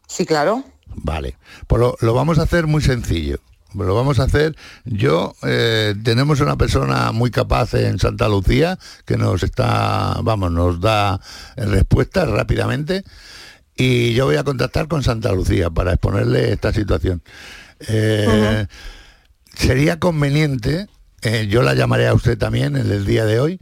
Sí, 0.08 0.24
claro. 0.24 0.64
Vale. 0.86 1.36
Pues 1.66 1.80
lo, 1.80 1.96
lo 2.00 2.14
vamos 2.14 2.38
a 2.38 2.42
hacer 2.44 2.66
muy 2.66 2.80
sencillo. 2.82 3.38
Lo 3.74 3.94
vamos 3.94 4.18
a 4.18 4.24
hacer. 4.24 4.56
Yo 4.84 5.34
eh, 5.42 5.94
tenemos 6.02 6.40
una 6.40 6.56
persona 6.56 7.12
muy 7.12 7.30
capaz 7.30 7.74
en 7.74 7.98
Santa 7.98 8.28
Lucía 8.28 8.78
que 9.04 9.16
nos 9.16 9.42
está, 9.42 10.18
vamos, 10.22 10.52
nos 10.52 10.80
da 10.80 11.20
respuestas 11.56 12.28
rápidamente. 12.28 13.04
Y 13.76 14.12
yo 14.14 14.26
voy 14.26 14.36
a 14.36 14.44
contactar 14.44 14.88
con 14.88 15.02
Santa 15.02 15.32
Lucía 15.32 15.70
para 15.70 15.92
exponerle 15.92 16.52
esta 16.52 16.72
situación. 16.72 17.22
Eh, 17.88 18.66
Sería 19.54 19.98
conveniente, 19.98 20.86
eh, 21.22 21.46
yo 21.50 21.62
la 21.62 21.74
llamaré 21.74 22.06
a 22.06 22.14
usted 22.14 22.38
también 22.38 22.76
en 22.76 22.90
el 22.90 23.04
día 23.04 23.26
de 23.26 23.40
hoy, 23.40 23.60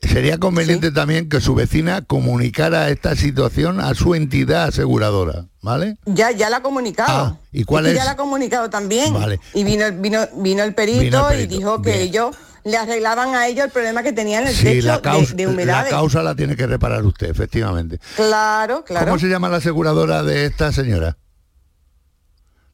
sería 0.00 0.38
conveniente 0.38 0.90
también 0.90 1.28
que 1.28 1.40
su 1.40 1.54
vecina 1.54 2.02
comunicara 2.02 2.90
esta 2.90 3.16
situación 3.16 3.80
a 3.80 3.94
su 3.94 4.14
entidad 4.14 4.64
aseguradora, 4.64 5.46
¿vale? 5.62 5.96
Ya, 6.06 6.30
ya 6.30 6.50
la 6.50 6.58
ha 6.58 6.62
comunicado. 6.62 7.10
Ah, 7.10 7.36
¿y 7.52 7.64
cuál 7.64 7.84
que 7.84 7.90
es? 7.92 7.96
Ya 7.96 8.04
la 8.04 8.12
ha 8.12 8.16
comunicado 8.16 8.68
también. 8.70 9.12
Vale. 9.14 9.40
Y 9.54 9.64
vino, 9.64 9.86
el- 9.86 9.98
vino, 10.00 10.20
vino 10.36 10.62
el 10.62 10.74
perito, 10.74 11.00
Vino 11.00 11.30
el 11.30 11.34
y 11.40 11.42
perito, 11.46 11.56
dijo 11.56 11.82
que 11.82 12.02
ellos 12.02 12.36
le 12.64 12.76
arreglaban 12.76 13.34
a 13.34 13.46
ellos 13.46 13.64
el 13.66 13.70
problema 13.70 14.02
que 14.02 14.12
tenían 14.12 14.42
en 14.44 14.48
el 14.48 14.54
Sí, 14.54 14.64
techo 14.64 14.86
la 14.86 14.96
de- 14.96 15.02
causa, 15.02 15.34
de, 15.34 15.44
la 15.44 15.50
humedades. 15.50 15.90
causa 15.90 16.22
la 16.22 16.34
tiene 16.34 16.56
que 16.56 16.66
reparar 16.66 17.04
usted, 17.04 17.28
efectivamente. 17.30 17.98
Claro, 18.16 18.84
claro. 18.84 19.06
¿Cómo 19.06 19.18
se 19.18 19.26
llama 19.28 19.48
la 19.48 19.56
aseguradora 19.58 20.22
de 20.22 20.46
esta 20.46 20.72
señora? 20.72 21.16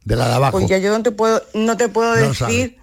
De 0.05 0.17
la 0.17 0.29
de 0.29 0.35
abajo. 0.35 0.53
Pues 0.59 0.69
ya 0.69 0.79
yo 0.79 0.91
no 0.97 1.03
te 1.03 1.11
puedo, 1.13 1.43
no 1.55 1.77
te 1.77 1.89
puedo 1.89 2.11
No 2.15 2.21
decir. 2.21 2.37
sabe. 2.37 2.80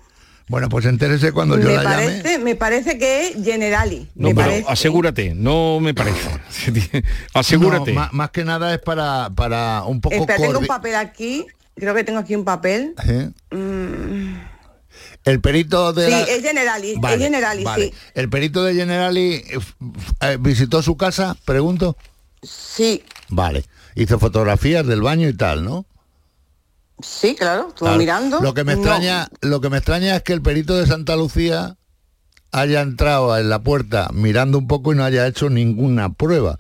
Bueno, 0.49 0.69
pues 0.69 0.85
entérese 0.85 1.33
cuando 1.33 1.57
yo 1.59 1.65
me 1.67 1.73
la 1.75 1.83
llame. 1.83 1.95
parece, 2.05 2.39
me 2.39 2.55
parece 2.55 2.97
que 2.97 3.27
es 3.27 3.43
Generali. 3.43 4.07
No, 4.15 4.29
me 4.29 4.35
pero 4.35 4.47
parece. 4.47 4.65
asegúrate, 4.69 5.33
no 5.35 5.79
me 5.81 5.93
parece. 5.93 6.29
asegúrate. 7.33 7.91
No, 7.93 8.07
más, 8.13 8.31
que 8.31 8.45
nada 8.45 8.73
es 8.73 8.79
para, 8.79 9.29
para 9.35 9.83
un 9.83 9.99
poco 9.99 10.15
Espera, 10.15 10.39
tengo 10.39 10.59
un 10.59 10.67
papel 10.67 10.95
aquí. 10.95 11.45
Creo 11.75 11.93
que 11.93 12.03
tengo 12.05 12.19
aquí 12.19 12.33
un 12.35 12.45
papel. 12.45 12.95
¿Eh? 13.05 13.29
Mm, 13.51 14.35
El 15.25 15.41
perito 15.41 15.91
de 15.91 16.05
sí, 16.05 16.11
la... 16.11 16.21
es 16.21 16.41
Generali, 16.41 16.95
Vale, 16.97 17.15
es 17.15 17.21
Generali, 17.21 17.63
vale. 17.63 17.85
sí. 17.85 17.93
El 18.15 18.29
perito 18.29 18.63
de 18.63 18.73
Generali 18.73 19.33
eh, 19.33 19.59
eh, 20.21 20.37
visitó 20.39 20.81
su 20.81 20.95
casa, 20.95 21.35
pregunto. 21.45 21.97
Sí, 22.41 23.03
Vale. 23.29 23.65
Hizo 23.95 24.17
fotografías 24.19 24.85
del 24.87 25.01
baño 25.01 25.27
y 25.27 25.33
tal, 25.35 25.65
¿no? 25.65 25.85
Sí, 27.01 27.35
claro, 27.35 27.67
estuvo 27.69 27.87
Claro. 27.87 27.97
mirando. 27.97 28.39
Lo 28.41 28.53
que 28.53 28.63
me 28.63 28.75
No, 28.75 28.81
extraña, 28.81 29.27
lo 29.41 29.61
que 29.61 29.69
me 29.69 29.77
extraña 29.77 30.15
es 30.15 30.23
que 30.23 30.33
el 30.33 30.41
perito 30.41 30.75
de 30.75 30.85
Santa 30.87 31.15
Lucía 31.15 31.77
haya 32.51 32.81
entrado 32.81 33.37
en 33.37 33.49
la 33.49 33.59
puerta 33.59 34.09
mirando 34.13 34.57
un 34.57 34.67
poco 34.67 34.93
y 34.93 34.95
no 34.95 35.03
haya 35.03 35.27
hecho 35.27 35.49
ninguna 35.49 36.13
prueba. 36.13 36.59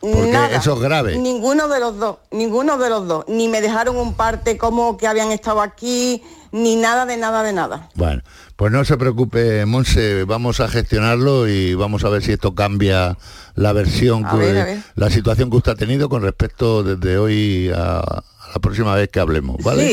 Porque 0.00 0.32
nada, 0.32 0.56
eso 0.56 0.74
es 0.74 0.80
grave. 0.80 1.16
Ninguno 1.16 1.68
de 1.68 1.78
los 1.78 1.96
dos, 1.96 2.16
ninguno 2.32 2.76
de 2.76 2.90
los 2.90 3.06
dos. 3.06 3.24
Ni 3.28 3.46
me 3.46 3.60
dejaron 3.60 3.96
un 3.96 4.14
parte 4.14 4.58
como 4.58 4.96
que 4.96 5.06
habían 5.06 5.30
estado 5.30 5.60
aquí, 5.62 6.24
ni 6.50 6.74
nada 6.74 7.06
de 7.06 7.16
nada 7.16 7.44
de 7.44 7.52
nada. 7.52 7.88
Bueno, 7.94 8.20
pues 8.56 8.72
no 8.72 8.84
se 8.84 8.96
preocupe, 8.96 9.64
Monse, 9.64 10.24
vamos 10.24 10.58
a 10.58 10.66
gestionarlo 10.66 11.46
y 11.46 11.74
vamos 11.74 12.02
a 12.04 12.08
ver 12.08 12.20
si 12.24 12.32
esto 12.32 12.52
cambia 12.56 13.16
la 13.54 13.72
versión, 13.72 14.26
A 14.26 14.32
que- 14.32 14.36
ver, 14.38 14.58
a 14.58 14.64
ver. 14.64 14.82
la 14.96 15.08
situación 15.08 15.50
que 15.50 15.58
usted 15.58 15.70
ha 15.72 15.76
tenido 15.76 16.08
con 16.08 16.22
respecto 16.22 16.82
desde 16.82 17.18
hoy 17.18 17.70
a 17.72 18.24
la 18.54 18.60
próxima 18.60 18.94
vez 18.94 19.08
que 19.08 19.20
hablemos, 19.20 19.56
¿vale? 19.62 19.86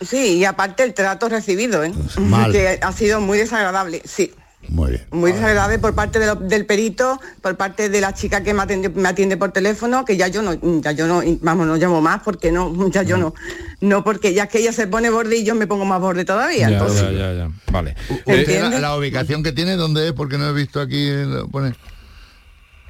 Sí, 0.00 0.06
sí, 0.06 0.36
y 0.38 0.44
aparte 0.44 0.82
el 0.84 0.94
trato 0.94 1.28
recibido, 1.28 1.84
¿eh? 1.84 1.92
mal. 2.20 2.50
que 2.52 2.78
ha 2.80 2.92
sido 2.92 3.20
muy 3.20 3.38
desagradable, 3.38 4.02
sí. 4.04 4.32
Muy 4.68 4.90
bien. 4.90 5.06
Muy 5.12 5.32
desagradable 5.32 5.78
por 5.78 5.94
parte 5.94 6.18
de 6.18 6.26
lo- 6.26 6.34
del 6.34 6.66
perito, 6.66 7.18
por 7.40 7.56
parte 7.56 7.88
de 7.88 8.00
la 8.02 8.12
chica 8.12 8.42
que 8.42 8.52
me 8.52 8.62
atiende, 8.62 8.88
me 8.90 9.08
atiende 9.08 9.36
por 9.36 9.50
teléfono, 9.52 10.04
que 10.04 10.16
ya 10.16 10.26
yo 10.28 10.42
no, 10.42 10.52
ya 10.82 10.92
yo 10.92 11.06
no, 11.06 11.22
vamos, 11.42 11.66
no 11.66 11.76
llamo 11.76 12.00
más 12.02 12.20
porque 12.22 12.50
no, 12.52 12.74
ya 12.90 13.02
yo 13.02 13.16
no, 13.16 13.34
no 13.80 14.04
porque 14.04 14.34
ya 14.34 14.46
que 14.46 14.58
ella 14.58 14.72
se 14.72 14.86
pone 14.86 15.08
borde 15.10 15.36
y 15.38 15.44
yo 15.44 15.54
me 15.54 15.66
pongo 15.66 15.84
más 15.86 16.00
borde 16.00 16.24
todavía. 16.26 16.68
Ya, 16.68 16.78
entonces, 16.78 17.02
ya, 17.02 17.10
ya, 17.12 17.32
ya. 17.34 17.50
Vale. 17.72 17.94
¿Usted 18.26 18.60
la, 18.62 18.80
la 18.80 18.96
ubicación 18.96 19.42
que 19.42 19.52
tiene 19.52 19.76
dónde 19.76 20.08
es? 20.08 20.12
Porque 20.12 20.36
no 20.36 20.48
he 20.48 20.52
visto 20.52 20.80
aquí, 20.80 21.08
lo 21.08 21.48
pone. 21.48 21.74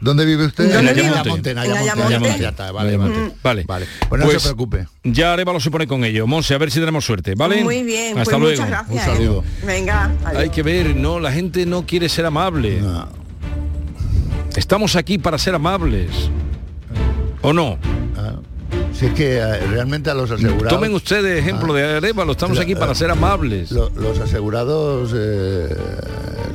¿Dónde 0.00 0.24
vive 0.24 0.46
usted? 0.46 0.72
¿Dónde 0.72 0.92
En? 0.92 1.12
Ayamonte, 1.12 1.50
en 1.50 1.58
En 1.58 1.72
Ayamonte, 1.72 2.38
ya 2.40 2.48
está, 2.50 2.70
vale, 2.72 2.90
Ayamonte. 2.90 3.34
vale. 3.42 3.64
Vale. 3.66 3.86
Pues 4.08 4.22
no 4.24 4.30
se 4.30 4.40
preocupe. 4.40 4.86
Ya 5.04 5.32
Arevalo 5.32 5.58
se 5.60 5.70
pone 5.70 5.86
con 5.86 6.04
ello. 6.04 6.26
Monse, 6.26 6.54
a 6.54 6.58
ver 6.58 6.70
si 6.70 6.78
tenemos 6.78 7.04
suerte, 7.04 7.34
¿vale? 7.36 7.64
Muy 7.64 7.82
bien, 7.82 8.16
Hasta 8.18 8.36
pues 8.38 8.38
luego. 8.40 8.62
muchas 8.62 8.68
gracias. 8.68 9.08
Un 9.08 9.12
¿eh? 9.12 9.16
saludo. 9.16 9.44
Venga, 9.66 10.12
adiós. 10.24 10.42
Hay 10.42 10.50
que 10.50 10.62
ver, 10.62 10.94
no, 10.96 11.18
la 11.18 11.32
gente 11.32 11.66
no 11.66 11.84
quiere 11.84 12.08
ser 12.08 12.26
amable. 12.26 12.80
Estamos 14.56 14.96
aquí 14.96 15.18
para 15.18 15.38
ser 15.38 15.54
amables. 15.54 16.10
¿O 17.42 17.52
no? 17.52 17.78
Si 18.92 19.06
es 19.06 19.12
que 19.14 19.36
eh, 19.36 19.58
realmente 19.68 20.10
a 20.10 20.14
los 20.14 20.28
asegurados... 20.30 20.68
Tomen 20.68 20.92
ustedes 20.92 21.38
ejemplo 21.38 21.72
de 21.72 21.96
Arevalo, 21.98 22.32
estamos 22.32 22.58
aquí 22.58 22.74
para 22.74 22.92
eh, 22.92 22.94
ser 22.96 23.10
amables. 23.12 23.70
Lo- 23.70 23.90
los 23.90 24.18
asegurados 24.18 25.12
eh, 25.14 25.68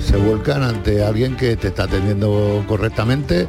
se 0.03 0.17
vuelcan 0.17 0.63
ante 0.63 1.03
alguien 1.03 1.35
que 1.35 1.55
te 1.55 1.69
está 1.69 1.83
atendiendo 1.83 2.63
correctamente. 2.67 3.47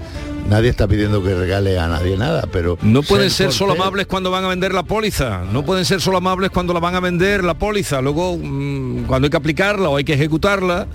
Nadie 0.48 0.68
está 0.68 0.86
pidiendo 0.86 1.22
que 1.22 1.34
regale 1.34 1.78
a 1.78 1.88
nadie 1.88 2.16
nada, 2.18 2.46
pero... 2.52 2.76
No 2.82 3.02
pueden 3.02 3.30
ser 3.30 3.50
solo 3.50 3.72
cortés- 3.74 3.80
amables 3.82 4.06
cuando 4.06 4.30
van 4.30 4.44
a 4.44 4.48
vender 4.48 4.74
la 4.74 4.82
póliza. 4.82 5.42
No 5.50 5.64
pueden 5.64 5.84
ser 5.86 6.00
solo 6.02 6.18
amables 6.18 6.50
cuando 6.50 6.74
la 6.74 6.80
van 6.80 6.94
a 6.94 7.00
vender 7.00 7.42
la 7.42 7.54
póliza. 7.54 8.00
Luego, 8.02 8.36
mm, 8.36 9.04
cuando 9.04 9.26
hay 9.26 9.30
que 9.30 9.36
aplicarla 9.38 9.88
o 9.88 9.96
hay 9.96 10.04
que 10.04 10.12
ejecutarla, 10.12 10.86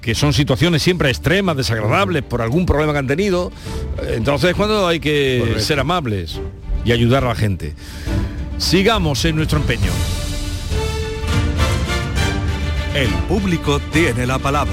que 0.00 0.14
son 0.14 0.32
situaciones 0.32 0.82
siempre 0.82 1.10
extremas, 1.10 1.56
desagradables, 1.58 2.22
por 2.22 2.40
algún 2.40 2.64
problema 2.64 2.92
que 2.92 2.98
han 3.00 3.06
tenido, 3.06 3.52
entonces 4.08 4.50
es 4.50 4.56
cuando 4.56 4.86
hay 4.88 4.98
que 4.98 5.38
Correcto. 5.40 5.62
ser 5.62 5.80
amables 5.80 6.40
y 6.84 6.92
ayudar 6.92 7.24
a 7.24 7.28
la 7.28 7.34
gente. 7.34 7.74
Sigamos 8.56 9.24
en 9.26 9.36
nuestro 9.36 9.58
empeño. 9.58 9.90
El 12.94 13.10
público 13.28 13.78
tiene 13.92 14.26
la 14.26 14.38
palabra. 14.38 14.72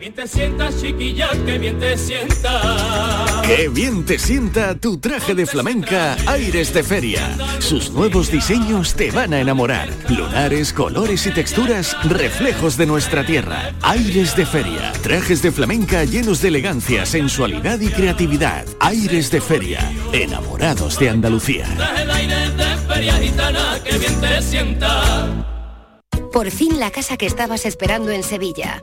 Que 0.00 0.06
bien 0.08 0.14
te 0.14 0.26
sientas, 0.26 0.80
chiquilla, 0.80 1.28
que 1.44 1.58
bien 1.58 1.78
te 1.78 1.98
sientas. 1.98 3.46
Qué 3.46 3.68
bien 3.68 4.06
te 4.06 4.18
sienta 4.18 4.74
tu 4.74 4.96
traje 4.96 5.34
de 5.34 5.44
flamenca 5.44 6.16
Aires 6.26 6.72
de 6.72 6.82
Feria. 6.82 7.36
Sus 7.58 7.90
nuevos 7.90 8.30
diseños 8.30 8.94
te 8.94 9.10
van 9.10 9.34
a 9.34 9.40
enamorar. 9.40 9.90
Lunares, 10.08 10.72
colores 10.72 11.26
y 11.26 11.32
texturas, 11.32 11.94
reflejos 12.08 12.78
de 12.78 12.86
nuestra 12.86 13.26
tierra. 13.26 13.74
Aires 13.82 14.34
de 14.36 14.46
Feria. 14.46 14.90
Trajes 15.02 15.42
de 15.42 15.52
flamenca 15.52 16.02
llenos 16.04 16.40
de 16.40 16.48
elegancia, 16.48 17.04
sensualidad 17.04 17.78
y 17.80 17.88
creatividad. 17.88 18.64
Aires 18.80 19.30
de 19.30 19.42
Feria. 19.42 19.80
Enamorados 20.14 20.98
de 20.98 21.10
Andalucía. 21.10 21.66
Sienta. 24.40 25.44
Por 26.32 26.50
fin 26.50 26.80
la 26.80 26.90
casa 26.90 27.18
que 27.18 27.26
estabas 27.26 27.66
esperando 27.66 28.10
en 28.12 28.22
Sevilla. 28.22 28.82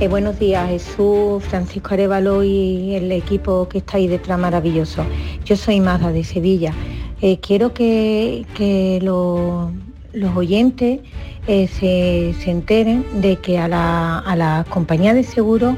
Eh, 0.00 0.08
buenos 0.08 0.38
días, 0.38 0.68
Jesús, 0.68 1.42
Francisco 1.44 1.94
Arevalo 1.94 2.42
y 2.42 2.94
el 2.94 3.12
equipo 3.12 3.68
que 3.68 3.78
está 3.78 3.96
ahí 3.96 4.08
detrás 4.08 4.38
maravilloso. 4.38 5.06
Yo 5.44 5.56
soy 5.56 5.80
Mazda 5.80 6.10
de 6.12 6.24
Sevilla. 6.24 6.72
Eh, 7.20 7.38
quiero 7.40 7.72
que, 7.74 8.46
que 8.54 8.98
lo- 9.02 9.72
los 10.12 10.36
oyentes 10.36 11.00
eh, 11.46 11.68
se, 11.68 12.34
se 12.42 12.50
enteren 12.50 13.04
de 13.20 13.36
que 13.36 13.58
a 13.58 13.68
la, 13.68 14.18
a 14.20 14.36
la 14.36 14.64
compañía 14.68 15.12
de 15.14 15.22
seguro 15.24 15.76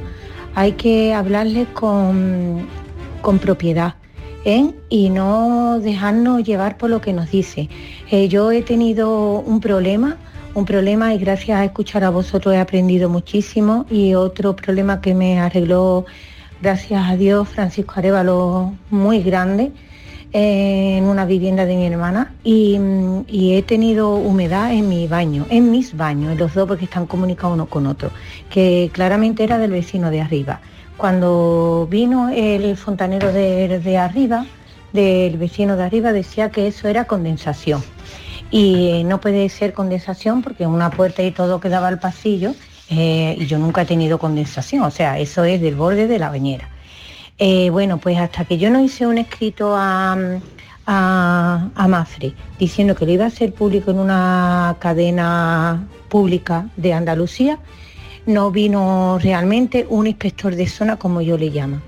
hay 0.55 0.73
que 0.73 1.13
hablarles 1.15 1.69
con, 1.69 2.67
con 3.23 3.39
propiedad 3.39 3.95
¿eh? 4.45 4.71
y 4.89 5.11
no 5.11 5.81
dejarnos 5.81 6.45
llevar 6.45 6.79
por 6.79 6.91
lo 6.91 7.01
que 7.01 7.13
nos 7.13 7.31
dice. 7.31 7.69
Eh, 8.11 8.29
yo 8.29 8.53
he 8.53 8.63
tenido 8.63 9.41
un 9.41 9.61
problema, 9.61 10.17
un 10.55 10.65
problema 10.65 11.13
y 11.15 11.19
gracias 11.19 11.59
a 11.59 11.65
escuchar 11.65 12.05
a 12.05 12.11
vosotros 12.11 12.55
he 12.55 12.59
aprendido 12.59 13.09
muchísimo 13.09 13.85
y 13.91 14.15
otro 14.15 14.55
problema 14.57 15.01
que 15.01 15.15
me 15.15 15.39
arregló, 15.41 16.07
gracias 16.61 17.09
a 17.09 17.17
Dios, 17.17 17.49
Francisco 17.49 17.95
Arevalo, 17.97 18.75
muy 18.91 19.23
grande 19.23 19.73
eh, 20.33 20.97
en 20.99 21.05
una 21.05 21.25
vivienda 21.25 21.65
de 21.65 21.77
mi 21.77 21.87
hermana 21.87 22.35
y, 22.45 22.79
he 23.29 23.63
tenido 23.63 24.17
humedad 24.17 24.73
en 24.73 24.89
mi 24.89 25.07
baño, 25.07 25.47
en 25.51 25.71
mis 25.71 25.97
baños, 25.97 26.37
los 26.37 26.55
dos 26.55 26.69
porque 26.69 26.85
están 26.85 27.07
comunicados 27.07 27.55
uno 27.55 27.67
con 27.67 27.87
otro, 27.87 28.11
que 28.51 28.91
claramente 28.93 29.45
era 29.45 29.59
del 29.59 29.71
vecino 29.71 30.11
de 30.11 30.21
arriba. 30.21 30.61
Cuando 30.97 31.87
vino 31.91 32.31
el 32.31 32.77
fontanero 32.77 33.33
de, 33.33 33.79
de 33.79 33.99
arriba, 33.99 34.47
del 34.93 35.37
vecino 35.37 35.77
de 35.77 35.85
arriba, 35.85 36.13
decía 36.13 36.51
que 36.51 36.67
eso 36.67 36.89
era 36.89 37.05
condensación. 37.05 37.83
Y 38.51 39.03
no 39.05 39.21
puede 39.21 39.49
ser 39.49 39.73
condensación 39.73 40.43
porque 40.43 40.67
una 40.67 40.91
puerta 40.91 41.23
y 41.23 41.33
todo 41.33 41.61
quedaba 41.61 41.89
al 41.89 41.99
pasillo 41.99 42.55
eh, 42.89 43.37
y 43.39 43.47
yo 43.47 43.59
nunca 43.59 43.83
he 43.83 43.87
tenido 43.87 44.19
condensación, 44.19 44.83
o 44.83 44.91
sea, 44.91 45.19
eso 45.19 45.45
es 45.45 45.61
del 45.61 45.75
borde 45.75 46.07
de 46.07 46.19
la 46.19 46.31
bañera. 46.31 46.69
Eh, 47.39 47.69
bueno, 47.71 47.99
pues 47.99 48.17
hasta 48.19 48.45
que 48.45 48.59
yo 48.59 48.71
no 48.71 48.83
hice 48.83 49.07
un 49.07 49.19
escrito 49.19 49.77
a, 49.77 50.17
a, 50.87 51.69
a 51.75 51.89
Mafre 51.89 52.35
diciendo 52.59 52.95
que 52.95 53.05
lo 53.05 53.13
iba 53.13 53.25
a 53.25 53.29
hacer 53.29 53.53
público 53.53 53.91
en 53.91 53.99
una 53.99 54.77
cadena 54.79 55.87
pública 56.09 56.69
de 56.77 56.95
Andalucía, 56.95 57.59
no 58.27 58.51
vino 58.51 59.19
realmente 59.21 59.87
un 59.89 60.07
inspector 60.07 60.55
de 60.55 60.67
zona 60.67 60.97
como 60.97 61.21
yo 61.21 61.37
le 61.37 61.51
llamo. 61.51 61.81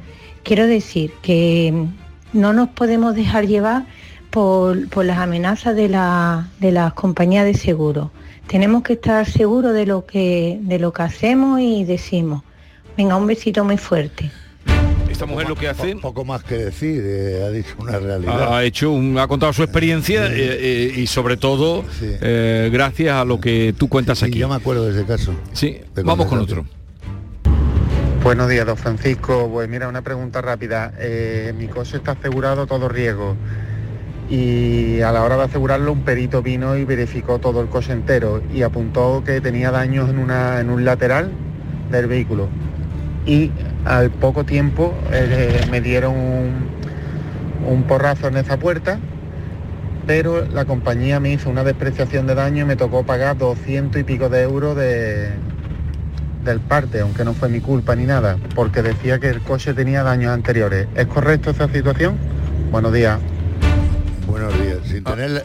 Quiero 0.42 0.66
decir 0.66 1.12
que 1.22 1.86
no 2.32 2.52
nos 2.52 2.68
podemos 2.70 3.14
dejar 3.14 3.46
llevar 3.46 3.84
por, 4.30 4.88
por 4.88 5.04
las 5.04 5.18
amenazas 5.18 5.74
de, 5.74 5.88
la, 5.88 6.48
de 6.60 6.72
las 6.72 6.92
compañías 6.92 7.44
de 7.44 7.54
seguro. 7.54 8.10
Tenemos 8.48 8.82
que 8.82 8.94
estar 8.94 9.26
seguros 9.30 9.74
de 9.74 9.84
lo 9.84 10.06
que, 10.06 10.58
de 10.62 10.78
lo 10.78 10.90
que 10.92 11.02
hacemos 11.02 11.60
y 11.60 11.84
decimos. 11.84 12.42
Venga, 12.96 13.14
un 13.16 13.26
besito 13.26 13.62
muy 13.62 13.76
fuerte. 13.76 14.30
Esta 15.10 15.26
mujer 15.26 15.48
lo 15.48 15.54
que 15.54 15.68
hace... 15.68 15.96
Poco 15.96 16.24
más 16.24 16.42
que 16.44 16.56
decir, 16.56 17.02
eh, 17.04 17.44
ha 17.46 17.50
dicho 17.50 17.74
una 17.78 17.98
realidad. 17.98 18.56
ha 18.56 18.64
hecho 18.64 18.90
un, 18.90 19.18
ha 19.18 19.28
contado 19.28 19.52
su 19.52 19.62
experiencia 19.62 20.26
eh, 20.26 20.32
eh, 20.36 20.92
y 20.96 21.06
sobre 21.06 21.36
todo 21.36 21.84
eh, 22.00 22.70
gracias 22.72 23.16
a 23.16 23.24
lo 23.26 23.38
que 23.38 23.74
tú 23.76 23.88
cuentas 23.88 24.22
aquí. 24.22 24.38
Yo 24.38 24.48
me 24.48 24.54
acuerdo 24.54 24.86
de 24.86 24.92
ese 24.92 25.04
caso. 25.04 25.34
Sí, 25.52 25.80
vamos 26.02 26.26
con 26.26 26.38
otro. 26.38 26.64
Buenos 28.22 28.48
días, 28.48 28.66
don 28.66 28.76
Francisco. 28.76 29.48
Pues 29.52 29.68
mira, 29.68 29.88
una 29.88 30.02
pregunta 30.02 30.40
rápida. 30.40 30.92
Eh, 30.98 31.54
mi 31.56 31.68
coche 31.68 31.98
está 31.98 32.12
asegurado 32.12 32.66
todo 32.66 32.88
riesgo 32.88 33.36
y 34.28 35.00
a 35.00 35.10
la 35.12 35.22
hora 35.22 35.36
de 35.36 35.44
asegurarlo 35.44 35.92
un 35.92 36.02
perito 36.02 36.42
vino 36.42 36.76
y 36.76 36.84
verificó 36.84 37.38
todo 37.38 37.62
el 37.62 37.68
coche 37.68 37.92
entero 37.92 38.42
y 38.52 38.62
apuntó 38.62 39.22
que 39.24 39.40
tenía 39.40 39.70
daños 39.70 40.10
en, 40.10 40.18
una, 40.18 40.60
en 40.60 40.70
un 40.70 40.84
lateral 40.84 41.30
del 41.90 42.06
vehículo. 42.06 42.48
Y 43.26 43.50
al 43.84 44.10
poco 44.10 44.44
tiempo 44.44 44.94
eh, 45.12 45.66
me 45.70 45.80
dieron 45.80 46.14
un, 46.14 46.68
un 47.66 47.82
porrazo 47.84 48.28
en 48.28 48.36
esa 48.36 48.58
puerta, 48.58 48.98
pero 50.06 50.46
la 50.46 50.64
compañía 50.64 51.20
me 51.20 51.32
hizo 51.32 51.50
una 51.50 51.64
despreciación 51.64 52.26
de 52.26 52.34
daño 52.34 52.64
y 52.64 52.66
me 52.66 52.76
tocó 52.76 53.04
pagar 53.04 53.36
200 53.38 54.00
y 54.00 54.04
pico 54.04 54.28
de 54.28 54.42
euros 54.42 54.76
de, 54.76 55.30
del 56.44 56.60
parte, 56.60 57.00
aunque 57.00 57.24
no 57.24 57.34
fue 57.34 57.48
mi 57.48 57.60
culpa 57.60 57.94
ni 57.94 58.04
nada, 58.04 58.36
porque 58.54 58.82
decía 58.82 59.18
que 59.18 59.28
el 59.28 59.40
coche 59.40 59.74
tenía 59.74 60.02
daños 60.02 60.32
anteriores. 60.32 60.86
¿Es 60.94 61.06
correcto 61.06 61.50
esa 61.50 61.68
situación? 61.68 62.16
Buenos 62.70 62.92
días. 62.92 63.18
Buenos 64.38 64.60
días, 64.62 64.78
sin 64.88 65.02
tener, 65.02 65.30
la- 65.32 65.42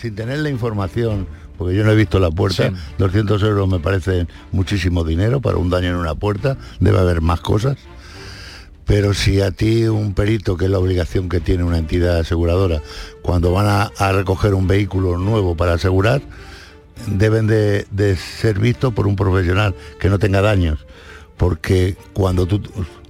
sin 0.00 0.14
tener 0.14 0.38
la 0.38 0.48
información, 0.48 1.26
porque 1.58 1.74
yo 1.76 1.84
no 1.84 1.90
he 1.92 1.94
visto 1.94 2.18
la 2.18 2.30
puerta, 2.30 2.70
Sí. 2.70 2.74
200 2.96 3.42
euros 3.42 3.68
me 3.68 3.78
parece 3.78 4.26
muchísimo 4.52 5.04
dinero 5.04 5.42
para 5.42 5.58
un 5.58 5.68
daño 5.68 5.88
en 5.90 5.96
una 5.96 6.14
puerta, 6.14 6.56
debe 6.80 6.98
haber 6.98 7.20
más 7.20 7.42
cosas. 7.42 7.76
Pero 8.86 9.12
si 9.12 9.42
a 9.42 9.50
ti 9.50 9.84
un 9.84 10.14
perito, 10.14 10.56
que 10.56 10.64
es 10.64 10.70
la 10.70 10.78
obligación 10.78 11.28
que 11.28 11.40
tiene 11.40 11.62
una 11.62 11.76
entidad 11.76 12.20
aseguradora, 12.20 12.80
cuando 13.20 13.52
van 13.52 13.66
a, 13.66 13.90
a 13.98 14.12
recoger 14.12 14.54
un 14.54 14.66
vehículo 14.66 15.18
nuevo 15.18 15.54
para 15.54 15.74
asegurar, 15.74 16.22
deben 17.06 17.46
de, 17.46 17.86
de 17.90 18.16
ser 18.16 18.58
vistos 18.58 18.94
por 18.94 19.06
un 19.06 19.14
profesional 19.14 19.74
que 20.00 20.08
no 20.08 20.18
tenga 20.18 20.40
daños. 20.40 20.86
Porque 21.36 21.96
cuando 22.14 22.46
tú, 22.46 22.62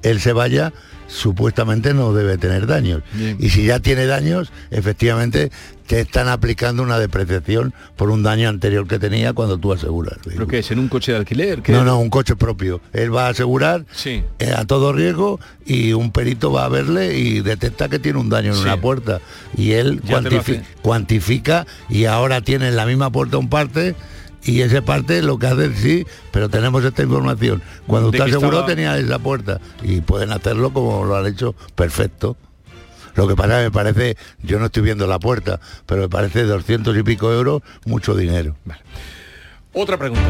él 0.03 0.19
se 0.21 0.33
vaya, 0.33 0.73
supuestamente 1.13 1.93
no 1.95 2.13
debe 2.15 2.39
tener 2.39 2.67
daños. 2.67 3.03
Bien. 3.13 3.37
Y 3.39 3.51
si 3.51 3.65
ya 3.67 3.81
tiene 3.81 4.07
daños, 4.07 4.51
efectivamente 4.71 5.51
te 5.87 6.01
están 6.01 6.29
aplicando 6.29 6.83
una 6.83 6.99
depreciación 6.99 7.75
por 7.97 8.09
un 8.11 8.23
daño 8.23 8.49
anterior 8.49 8.87
que 8.89 8.99
tenía 8.99 9.33
cuando 9.35 9.59
tú 9.59 9.73
aseguras. 9.73 10.17
¿Pero 10.25 10.47
qué 10.47 10.61
es? 10.61 10.71
¿En 10.71 10.79
un 10.79 10.89
coche 10.89 11.13
de 11.13 11.19
alquiler? 11.19 11.61
¿Qué? 11.61 11.73
No, 11.73 11.85
no, 11.85 11.99
un 11.99 12.09
coche 12.09 12.35
propio. 12.35 12.81
Él 12.95 13.15
va 13.15 13.27
a 13.27 13.31
asegurar 13.31 13.85
Sí. 13.93 14.23
eh, 14.39 14.53
a 14.57 14.65
todo 14.65 14.93
riesgo 14.93 15.39
y 15.67 15.93
un 15.93 16.11
perito 16.13 16.51
va 16.51 16.65
a 16.65 16.69
verle 16.69 17.19
y 17.19 17.41
detecta 17.41 17.89
que 17.91 17.99
tiene 17.99 18.19
un 18.19 18.31
daño 18.31 18.53
en 18.53 18.57
Sí. 18.57 18.63
una 18.63 18.81
puerta. 18.81 19.21
Y 19.57 19.73
él 19.73 20.01
cuantifi- 20.03 20.63
cuantifica 20.81 21.67
y 21.91 22.07
ahora 22.07 22.41
tiene 22.41 22.69
en 22.69 22.77
la 22.77 22.87
misma 22.87 23.11
puerta 23.11 23.37
un 23.37 23.49
parte 23.51 23.95
y 24.45 24.61
ese 24.63 24.83
parte 24.83 25.23
lo 25.23 25.39
que 25.39 25.47
hace 25.47 25.67
es 25.67 25.79
sí, 25.79 26.07
pero 26.33 26.49
tenemos 26.49 26.85
esta 26.85 27.03
información. 27.03 27.63
Cuando 27.87 28.09
usted 28.09 28.21
aseguró 28.23 28.47
estaba- 28.61 28.67
tenía 28.67 28.97
esa 28.99 29.19
puerta 29.19 29.61
y 29.83 30.01
pueden 30.01 30.33
hacerlo 30.33 30.73
como 30.73 31.05
lo 31.05 31.17
han 31.17 31.27
hecho 31.27 31.55
perfecto. 31.75 32.37
Lo 33.15 33.29
que 33.29 33.37
pasa 33.37 33.59
me 33.61 33.71
parece, 33.71 34.17
yo 34.43 34.59
no 34.59 34.67
estoy 34.67 34.83
viendo 34.85 35.07
la 35.07 35.19
puerta, 35.19 35.61
pero 35.87 36.03
me 36.03 36.09
parece 36.09 36.45
200 36.45 36.97
y 36.97 37.03
pico 37.03 37.31
euros 37.33 37.63
mucho 37.85 38.15
dinero. 38.15 38.57
Otra 39.75 39.99
pregunta. 39.99 40.23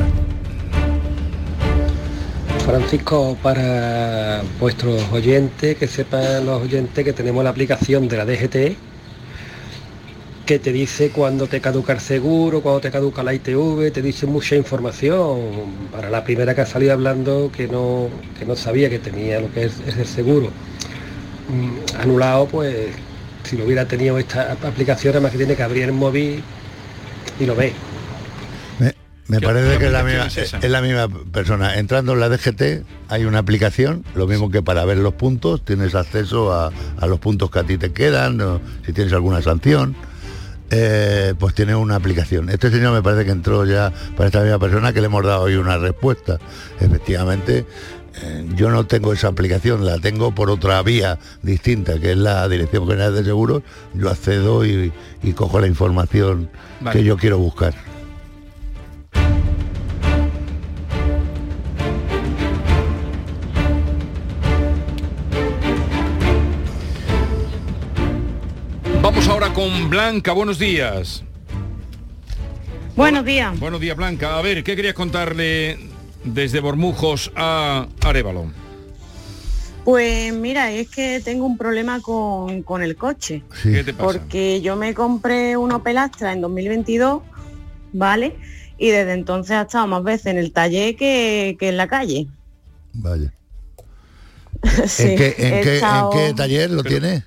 Francisco, 2.64 3.36
para 3.42 4.42
vuestros 4.60 5.02
oyentes, 5.12 5.76
que 5.76 5.88
sepan 5.88 6.46
los 6.46 6.62
oyentes 6.62 7.04
que 7.04 7.12
tenemos 7.12 7.42
la 7.42 7.50
aplicación 7.50 8.08
de 8.08 8.16
la 8.16 8.24
DGT, 8.24 8.76
que 10.46 10.58
te 10.58 10.72
dice 10.72 11.10
cuándo 11.10 11.46
te 11.46 11.60
caduca 11.60 11.92
el 11.92 12.00
seguro, 12.00 12.62
cuándo 12.62 12.80
te 12.80 12.90
caduca 12.90 13.22
la 13.22 13.32
ITV, 13.34 13.92
te 13.92 14.02
dice 14.02 14.26
mucha 14.26 14.56
información. 14.56 15.38
Para 15.92 16.10
la 16.10 16.24
primera 16.24 16.54
que 16.54 16.62
ha 16.62 16.66
salido 16.66 16.92
hablando 16.92 17.50
que 17.54 17.68
no, 17.68 18.08
que 18.38 18.44
no 18.44 18.56
sabía 18.56 18.90
que 18.90 18.98
tenía 18.98 19.40
lo 19.40 19.52
que 19.52 19.64
es, 19.64 19.74
es 19.86 19.96
el 19.96 20.06
seguro. 20.06 20.48
Mm, 21.48 22.00
Anulado, 22.00 22.46
pues 22.46 22.74
si 23.44 23.56
lo 23.56 23.64
hubiera 23.66 23.86
tenido 23.86 24.18
esta 24.18 24.52
aplicación, 24.52 25.12
además 25.14 25.32
que 25.32 25.38
tiene 25.38 25.54
que 25.56 25.62
abrir 25.62 25.84
el 25.84 25.92
móvil 25.92 26.42
y 27.38 27.46
lo 27.46 27.54
ve. 27.54 27.72
Me, 28.80 28.94
me 29.28 29.38
¿Qué- 29.38 29.46
parece 29.46 29.78
que 29.78 29.86
es 29.86 29.92
la, 29.92 30.02
misma, 30.02 30.26
es 30.26 30.70
la 30.70 30.80
misma 30.82 31.08
persona. 31.30 31.76
Entrando 31.78 32.14
en 32.14 32.20
la 32.20 32.28
DGT 32.28 32.84
hay 33.08 33.24
una 33.24 33.38
aplicación, 33.38 34.04
lo 34.16 34.26
mismo 34.26 34.50
que 34.50 34.60
para 34.62 34.84
ver 34.84 34.98
los 34.98 35.14
puntos, 35.14 35.64
tienes 35.64 35.94
acceso 35.94 36.52
a, 36.52 36.72
a 36.98 37.06
los 37.06 37.20
puntos 37.20 37.48
que 37.50 37.58
a 37.60 37.64
ti 37.64 37.78
te 37.78 37.92
quedan, 37.92 38.40
o 38.40 38.60
si 38.84 38.92
tienes 38.92 39.12
alguna 39.12 39.40
sanción, 39.42 39.94
eh, 40.74 41.34
pues 41.38 41.54
tiene 41.54 41.74
una 41.74 41.96
aplicación. 41.96 42.48
Este 42.48 42.70
señor 42.70 42.94
me 42.94 43.02
parece 43.02 43.26
que 43.26 43.30
entró 43.30 43.66
ya 43.66 43.92
para 44.16 44.28
esta 44.28 44.40
misma 44.40 44.58
persona 44.58 44.92
que 44.92 45.00
le 45.00 45.06
hemos 45.06 45.24
dado 45.24 45.42
hoy 45.42 45.56
una 45.56 45.76
respuesta. 45.76 46.38
Efectivamente, 46.80 47.66
eh, 48.22 48.46
yo 48.56 48.70
no 48.70 48.86
tengo 48.86 49.12
esa 49.12 49.28
aplicación, 49.28 49.84
la 49.84 49.98
tengo 49.98 50.34
por 50.34 50.48
otra 50.50 50.82
vía 50.82 51.18
distinta, 51.42 51.98
que 52.00 52.12
es 52.12 52.16
la 52.16 52.48
Dirección 52.48 52.86
General 52.86 53.14
de 53.14 53.22
Seguros. 53.22 53.62
Yo 53.92 54.08
accedo 54.08 54.64
y, 54.64 54.92
y 55.22 55.32
cojo 55.32 55.60
la 55.60 55.66
información 55.66 56.48
Vale. 56.80 56.98
que 56.98 57.04
yo 57.04 57.18
quiero 57.18 57.38
buscar. 57.38 57.74
Con 69.62 69.90
Blanca, 69.90 70.32
buenos 70.32 70.58
días. 70.58 71.22
Buenos 72.96 73.24
días. 73.24 73.58
Buenos 73.60 73.80
días, 73.80 73.96
Blanca. 73.96 74.36
A 74.36 74.42
ver, 74.42 74.64
¿qué 74.64 74.74
querías 74.74 74.94
contarle 74.94 75.78
desde 76.24 76.58
Bormujos 76.58 77.30
a 77.36 77.86
Arevalo? 78.00 78.50
Pues 79.84 80.34
mira, 80.34 80.72
es 80.72 80.88
que 80.88 81.20
tengo 81.24 81.46
un 81.46 81.56
problema 81.56 82.00
con, 82.00 82.64
con 82.64 82.82
el 82.82 82.96
coche. 82.96 83.44
¿Qué 83.62 83.84
te 83.84 83.94
pasa? 83.94 84.18
Porque 84.18 84.60
yo 84.62 84.74
me 84.74 84.94
compré 84.94 85.56
un 85.56 85.70
Opel 85.70 85.98
Astra 85.98 86.32
en 86.32 86.40
2022, 86.40 87.22
¿vale? 87.92 88.36
Y 88.78 88.88
desde 88.88 89.12
entonces 89.12 89.52
ha 89.52 89.62
estado 89.62 89.86
más 89.86 90.02
veces 90.02 90.26
en 90.26 90.38
el 90.38 90.52
taller 90.52 90.96
que, 90.96 91.56
que 91.60 91.68
en 91.68 91.76
la 91.76 91.86
calle. 91.86 92.26
Vaya. 92.94 93.32
Sí, 94.86 95.02
¿En, 95.04 95.16
qué, 95.16 95.34
en 95.38 96.10
qué 96.12 96.34
taller 96.36 96.70
lo 96.70 96.82
tiene? 96.82 97.24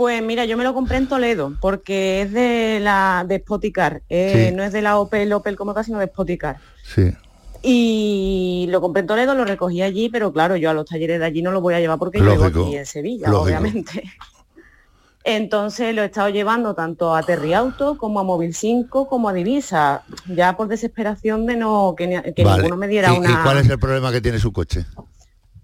Pues 0.00 0.22
mira, 0.22 0.46
yo 0.46 0.56
me 0.56 0.64
lo 0.64 0.72
compré 0.72 0.96
en 0.96 1.08
Toledo, 1.08 1.52
porque 1.60 2.22
es 2.22 2.32
de 2.32 2.80
la 2.80 3.22
de 3.28 3.38
Spoticar. 3.40 4.00
eh, 4.08 4.46
Sí. 4.48 4.56
No 4.56 4.62
es 4.62 4.72
de 4.72 4.80
la 4.80 4.98
Opel, 4.98 5.30
Opel 5.34 5.56
como 5.56 5.74
casi, 5.74 5.88
sino 5.88 5.98
de 5.98 6.06
Spoticar. 6.06 6.56
Sí. 6.82 7.12
Y 7.60 8.64
lo 8.70 8.80
compré 8.80 9.00
en 9.02 9.06
Toledo, 9.06 9.34
lo 9.34 9.44
recogí 9.44 9.82
allí, 9.82 10.08
pero 10.08 10.32
claro, 10.32 10.56
yo 10.56 10.70
a 10.70 10.72
los 10.72 10.86
talleres 10.86 11.18
de 11.20 11.26
allí 11.26 11.42
no 11.42 11.52
lo 11.52 11.60
voy 11.60 11.74
a 11.74 11.80
llevar 11.80 11.98
porque 11.98 12.16
yo 12.18 12.24
vivo 12.24 12.36
Lógico, 12.44 12.64
aquí 12.64 12.76
en 12.78 12.86
Sevilla, 12.86 13.28
lógico. 13.28 13.42
obviamente. 13.44 14.02
Entonces 15.24 15.94
lo 15.94 16.00
he 16.00 16.06
estado 16.06 16.30
llevando 16.30 16.74
tanto 16.74 17.14
a 17.14 17.22
Terriauto 17.22 17.98
como 17.98 18.20
a 18.20 18.22
Móvil 18.22 18.54
5 18.54 19.06
como 19.06 19.28
a 19.28 19.34
Divisa, 19.34 20.02
ya 20.28 20.56
por 20.56 20.68
desesperación 20.68 21.44
de 21.44 21.56
no 21.56 21.94
que, 21.94 22.32
que 22.34 22.42
Vale. 22.42 22.62
ninguno 22.62 22.78
me 22.78 22.88
diera 22.88 23.10
¿Y, 23.12 23.16
y 23.16 23.18
una. 23.18 23.42
cuál 23.42 23.58
es 23.58 23.68
el 23.68 23.78
problema 23.78 24.10
que 24.12 24.22
tiene 24.22 24.38
su 24.38 24.50
coche? 24.50 24.86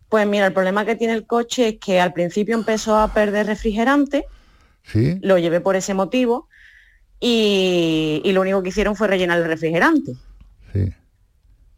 Pues 0.09 0.27
mira, 0.27 0.47
el 0.47 0.53
problema 0.53 0.85
que 0.85 0.95
tiene 0.97 1.15
el 1.15 1.27
coche 1.27 1.69
es 1.69 1.77
que 1.81 2.01
al 2.01 2.13
principio 2.13 2.55
empezó 2.55 2.97
a 2.97 3.13
perder 3.13 3.47
refrigerante, 3.47 4.25
¿Sí? 4.85 5.19
lo 5.23 5.37
llevé 5.39 5.61
por 5.61 5.75
ese 5.77 5.95
motivo 5.95 6.49
y, 7.19 8.21
y 8.25 8.33
lo 8.33 8.43
único 8.43 8.63
que 8.63 8.69
hicieron 8.69 8.95
fue 8.95 9.09
rellenar 9.09 9.39
el 9.39 9.47
refrigerante. 9.47 10.15
Sí. 10.73 10.93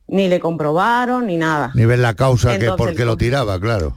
Ni 0.09 0.29
le 0.29 0.41
comprobaron 0.41 1.26
ni 1.26 1.37
nada. 1.37 1.70
Ni 1.74 1.85
ver 1.87 1.99
la 2.01 2.14
causa 2.14 2.51
que 2.59 2.66
Entonces, 2.66 2.76
por 2.76 2.95
qué 2.95 3.03
el 3.03 3.09
lo 3.09 3.16
tiraba, 3.16 3.59
claro. 3.61 3.97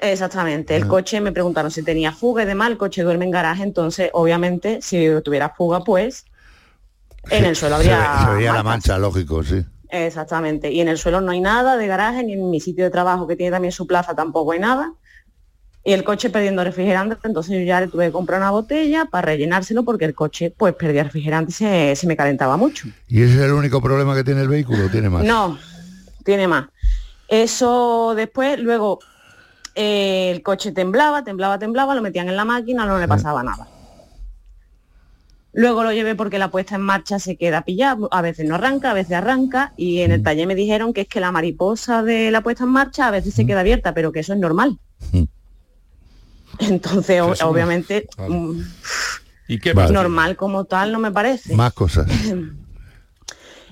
Exactamente, 0.00 0.76
el 0.76 0.84
Ah. 0.84 0.88
coche 0.88 1.20
me 1.20 1.32
preguntaron 1.32 1.70
si 1.70 1.82
tenía 1.82 2.12
fuga 2.12 2.42
y 2.44 2.46
demás, 2.46 2.70
el 2.70 2.78
coche 2.78 3.02
duerme 3.02 3.24
en 3.24 3.30
garaje, 3.32 3.62
entonces 3.64 4.10
obviamente 4.12 4.80
si 4.80 5.08
tuviera 5.24 5.48
fuga 5.50 5.82
pues 5.82 6.24
en 7.30 7.44
el 7.44 7.56
suelo 7.56 7.76
habría... 7.76 8.24
se 8.26 8.34
veía 8.34 8.52
la 8.52 8.62
mancha, 8.62 8.96
lógico, 8.98 9.42
sí. 9.42 9.64
Exactamente, 9.90 10.70
y 10.70 10.80
en 10.80 10.88
el 10.88 10.98
suelo 10.98 11.20
no 11.20 11.30
hay 11.30 11.40
nada 11.40 11.76
de 11.76 11.86
garaje, 11.86 12.22
ni 12.22 12.34
en 12.34 12.50
mi 12.50 12.60
sitio 12.60 12.84
de 12.84 12.90
trabajo 12.90 13.26
que 13.26 13.36
tiene 13.36 13.52
también 13.52 13.72
su 13.72 13.86
plaza 13.86 14.14
tampoco 14.14 14.52
hay 14.52 14.58
nada. 14.58 14.92
Y 15.84 15.92
el 15.92 16.04
coche 16.04 16.28
perdiendo 16.28 16.62
refrigerante, 16.62 17.16
entonces 17.24 17.58
yo 17.58 17.64
ya 17.64 17.80
le 17.80 17.88
tuve 17.88 18.06
que 18.06 18.12
comprar 18.12 18.40
una 18.40 18.50
botella 18.50 19.06
para 19.06 19.26
rellenárselo 19.26 19.84
porque 19.84 20.04
el 20.04 20.14
coche 20.14 20.52
pues 20.54 20.74
perdía 20.74 21.04
refrigerante 21.04 21.50
y 21.50 21.54
se, 21.54 21.96
se 21.96 22.06
me 22.06 22.16
calentaba 22.16 22.58
mucho. 22.58 22.88
¿Y 23.06 23.22
ese 23.22 23.36
es 23.36 23.40
el 23.40 23.52
único 23.52 23.80
problema 23.80 24.14
que 24.14 24.24
tiene 24.24 24.42
el 24.42 24.48
vehículo? 24.48 24.84
o 24.84 24.88
¿Tiene 24.90 25.08
más? 25.08 25.24
No, 25.24 25.58
tiene 26.24 26.46
más. 26.46 26.66
Eso 27.28 28.12
después, 28.14 28.58
luego 28.58 28.98
eh, 29.74 30.30
el 30.30 30.42
coche 30.42 30.72
temblaba, 30.72 31.24
temblaba, 31.24 31.58
temblaba, 31.58 31.94
lo 31.94 32.02
metían 32.02 32.28
en 32.28 32.36
la 32.36 32.44
máquina, 32.44 32.84
no 32.84 32.98
le 32.98 33.08
pasaba 33.08 33.42
nada. 33.42 33.66
Luego 35.58 35.82
lo 35.82 35.92
llevé 35.92 36.14
porque 36.14 36.38
la 36.38 36.52
puesta 36.52 36.76
en 36.76 36.82
marcha 36.82 37.18
se 37.18 37.36
queda 37.36 37.62
pillada, 37.62 38.06
a 38.12 38.22
veces 38.22 38.46
no 38.46 38.54
arranca, 38.54 38.92
a 38.92 38.94
veces 38.94 39.14
arranca, 39.14 39.72
y 39.76 40.02
en 40.02 40.12
el 40.12 40.22
taller 40.22 40.46
me 40.46 40.54
dijeron 40.54 40.92
que 40.92 41.00
es 41.00 41.08
que 41.08 41.18
la 41.18 41.32
mariposa 41.32 42.04
de 42.04 42.30
la 42.30 42.42
puesta 42.42 42.62
en 42.62 42.70
marcha 42.70 43.08
a 43.08 43.10
veces 43.10 43.34
se 43.34 43.44
queda 43.44 43.58
abierta, 43.60 43.92
pero 43.92 44.12
que 44.12 44.20
eso 44.20 44.34
es 44.34 44.38
normal. 44.38 44.78
Entonces, 46.60 47.20
o- 47.20 47.32
Eso 47.32 47.44
no- 47.44 47.50
obviamente, 47.50 48.06
Vale. 48.16 48.34
mm, 48.36 48.64
¿Y 49.48 49.58
qué 49.58 49.72
Vale. 49.72 49.92
normal 49.92 50.36
como 50.36 50.64
tal 50.64 50.92
no 50.92 51.00
me 51.00 51.10
parece. 51.10 51.54
Más 51.56 51.72
cosas. 51.72 52.06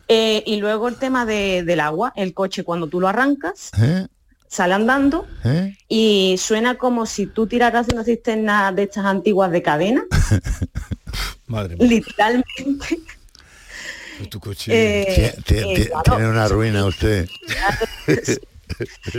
Eh, 0.09 0.45
y 0.47 0.57
luego 0.61 0.87
el 0.87 0.95
tema 0.97 1.27
de- 1.27 1.65
del 1.65 1.81
agua, 1.81 2.13
el 2.15 2.33
coche 2.33 2.63
cuando 2.63 2.87
tú 2.87 3.01
lo 3.01 3.09
arrancas, 3.09 3.71
¿Eh? 3.77 4.07
sale 4.47 4.75
andando 4.75 5.27
¿Eh? 5.45 5.77
y 5.89 6.37
suena 6.39 6.77
como 6.77 7.07
si 7.07 7.27
tú 7.27 7.49
tiraras 7.49 7.89
de 7.89 7.95
una 7.95 8.05
cisterna 8.05 8.71
de 8.71 8.85
estas 8.85 9.05
antiguas 9.05 9.51
de 9.51 9.63
cadena, 9.63 10.05
Madre 11.47 11.77
mía. 11.77 11.87
literalmente. 11.89 12.99
Tu. 14.31 14.41
Eh, 14.69 15.35
eh, 15.49 15.87
claro. 15.91 16.03
Tiene 16.05 16.29
una 16.31 16.49
ruina 16.49 16.87
usted. 16.87 17.29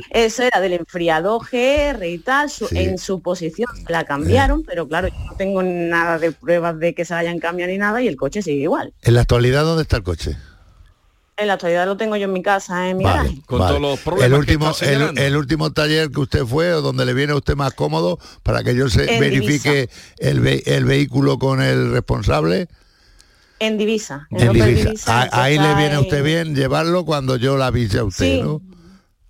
Eso 0.09 0.43
era 0.43 0.59
del 0.59 0.73
enfriador 0.73 1.41
GR 1.49 2.03
y 2.07 2.17
tal, 2.17 2.49
su- 2.49 2.67
Sí. 2.67 2.80
en 2.80 2.97
su 2.97 3.21
posición 3.21 3.69
la 3.88 4.03
cambiaron, 4.05 4.63
pero 4.63 4.88
claro, 4.88 5.07
yo 5.07 5.13
no 5.25 5.36
tengo 5.38 5.63
nada 5.63 6.17
de 6.19 6.32
pruebas 6.34 6.78
de 6.80 6.93
que 6.93 7.05
se 7.05 7.13
hayan 7.13 7.39
cambiado 7.39 7.71
ni 7.71 7.78
nada 7.78 8.01
y 8.01 8.07
el 8.07 8.17
coche 8.17 8.41
sigue 8.41 8.63
igual. 8.63 8.93
En 9.03 9.13
la 9.13 9.21
actualidad, 9.21 9.63
¿dónde 9.63 9.84
está 9.84 9.97
el 9.97 10.03
coche? 10.03 10.36
En 11.38 11.47
la 11.47 11.53
actualidad 11.53 11.85
lo 11.85 11.97
tengo 11.97 12.15
yo 12.15 12.25
en 12.25 12.33
mi 12.33 12.41
casa, 12.41 12.89
en 12.89 12.97
mi 12.97 13.03
Vale, 13.03 13.17
garaje. 13.17 13.41
Con 13.45 13.59
vale. 13.59 13.69
todos 13.77 13.81
los 13.81 13.99
problemas 13.99 14.25
el 14.25 14.31
que 14.33 14.39
último, 14.39 14.71
está 14.71 15.25
el, 15.25 15.38
último 15.38 15.71
taller 15.71 16.09
que 16.11 16.19
usted 16.19 16.45
fue 16.45 16.73
o 16.73 16.81
donde 16.81 17.05
le 17.05 17.13
viene 17.13 17.33
a 17.33 17.35
usted 17.35 17.55
más 17.55 17.73
cómodo 17.73 18.17
para 18.43 18.63
que 18.63 18.75
yo 18.75 18.89
se 18.89 19.13
En 19.13 19.19
verifique 19.19 19.89
el, 20.17 20.39
ve- 20.39 20.63
el 20.65 20.85
vehículo 20.85 21.38
con 21.38 21.61
el 21.61 21.91
responsable. 21.91 22.67
En 23.59 23.77
divisa. 23.77 24.27
En 24.31 24.49
Opel 24.49 24.63
Divisa. 24.65 24.85
Divisa, 24.89 25.21
A- 25.21 25.29
que 25.29 25.35
ahí 25.35 25.57
le 25.59 25.75
viene 25.75 25.91
a 25.95 25.99
en- 25.99 25.99
usted 26.05 26.23
bien 26.23 26.55
llevarlo 26.55 27.05
cuando 27.05 27.35
yo 27.38 27.55
la 27.57 27.67
avise 27.67 27.99
a 27.99 28.03
usted, 28.03 28.35
Sí. 28.38 28.41
¿no? 28.41 28.61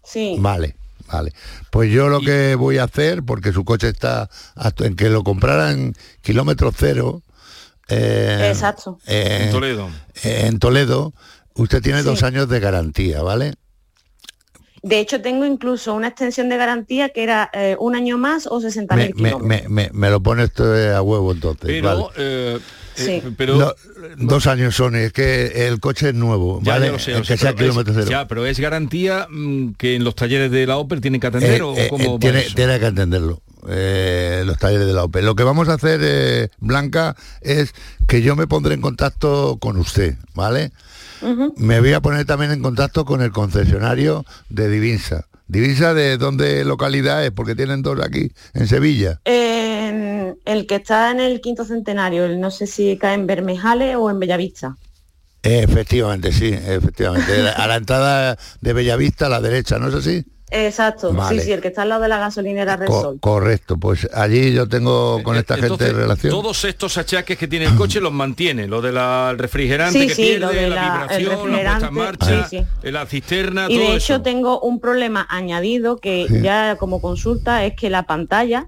Sí. 0.03 0.35
Vale, 0.39 0.75
vale. 1.11 1.33
Pues 1.71 1.91
yo 1.91 2.07
lo 2.07 2.21
que 2.21 2.55
voy 2.55 2.77
a 2.77 2.85
hacer, 2.85 3.23
porque 3.23 3.51
su 3.51 3.65
coche 3.65 3.89
está 3.89 4.29
hasta 4.55 4.85
en 4.85 4.95
que 4.95 5.09
lo 5.09 5.23
comprara 5.25 5.71
en 5.71 5.93
kilómetro 6.21 6.71
cero. 6.73 7.21
eh, 7.89 8.49
Exacto. 8.51 8.99
eh, 9.07 9.43
En 9.45 9.51
Toledo. 9.51 9.89
eh, 10.23 10.43
en 10.47 10.59
Toledo, 10.59 11.13
usted 11.57 11.81
tiene 11.81 11.99
Sí. 11.99 12.05
dos 12.05 12.23
años 12.23 12.47
de 12.49 12.59
garantía, 12.59 13.21
¿vale? 13.21 13.53
De 14.83 14.99
hecho, 14.99 15.21
tengo 15.21 15.43
incluso 15.45 15.93
una 15.95 16.09
extensión 16.09 16.49
de 16.49 16.57
garantía 16.57 17.09
que 17.09 17.23
era 17.23 17.49
eh, 17.51 17.75
un 17.79 17.95
año 17.95 18.17
más 18.17 18.45
o 18.47 18.61
60.000 18.61 18.95
Me, 18.95 19.07
me, 19.07 19.13
kilómetros. 19.13 19.41
me, 19.43 19.63
me- 19.69 19.89
me 19.91 20.09
lo 20.09 20.21
pone 20.21 20.43
esto 20.43 20.63
a 20.63 21.01
huevo 21.01 21.31
entonces. 21.33 21.65
Pero, 21.67 21.87
vale. 21.87 22.03
eh, 22.17 22.59
Sí. 22.95 23.11
eh, 23.11 23.31
pero 23.35 23.57
No, 23.57 23.73
dos 24.17 24.47
años 24.47 24.75
son, 24.75 24.95
es 24.95 25.11
que 25.13 25.67
el 25.67 25.79
coche 25.79 26.09
es 26.09 26.15
nuevo, 26.15 26.61
ya, 26.63 26.73
¿vale? 26.73 26.91
ya 26.91 26.99
sé, 26.99 27.11
El 27.11 27.17
lo 27.17 27.23
que 27.23 27.27
sé, 27.27 27.37
sea 27.37 27.51
pero 27.53 27.65
es- 27.65 27.71
kilómetro 27.71 27.93
cero. 27.95 28.07
ya, 28.09 28.27
pero 28.27 28.45
es 28.45 28.59
garantía 28.59 29.27
mm, 29.29 29.73
que 29.73 29.95
en 29.95 30.03
los 30.03 30.15
talleres 30.15 30.51
de 30.51 30.65
la 30.67 30.77
Opel 30.77 31.01
tienen 31.01 31.19
que 31.19 31.27
atender 31.27 31.59
Eh, 31.59 31.63
o 31.63 31.75
eh, 31.75 31.87
cómo 31.89 32.13
va 32.13 32.19
tiene, 32.19 32.43
tiene 32.43 32.79
que 32.79 32.85
entenderlo. 32.85 33.41
eh, 33.69 34.43
los 34.45 34.57
talleres 34.59 34.87
de 34.87 34.93
la 34.93 35.03
OPE. 35.03 35.21
Lo 35.23 35.35
que 35.35 35.43
vamos 35.43 35.67
a 35.69 35.73
hacer, 35.73 35.99
eh, 36.01 36.49
Blanca, 36.59 37.15
es 37.41 37.73
que 38.07 38.21
yo 38.21 38.35
me 38.35 38.47
pondré 38.47 38.75
en 38.75 38.81
contacto 38.81 39.57
con 39.59 39.75
usted, 39.77 40.15
¿vale? 40.35 40.71
Me 41.57 41.79
voy 41.79 41.93
a 41.93 42.01
poner 42.01 42.25
también 42.25 42.51
en 42.51 42.61
contacto 42.61 43.05
con 43.05 43.21
el 43.21 43.31
concesionario 43.31 44.25
de 44.49 44.69
Divisa. 44.69 45.25
¿Divisa 45.47 45.93
de 45.93 46.17
dónde 46.17 46.65
localidad 46.65 47.23
es? 47.25 47.31
Porque 47.31 47.55
tienen 47.55 47.81
dos 47.81 47.99
aquí, 48.03 48.31
en 48.53 48.67
Sevilla. 48.67 49.21
El 49.25 50.65
que 50.65 50.75
está 50.75 51.11
en 51.11 51.19
el 51.19 51.41
quinto 51.41 51.65
centenario, 51.65 52.25
el- 52.25 52.39
no 52.39 52.51
sé 52.51 52.67
si 52.67 52.97
cae 52.97 53.15
en 53.15 53.27
Bermejales 53.27 53.95
o 53.97 54.09
en 54.09 54.19
Bellavista. 54.19 54.77
Eh, 55.43 55.63
efectivamente, 55.63 56.31
sí, 56.31 56.47
efectivamente. 56.53 57.31
a 57.55 57.67
la 57.67 57.75
entrada 57.75 58.37
de 58.61 58.73
Bellavista 58.73 59.25
a 59.27 59.29
la 59.29 59.41
derecha, 59.41 59.77
¿no 59.77 59.89
es 59.89 59.95
así? 59.95 60.25
Exacto, 60.49 61.11
Vale. 61.13 61.39
sí, 61.39 61.45
sí, 61.47 61.51
el 61.51 61.61
que 61.61 61.67
está 61.67 61.81
al 61.81 61.89
lado 61.89 62.03
de 62.03 62.07
la 62.07 62.19
gasolinera 62.19 62.77
Co- 62.85 63.17
correcto, 63.19 63.77
pues 63.77 64.07
allí 64.13 64.53
yo 64.53 64.67
tengo 64.67 65.21
con 65.23 65.35
esta 65.35 65.57
gente 65.57 65.91
relación. 65.91 66.31
todos 66.31 66.63
estos 66.63 66.97
achaques 66.97 67.37
que 67.37 67.47
tiene 67.47 67.65
el 67.65 67.75
coche 67.75 67.99
los 67.99 68.13
mantiene, 68.13 68.65
lo 68.67 68.81
del 68.81 68.97
refrigerante 69.37 69.99
Sí, 69.99 70.07
que 70.07 70.15
sí, 70.15 70.21
pierde, 70.23 70.39
lo 70.39 70.49
de 70.49 70.69
la, 70.69 70.81
vibración, 70.83 71.01
la 71.01 71.07
puesta 71.09 71.17
en 71.17 71.51
refrigerante, 71.51 71.91
marcha, 71.91 72.47
sí, 72.49 72.65
la 72.83 73.05
cisterna, 73.05 73.65
Y 73.69 73.75
todo 73.77 73.89
de 73.91 73.95
hecho 73.97 74.13
eso. 74.15 74.21
tengo 74.21 74.59
un 74.61 74.79
problema 74.79 75.27
añadido 75.29 75.97
que 75.97 76.25
Sí. 76.29 76.41
ya 76.41 76.77
como 76.77 77.01
consulta 77.01 77.65
es 77.65 77.73
que 77.75 77.89
la 77.89 78.03
pantalla 78.03 78.67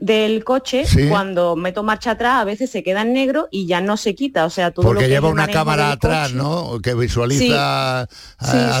del 0.00 0.42
coche 0.44 0.84
Sí. 0.86 1.08
cuando 1.08 1.56
meto 1.56 1.82
marcha 1.82 2.12
atrás 2.12 2.36
a 2.40 2.44
veces 2.44 2.70
se 2.70 2.82
queda 2.82 3.02
en 3.02 3.12
negro 3.12 3.48
y 3.50 3.66
ya 3.66 3.80
no 3.80 3.96
se 3.96 4.14
quita, 4.14 4.46
o 4.46 4.50
sea, 4.50 4.70
todo 4.70 4.82
lo 4.84 4.88
Porque 4.88 5.00
que 5.00 5.04
es 5.06 5.10
lleva 5.10 5.28
una 5.28 5.46
cámara 5.46 5.92
atrás, 5.92 6.28
coche- 6.32 6.36
¿no? 6.38 6.78
Que 6.82 6.94
visualiza 6.94 7.44
Sí. 7.44 7.52
a- 7.54 8.06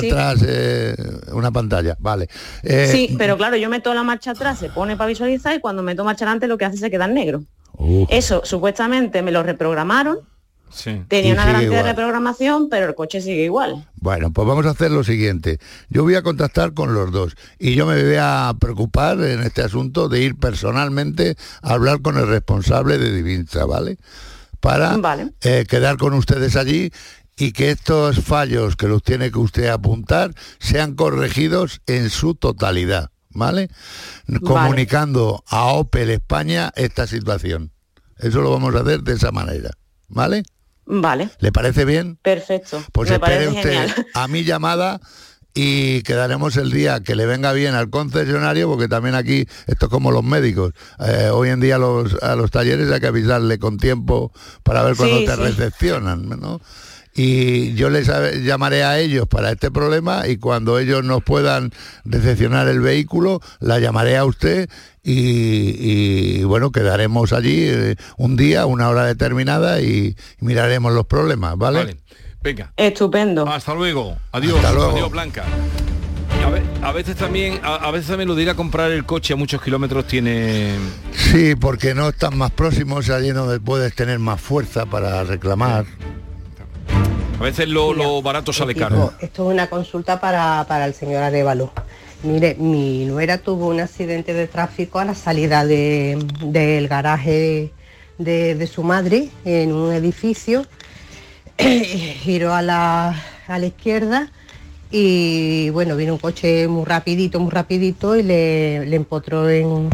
sí. 0.00 0.10
atrás 0.10 0.42
eh, 0.46 0.96
una 1.32 1.50
pantalla. 1.50 1.96
Vale. 2.00 2.28
Eh, 2.62 2.88
Sí, 2.90 3.14
pero 3.18 3.36
claro, 3.36 3.56
yo 3.56 3.68
meto 3.68 3.92
la 3.94 4.02
marcha 4.02 4.30
atrás, 4.32 4.58
se 4.58 4.70
pone 4.70 4.96
para 4.96 5.08
visualizar 5.08 5.54
y 5.54 5.60
cuando 5.60 5.82
meto 5.82 6.04
marcha 6.04 6.24
adelante 6.24 6.46
lo 6.48 6.56
que 6.58 6.64
hace 6.64 6.78
se 6.78 6.90
queda 6.90 7.04
en 7.04 7.14
negro. 7.14 7.42
uf, 7.76 8.08
Eso 8.10 8.42
supuestamente 8.44 9.22
me 9.22 9.30
lo 9.30 9.42
reprogramaron, 9.42 10.18
Sí. 10.72 11.02
tenía 11.08 11.30
Y 11.30 11.32
una 11.32 11.44
garantía 11.44 11.78
de 11.78 11.82
reprogramación, 11.82 12.68
pero 12.68 12.88
el 12.88 12.94
coche 12.94 13.20
sigue 13.20 13.44
igual. 13.44 13.88
Bueno, 13.96 14.32
pues 14.32 14.46
vamos 14.46 14.66
a 14.66 14.70
hacer 14.70 14.90
lo 14.90 15.04
siguiente. 15.04 15.58
Yo 15.88 16.02
voy 16.02 16.14
a 16.14 16.22
contactar 16.22 16.74
con 16.74 16.94
los 16.94 17.10
dos 17.12 17.36
y 17.58 17.74
yo 17.74 17.86
me 17.86 18.02
voy 18.02 18.16
a 18.18 18.54
preocupar 18.58 19.20
en 19.20 19.42
este 19.42 19.62
asunto 19.62 20.08
de 20.08 20.22
ir 20.22 20.36
personalmente 20.36 21.36
a 21.62 21.72
hablar 21.74 22.02
con 22.02 22.16
el 22.16 22.26
responsable 22.28 22.98
de 22.98 23.12
Divinza, 23.12 23.64
¿vale? 23.66 23.98
Para 24.60 24.96
Vale. 24.96 25.32
eh, 25.42 25.64
quedar 25.68 25.96
con 25.96 26.12
ustedes 26.14 26.54
allí 26.56 26.92
y 27.36 27.52
que 27.52 27.70
estos 27.70 28.20
fallos 28.20 28.76
que 28.76 28.86
los 28.86 29.02
tiene 29.02 29.30
que 29.30 29.38
usted 29.38 29.68
apuntar 29.68 30.34
sean 30.58 30.94
corregidos 30.94 31.80
en 31.86 32.10
su 32.10 32.34
totalidad, 32.34 33.10
¿vale? 33.30 33.70
Comunicando 34.44 35.42
a 35.48 35.66
Opel 35.72 36.10
España 36.10 36.70
esta 36.76 37.06
situación. 37.06 37.72
Eso 38.18 38.42
lo 38.42 38.50
vamos 38.50 38.74
a 38.74 38.80
hacer 38.80 39.02
de 39.02 39.14
esa 39.14 39.32
manera, 39.32 39.70
¿vale? 40.08 40.42
Vale, 40.92 41.30
¿Le 41.38 41.52
parece 41.52 41.84
bien? 41.84 42.18
perfecto. 42.20 42.82
Pues 42.92 43.08
me 43.08 43.14
espere 43.16 43.48
usted 43.48 43.62
genial. 43.62 44.06
a 44.14 44.26
mi 44.28 44.42
llamada 44.44 45.00
y 45.54 46.02
quedaremos 46.02 46.56
el 46.56 46.70
día 46.72 47.00
que 47.00 47.14
le 47.14 47.26
venga 47.26 47.52
bien 47.52 47.74
al 47.74 47.90
concesionario, 47.90 48.68
porque 48.68 48.88
también 48.88 49.14
aquí 49.14 49.46
esto 49.66 49.86
es 49.86 49.90
como 49.90 50.10
los 50.10 50.24
médicos. 50.24 50.72
Eh, 50.98 51.30
hoy 51.32 51.50
en 51.50 51.60
día 51.60 51.78
los, 51.78 52.14
a 52.22 52.34
los 52.36 52.50
talleres 52.50 52.90
hay 52.90 53.00
que 53.00 53.06
avisarle 53.06 53.58
con 53.58 53.76
tiempo 53.78 54.32
para 54.64 54.82
ver 54.82 54.96
cuándo 54.96 55.18
Sí, 55.18 55.26
te 55.26 55.34
sí. 55.36 55.40
recepcionan, 55.42 56.28
¿no? 56.28 56.60
Y 57.14 57.74
yo 57.74 57.90
les 57.90 58.06
llamaré 58.44 58.84
a 58.84 58.98
ellos 59.00 59.26
para 59.26 59.50
este 59.50 59.70
problema 59.70 60.28
y 60.28 60.36
cuando 60.36 60.78
ellos 60.78 61.04
nos 61.04 61.22
puedan 61.24 61.72
recepcionar 62.04 62.68
el 62.68 62.80
vehículo, 62.80 63.40
la 63.58 63.80
llamaré 63.80 64.16
a 64.16 64.24
usted 64.24 64.70
y, 65.02 65.74
y, 66.40 66.44
bueno, 66.44 66.70
quedaremos 66.70 67.32
allí 67.32 67.64
eh, 67.66 67.96
un 68.16 68.36
día, 68.36 68.66
una 68.66 68.88
hora 68.88 69.04
determinada 69.06 69.80
y 69.80 70.16
miraremos 70.40 70.92
los 70.92 71.06
problemas, 71.06 71.56
¿vale? 71.58 71.78
Vale. 71.80 71.96
Venga. 72.42 72.72
Estupendo. 72.76 73.46
Hasta 73.48 73.74
luego. 73.74 74.16
Adiós. 74.32 74.56
Hasta 74.56 74.72
luego. 74.72 74.92
Adiós, 74.92 75.10
Blanca. 75.10 75.44
A, 76.46 76.48
ve- 76.48 76.62
a 76.82 76.92
veces 76.92 77.16
también, 77.16 77.60
a, 77.62 77.74
a 77.74 77.90
veces 77.90 78.06
también 78.08 78.28
lo 78.28 78.34
de 78.34 78.42
ir 78.44 78.50
a 78.50 78.54
comprar 78.54 78.90
el 78.92 79.04
coche 79.04 79.34
a 79.34 79.36
muchos 79.36 79.60
kilómetros 79.60 80.06
tiene. 80.06 80.74
Sí, 81.12 81.54
porque 81.56 81.92
no 81.94 82.08
están 82.08 82.38
más 82.38 82.50
próximos, 82.52 83.10
allí 83.10 83.30
donde 83.30 83.60
puedes 83.60 83.94
tener 83.94 84.18
más 84.20 84.40
fuerza 84.40 84.86
para 84.86 85.22
reclamar. 85.24 85.84
A 87.38 87.42
veces 87.42 87.68
lo, 87.68 87.94
lo 87.94 88.20
barato 88.20 88.52
sale 88.52 88.74
caro. 88.74 89.12
Esto 89.20 89.48
es 89.48 89.54
una 89.54 89.68
consulta 89.70 90.20
para, 90.20 90.64
para 90.68 90.84
el 90.84 90.94
señor 90.94 91.22
Arevalo. 91.22 91.72
Mire, 92.22 92.54
mi 92.56 93.06
nuera 93.06 93.38
tuvo 93.38 93.68
un 93.68 93.80
accidente 93.80 94.34
de 94.34 94.46
tráfico 94.46 94.98
a 94.98 95.06
la 95.06 95.14
salida 95.14 95.64
de- 95.64 96.18
del 96.44 96.86
garaje 96.86 97.72
de, 98.18 98.54
de 98.54 98.66
su 98.66 98.82
madre 98.82 99.30
en 99.46 99.72
un 99.72 99.92
edificio. 99.94 100.66
Giró 101.58 102.54
a 102.54 102.60
la, 102.62 103.14
a 103.48 103.58
la 103.58 103.66
izquierda 103.66 104.30
y 104.90 105.70
bueno, 105.70 105.96
vino 105.96 106.12
un 106.14 106.18
coche 106.18 106.68
muy 106.68 106.84
rapidito, 106.84 107.40
muy 107.40 107.50
rapidito 107.50 108.16
y 108.16 108.22
le, 108.22 108.84
le 108.84 108.96
empotró 108.96 109.48
en, 109.48 109.88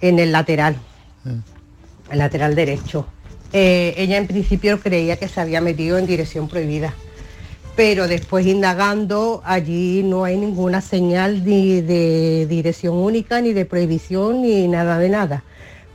en 0.00 0.18
el 0.18 0.32
lateral, 0.32 0.76
el 2.10 2.18
lateral 2.18 2.54
derecho. 2.54 3.06
Eh, 3.52 3.94
ella 3.96 4.16
en 4.16 4.26
principio 4.26 4.78
creía 4.80 5.16
que 5.16 5.28
se 5.28 5.40
había 5.40 5.60
metido 5.60 5.98
en 5.98 6.06
dirección 6.06 6.46
prohibida, 6.46 6.94
pero 7.74 8.06
después 8.06 8.46
indagando 8.46 9.42
allí 9.44 10.02
no 10.04 10.24
hay 10.24 10.36
ninguna 10.36 10.80
señal 10.80 11.44
ni 11.44 11.80
de 11.80 12.46
dirección 12.48 12.96
única, 12.96 13.40
ni 13.40 13.52
de 13.52 13.64
prohibición, 13.64 14.42
ni 14.42 14.68
nada 14.68 14.98
de 14.98 15.08
nada. 15.08 15.42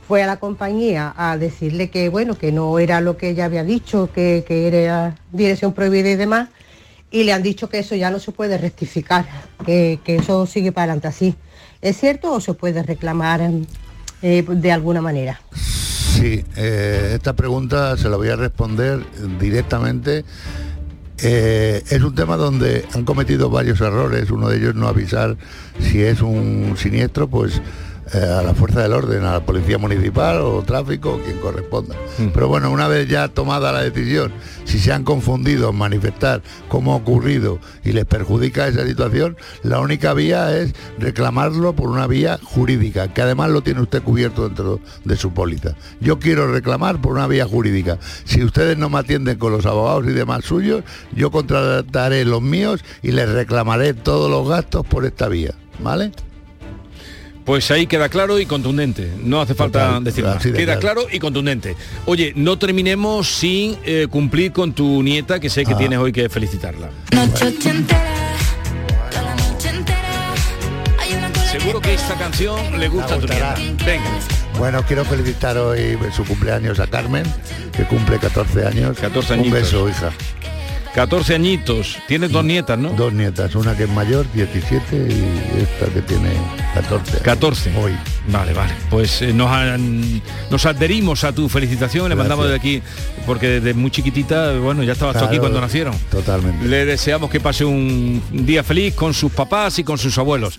Fue 0.06 0.22
a 0.22 0.26
la 0.26 0.36
compañía 0.36 1.14
a 1.16 1.38
decirle 1.38 1.88
que 1.88 2.10
bueno, 2.10 2.36
que 2.36 2.52
no 2.52 2.78
era 2.78 3.00
lo 3.00 3.16
que 3.16 3.30
ella 3.30 3.46
había 3.46 3.64
dicho, 3.64 4.10
que, 4.12 4.44
que 4.46 4.68
era 4.68 5.16
dirección 5.32 5.72
prohibida 5.72 6.10
y 6.10 6.16
demás, 6.16 6.50
y 7.10 7.24
le 7.24 7.32
han 7.32 7.42
dicho 7.42 7.68
que 7.68 7.78
eso 7.78 7.94
ya 7.94 8.10
no 8.10 8.18
se 8.18 8.32
puede 8.32 8.58
rectificar, 8.58 9.24
que, 9.64 9.98
que 10.04 10.16
eso 10.16 10.44
sigue 10.46 10.72
para 10.72 10.92
adelante 10.92 11.08
así. 11.08 11.34
¿Es 11.80 11.98
cierto 11.98 12.32
o 12.32 12.40
se 12.40 12.52
puede 12.52 12.82
reclamar 12.82 13.40
eh, 14.22 14.44
de 14.46 14.72
alguna 14.72 15.00
manera? 15.00 15.40
Sí, 16.16 16.42
eh, 16.56 17.12
esta 17.12 17.36
pregunta 17.36 17.94
se 17.98 18.08
la 18.08 18.16
voy 18.16 18.28
a 18.30 18.36
responder 18.36 19.04
directamente. 19.38 20.24
Eh, 21.18 21.82
es 21.90 22.02
un 22.02 22.14
tema 22.14 22.38
donde 22.38 22.86
han 22.94 23.04
cometido 23.04 23.50
varios 23.50 23.82
errores, 23.82 24.30
uno 24.30 24.48
de 24.48 24.56
ellos 24.56 24.74
no 24.74 24.88
avisar 24.88 25.36
si 25.78 26.02
es 26.02 26.22
un 26.22 26.74
siniestro, 26.78 27.28
pues 27.28 27.60
eh, 28.14 28.18
a 28.18 28.42
la 28.42 28.54
fuerza 28.54 28.82
del 28.82 28.92
orden, 28.92 29.24
a 29.24 29.32
la 29.32 29.44
policía 29.44 29.78
municipal 29.78 30.40
o 30.40 30.62
tráfico, 30.62 31.14
o 31.14 31.18
quien 31.18 31.38
corresponda. 31.38 31.96
Pero 32.32 32.46
bueno, 32.46 32.70
una 32.70 32.86
vez 32.86 33.08
ya 33.08 33.26
tomada 33.28 33.72
la 33.72 33.82
decisión, 33.82 34.32
si 34.64 34.78
se 34.78 34.92
han 34.92 35.02
confundido 35.02 35.70
en 35.70 35.76
manifestar 35.76 36.40
cómo 36.68 36.92
ha 36.92 36.96
ocurrido 36.96 37.58
y 37.84 37.92
les 37.92 38.04
perjudica 38.04 38.68
esa 38.68 38.86
situación, 38.86 39.36
la 39.64 39.80
única 39.80 40.14
vía 40.14 40.56
es 40.56 40.72
reclamarlo 40.98 41.74
por 41.74 41.88
una 41.88 42.06
vía 42.06 42.38
jurídica, 42.42 43.12
que 43.12 43.22
además 43.22 43.50
lo 43.50 43.62
tiene 43.62 43.80
usted 43.80 44.02
cubierto 44.02 44.44
dentro 44.44 44.80
de 45.04 45.16
su 45.16 45.32
póliza. 45.32 45.74
Yo 46.00 46.20
quiero 46.20 46.52
reclamar 46.52 47.00
por 47.00 47.12
una 47.12 47.26
vía 47.26 47.46
jurídica. 47.46 47.98
Si 48.24 48.44
ustedes 48.44 48.78
no 48.78 48.88
me 48.88 48.98
atienden 48.98 49.38
con 49.38 49.50
los 49.50 49.66
abogados 49.66 50.06
y 50.06 50.12
demás 50.12 50.44
suyos, 50.44 50.84
yo 51.12 51.32
contrataré 51.32 52.24
los 52.24 52.40
míos 52.40 52.84
y 53.02 53.10
les 53.10 53.28
reclamaré 53.28 53.94
todos 53.94 54.30
los 54.30 54.48
gastos 54.48 54.86
por 54.86 55.04
esta 55.04 55.28
vía. 55.28 55.54
¿Vale? 55.80 56.12
Pues 57.46 57.70
ahí 57.70 57.86
queda 57.86 58.08
claro 58.08 58.38
y 58.40 58.44
contundente. 58.44 59.08
No 59.22 59.40
hace 59.40 59.54
falta 59.54 59.86
Total, 59.86 60.04
decir 60.04 60.24
más. 60.24 60.36
así 60.38 60.50
de 60.50 60.58
Queda 60.58 60.78
claro. 60.80 61.02
claro. 61.02 61.16
y 61.16 61.20
contundente. 61.20 61.76
Oye, 62.04 62.32
no 62.34 62.58
terminemos 62.58 63.28
sin 63.28 63.78
eh, 63.84 64.08
cumplir 64.10 64.52
con 64.52 64.72
tu 64.72 65.00
nieta, 65.02 65.38
que 65.38 65.48
sé 65.48 65.64
que 65.64 65.72
Ah. 65.74 65.78
tienes 65.78 65.98
hoy 66.00 66.12
que 66.12 66.28
felicitarla. 66.28 66.90
Seguro 71.50 71.80
que 71.80 71.94
esta 71.94 72.14
canción 72.16 72.78
le 72.78 72.88
gusta 72.88 73.14
a 73.14 73.18
tu 73.18 73.26
nieta. 73.26 73.54
Venga. 73.84 74.10
Bueno, 74.58 74.82
quiero 74.86 75.04
felicitar 75.04 75.56
hoy 75.56 75.98
su 76.14 76.24
cumpleaños 76.24 76.80
a 76.80 76.86
Carmen, 76.86 77.24
que 77.76 77.84
cumple 77.84 78.18
14 78.18 78.66
años. 78.66 78.98
14 78.98 79.34
Un 79.34 79.40
añitos. 79.40 79.60
beso, 79.60 79.88
hija. 79.88 80.10
14 80.96 81.34
añitos. 81.34 81.98
Tienes 82.08 82.32
dos 82.32 82.42
nietas, 82.42 82.78
¿no? 82.78 82.88
Dos 82.90 83.12
nietas, 83.12 83.54
una 83.54 83.76
que 83.76 83.84
es 83.84 83.90
mayor, 83.90 84.24
17, 84.32 84.96
y 84.96 85.60
esta 85.62 85.92
que 85.92 86.00
tiene 86.00 86.30
14. 86.72 87.18
14. 87.18 87.72
Hoy. 87.76 87.92
Vale, 88.28 88.54
vale. 88.54 88.72
Pues 88.88 89.20
eh, 89.20 89.34
nos, 89.34 89.50
han- 89.50 90.22
nos 90.50 90.64
adherimos 90.64 91.22
a 91.24 91.32
tu 91.32 91.50
felicitación, 91.50 92.08
le 92.08 92.14
Gracias. 92.14 92.18
mandamos 92.30 92.48
de 92.48 92.54
aquí, 92.56 92.82
porque 93.26 93.46
desde 93.60 93.74
muy 93.74 93.90
chiquitita, 93.90 94.54
bueno, 94.58 94.82
ya 94.84 94.92
estabas 94.94 95.18
tú 95.18 95.24
aquí 95.26 95.38
cuando 95.38 95.60
nacieron. 95.60 95.94
Totalmente. 96.10 96.64
Le 96.66 96.86
deseamos 96.86 97.28
que 97.30 97.40
pase 97.40 97.66
un 97.66 98.22
día 98.32 98.64
feliz 98.64 98.94
con 98.94 99.12
sus 99.12 99.30
papás 99.30 99.78
y 99.78 99.84
con 99.84 99.98
sus 99.98 100.16
abuelos. 100.16 100.58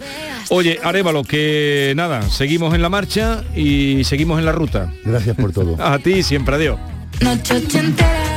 Oye, 0.49 0.79
Arevalo, 0.83 1.23
que 1.23 1.93
nada, 1.95 2.21
seguimos 2.29 2.75
en 2.75 2.83
la 2.83 2.89
marcha 2.89 3.43
y 3.55 4.03
seguimos 4.03 4.37
en 4.37 4.45
la 4.45 4.51
ruta. 4.51 4.93
Gracias 5.03 5.35
por 5.35 5.51
todo. 5.51 5.75
A 5.83 5.97
ti 5.97 6.21
siempre, 6.21 6.55
adiós. 6.55 6.79
Noche 7.21 7.55
ochentera, 7.55 8.36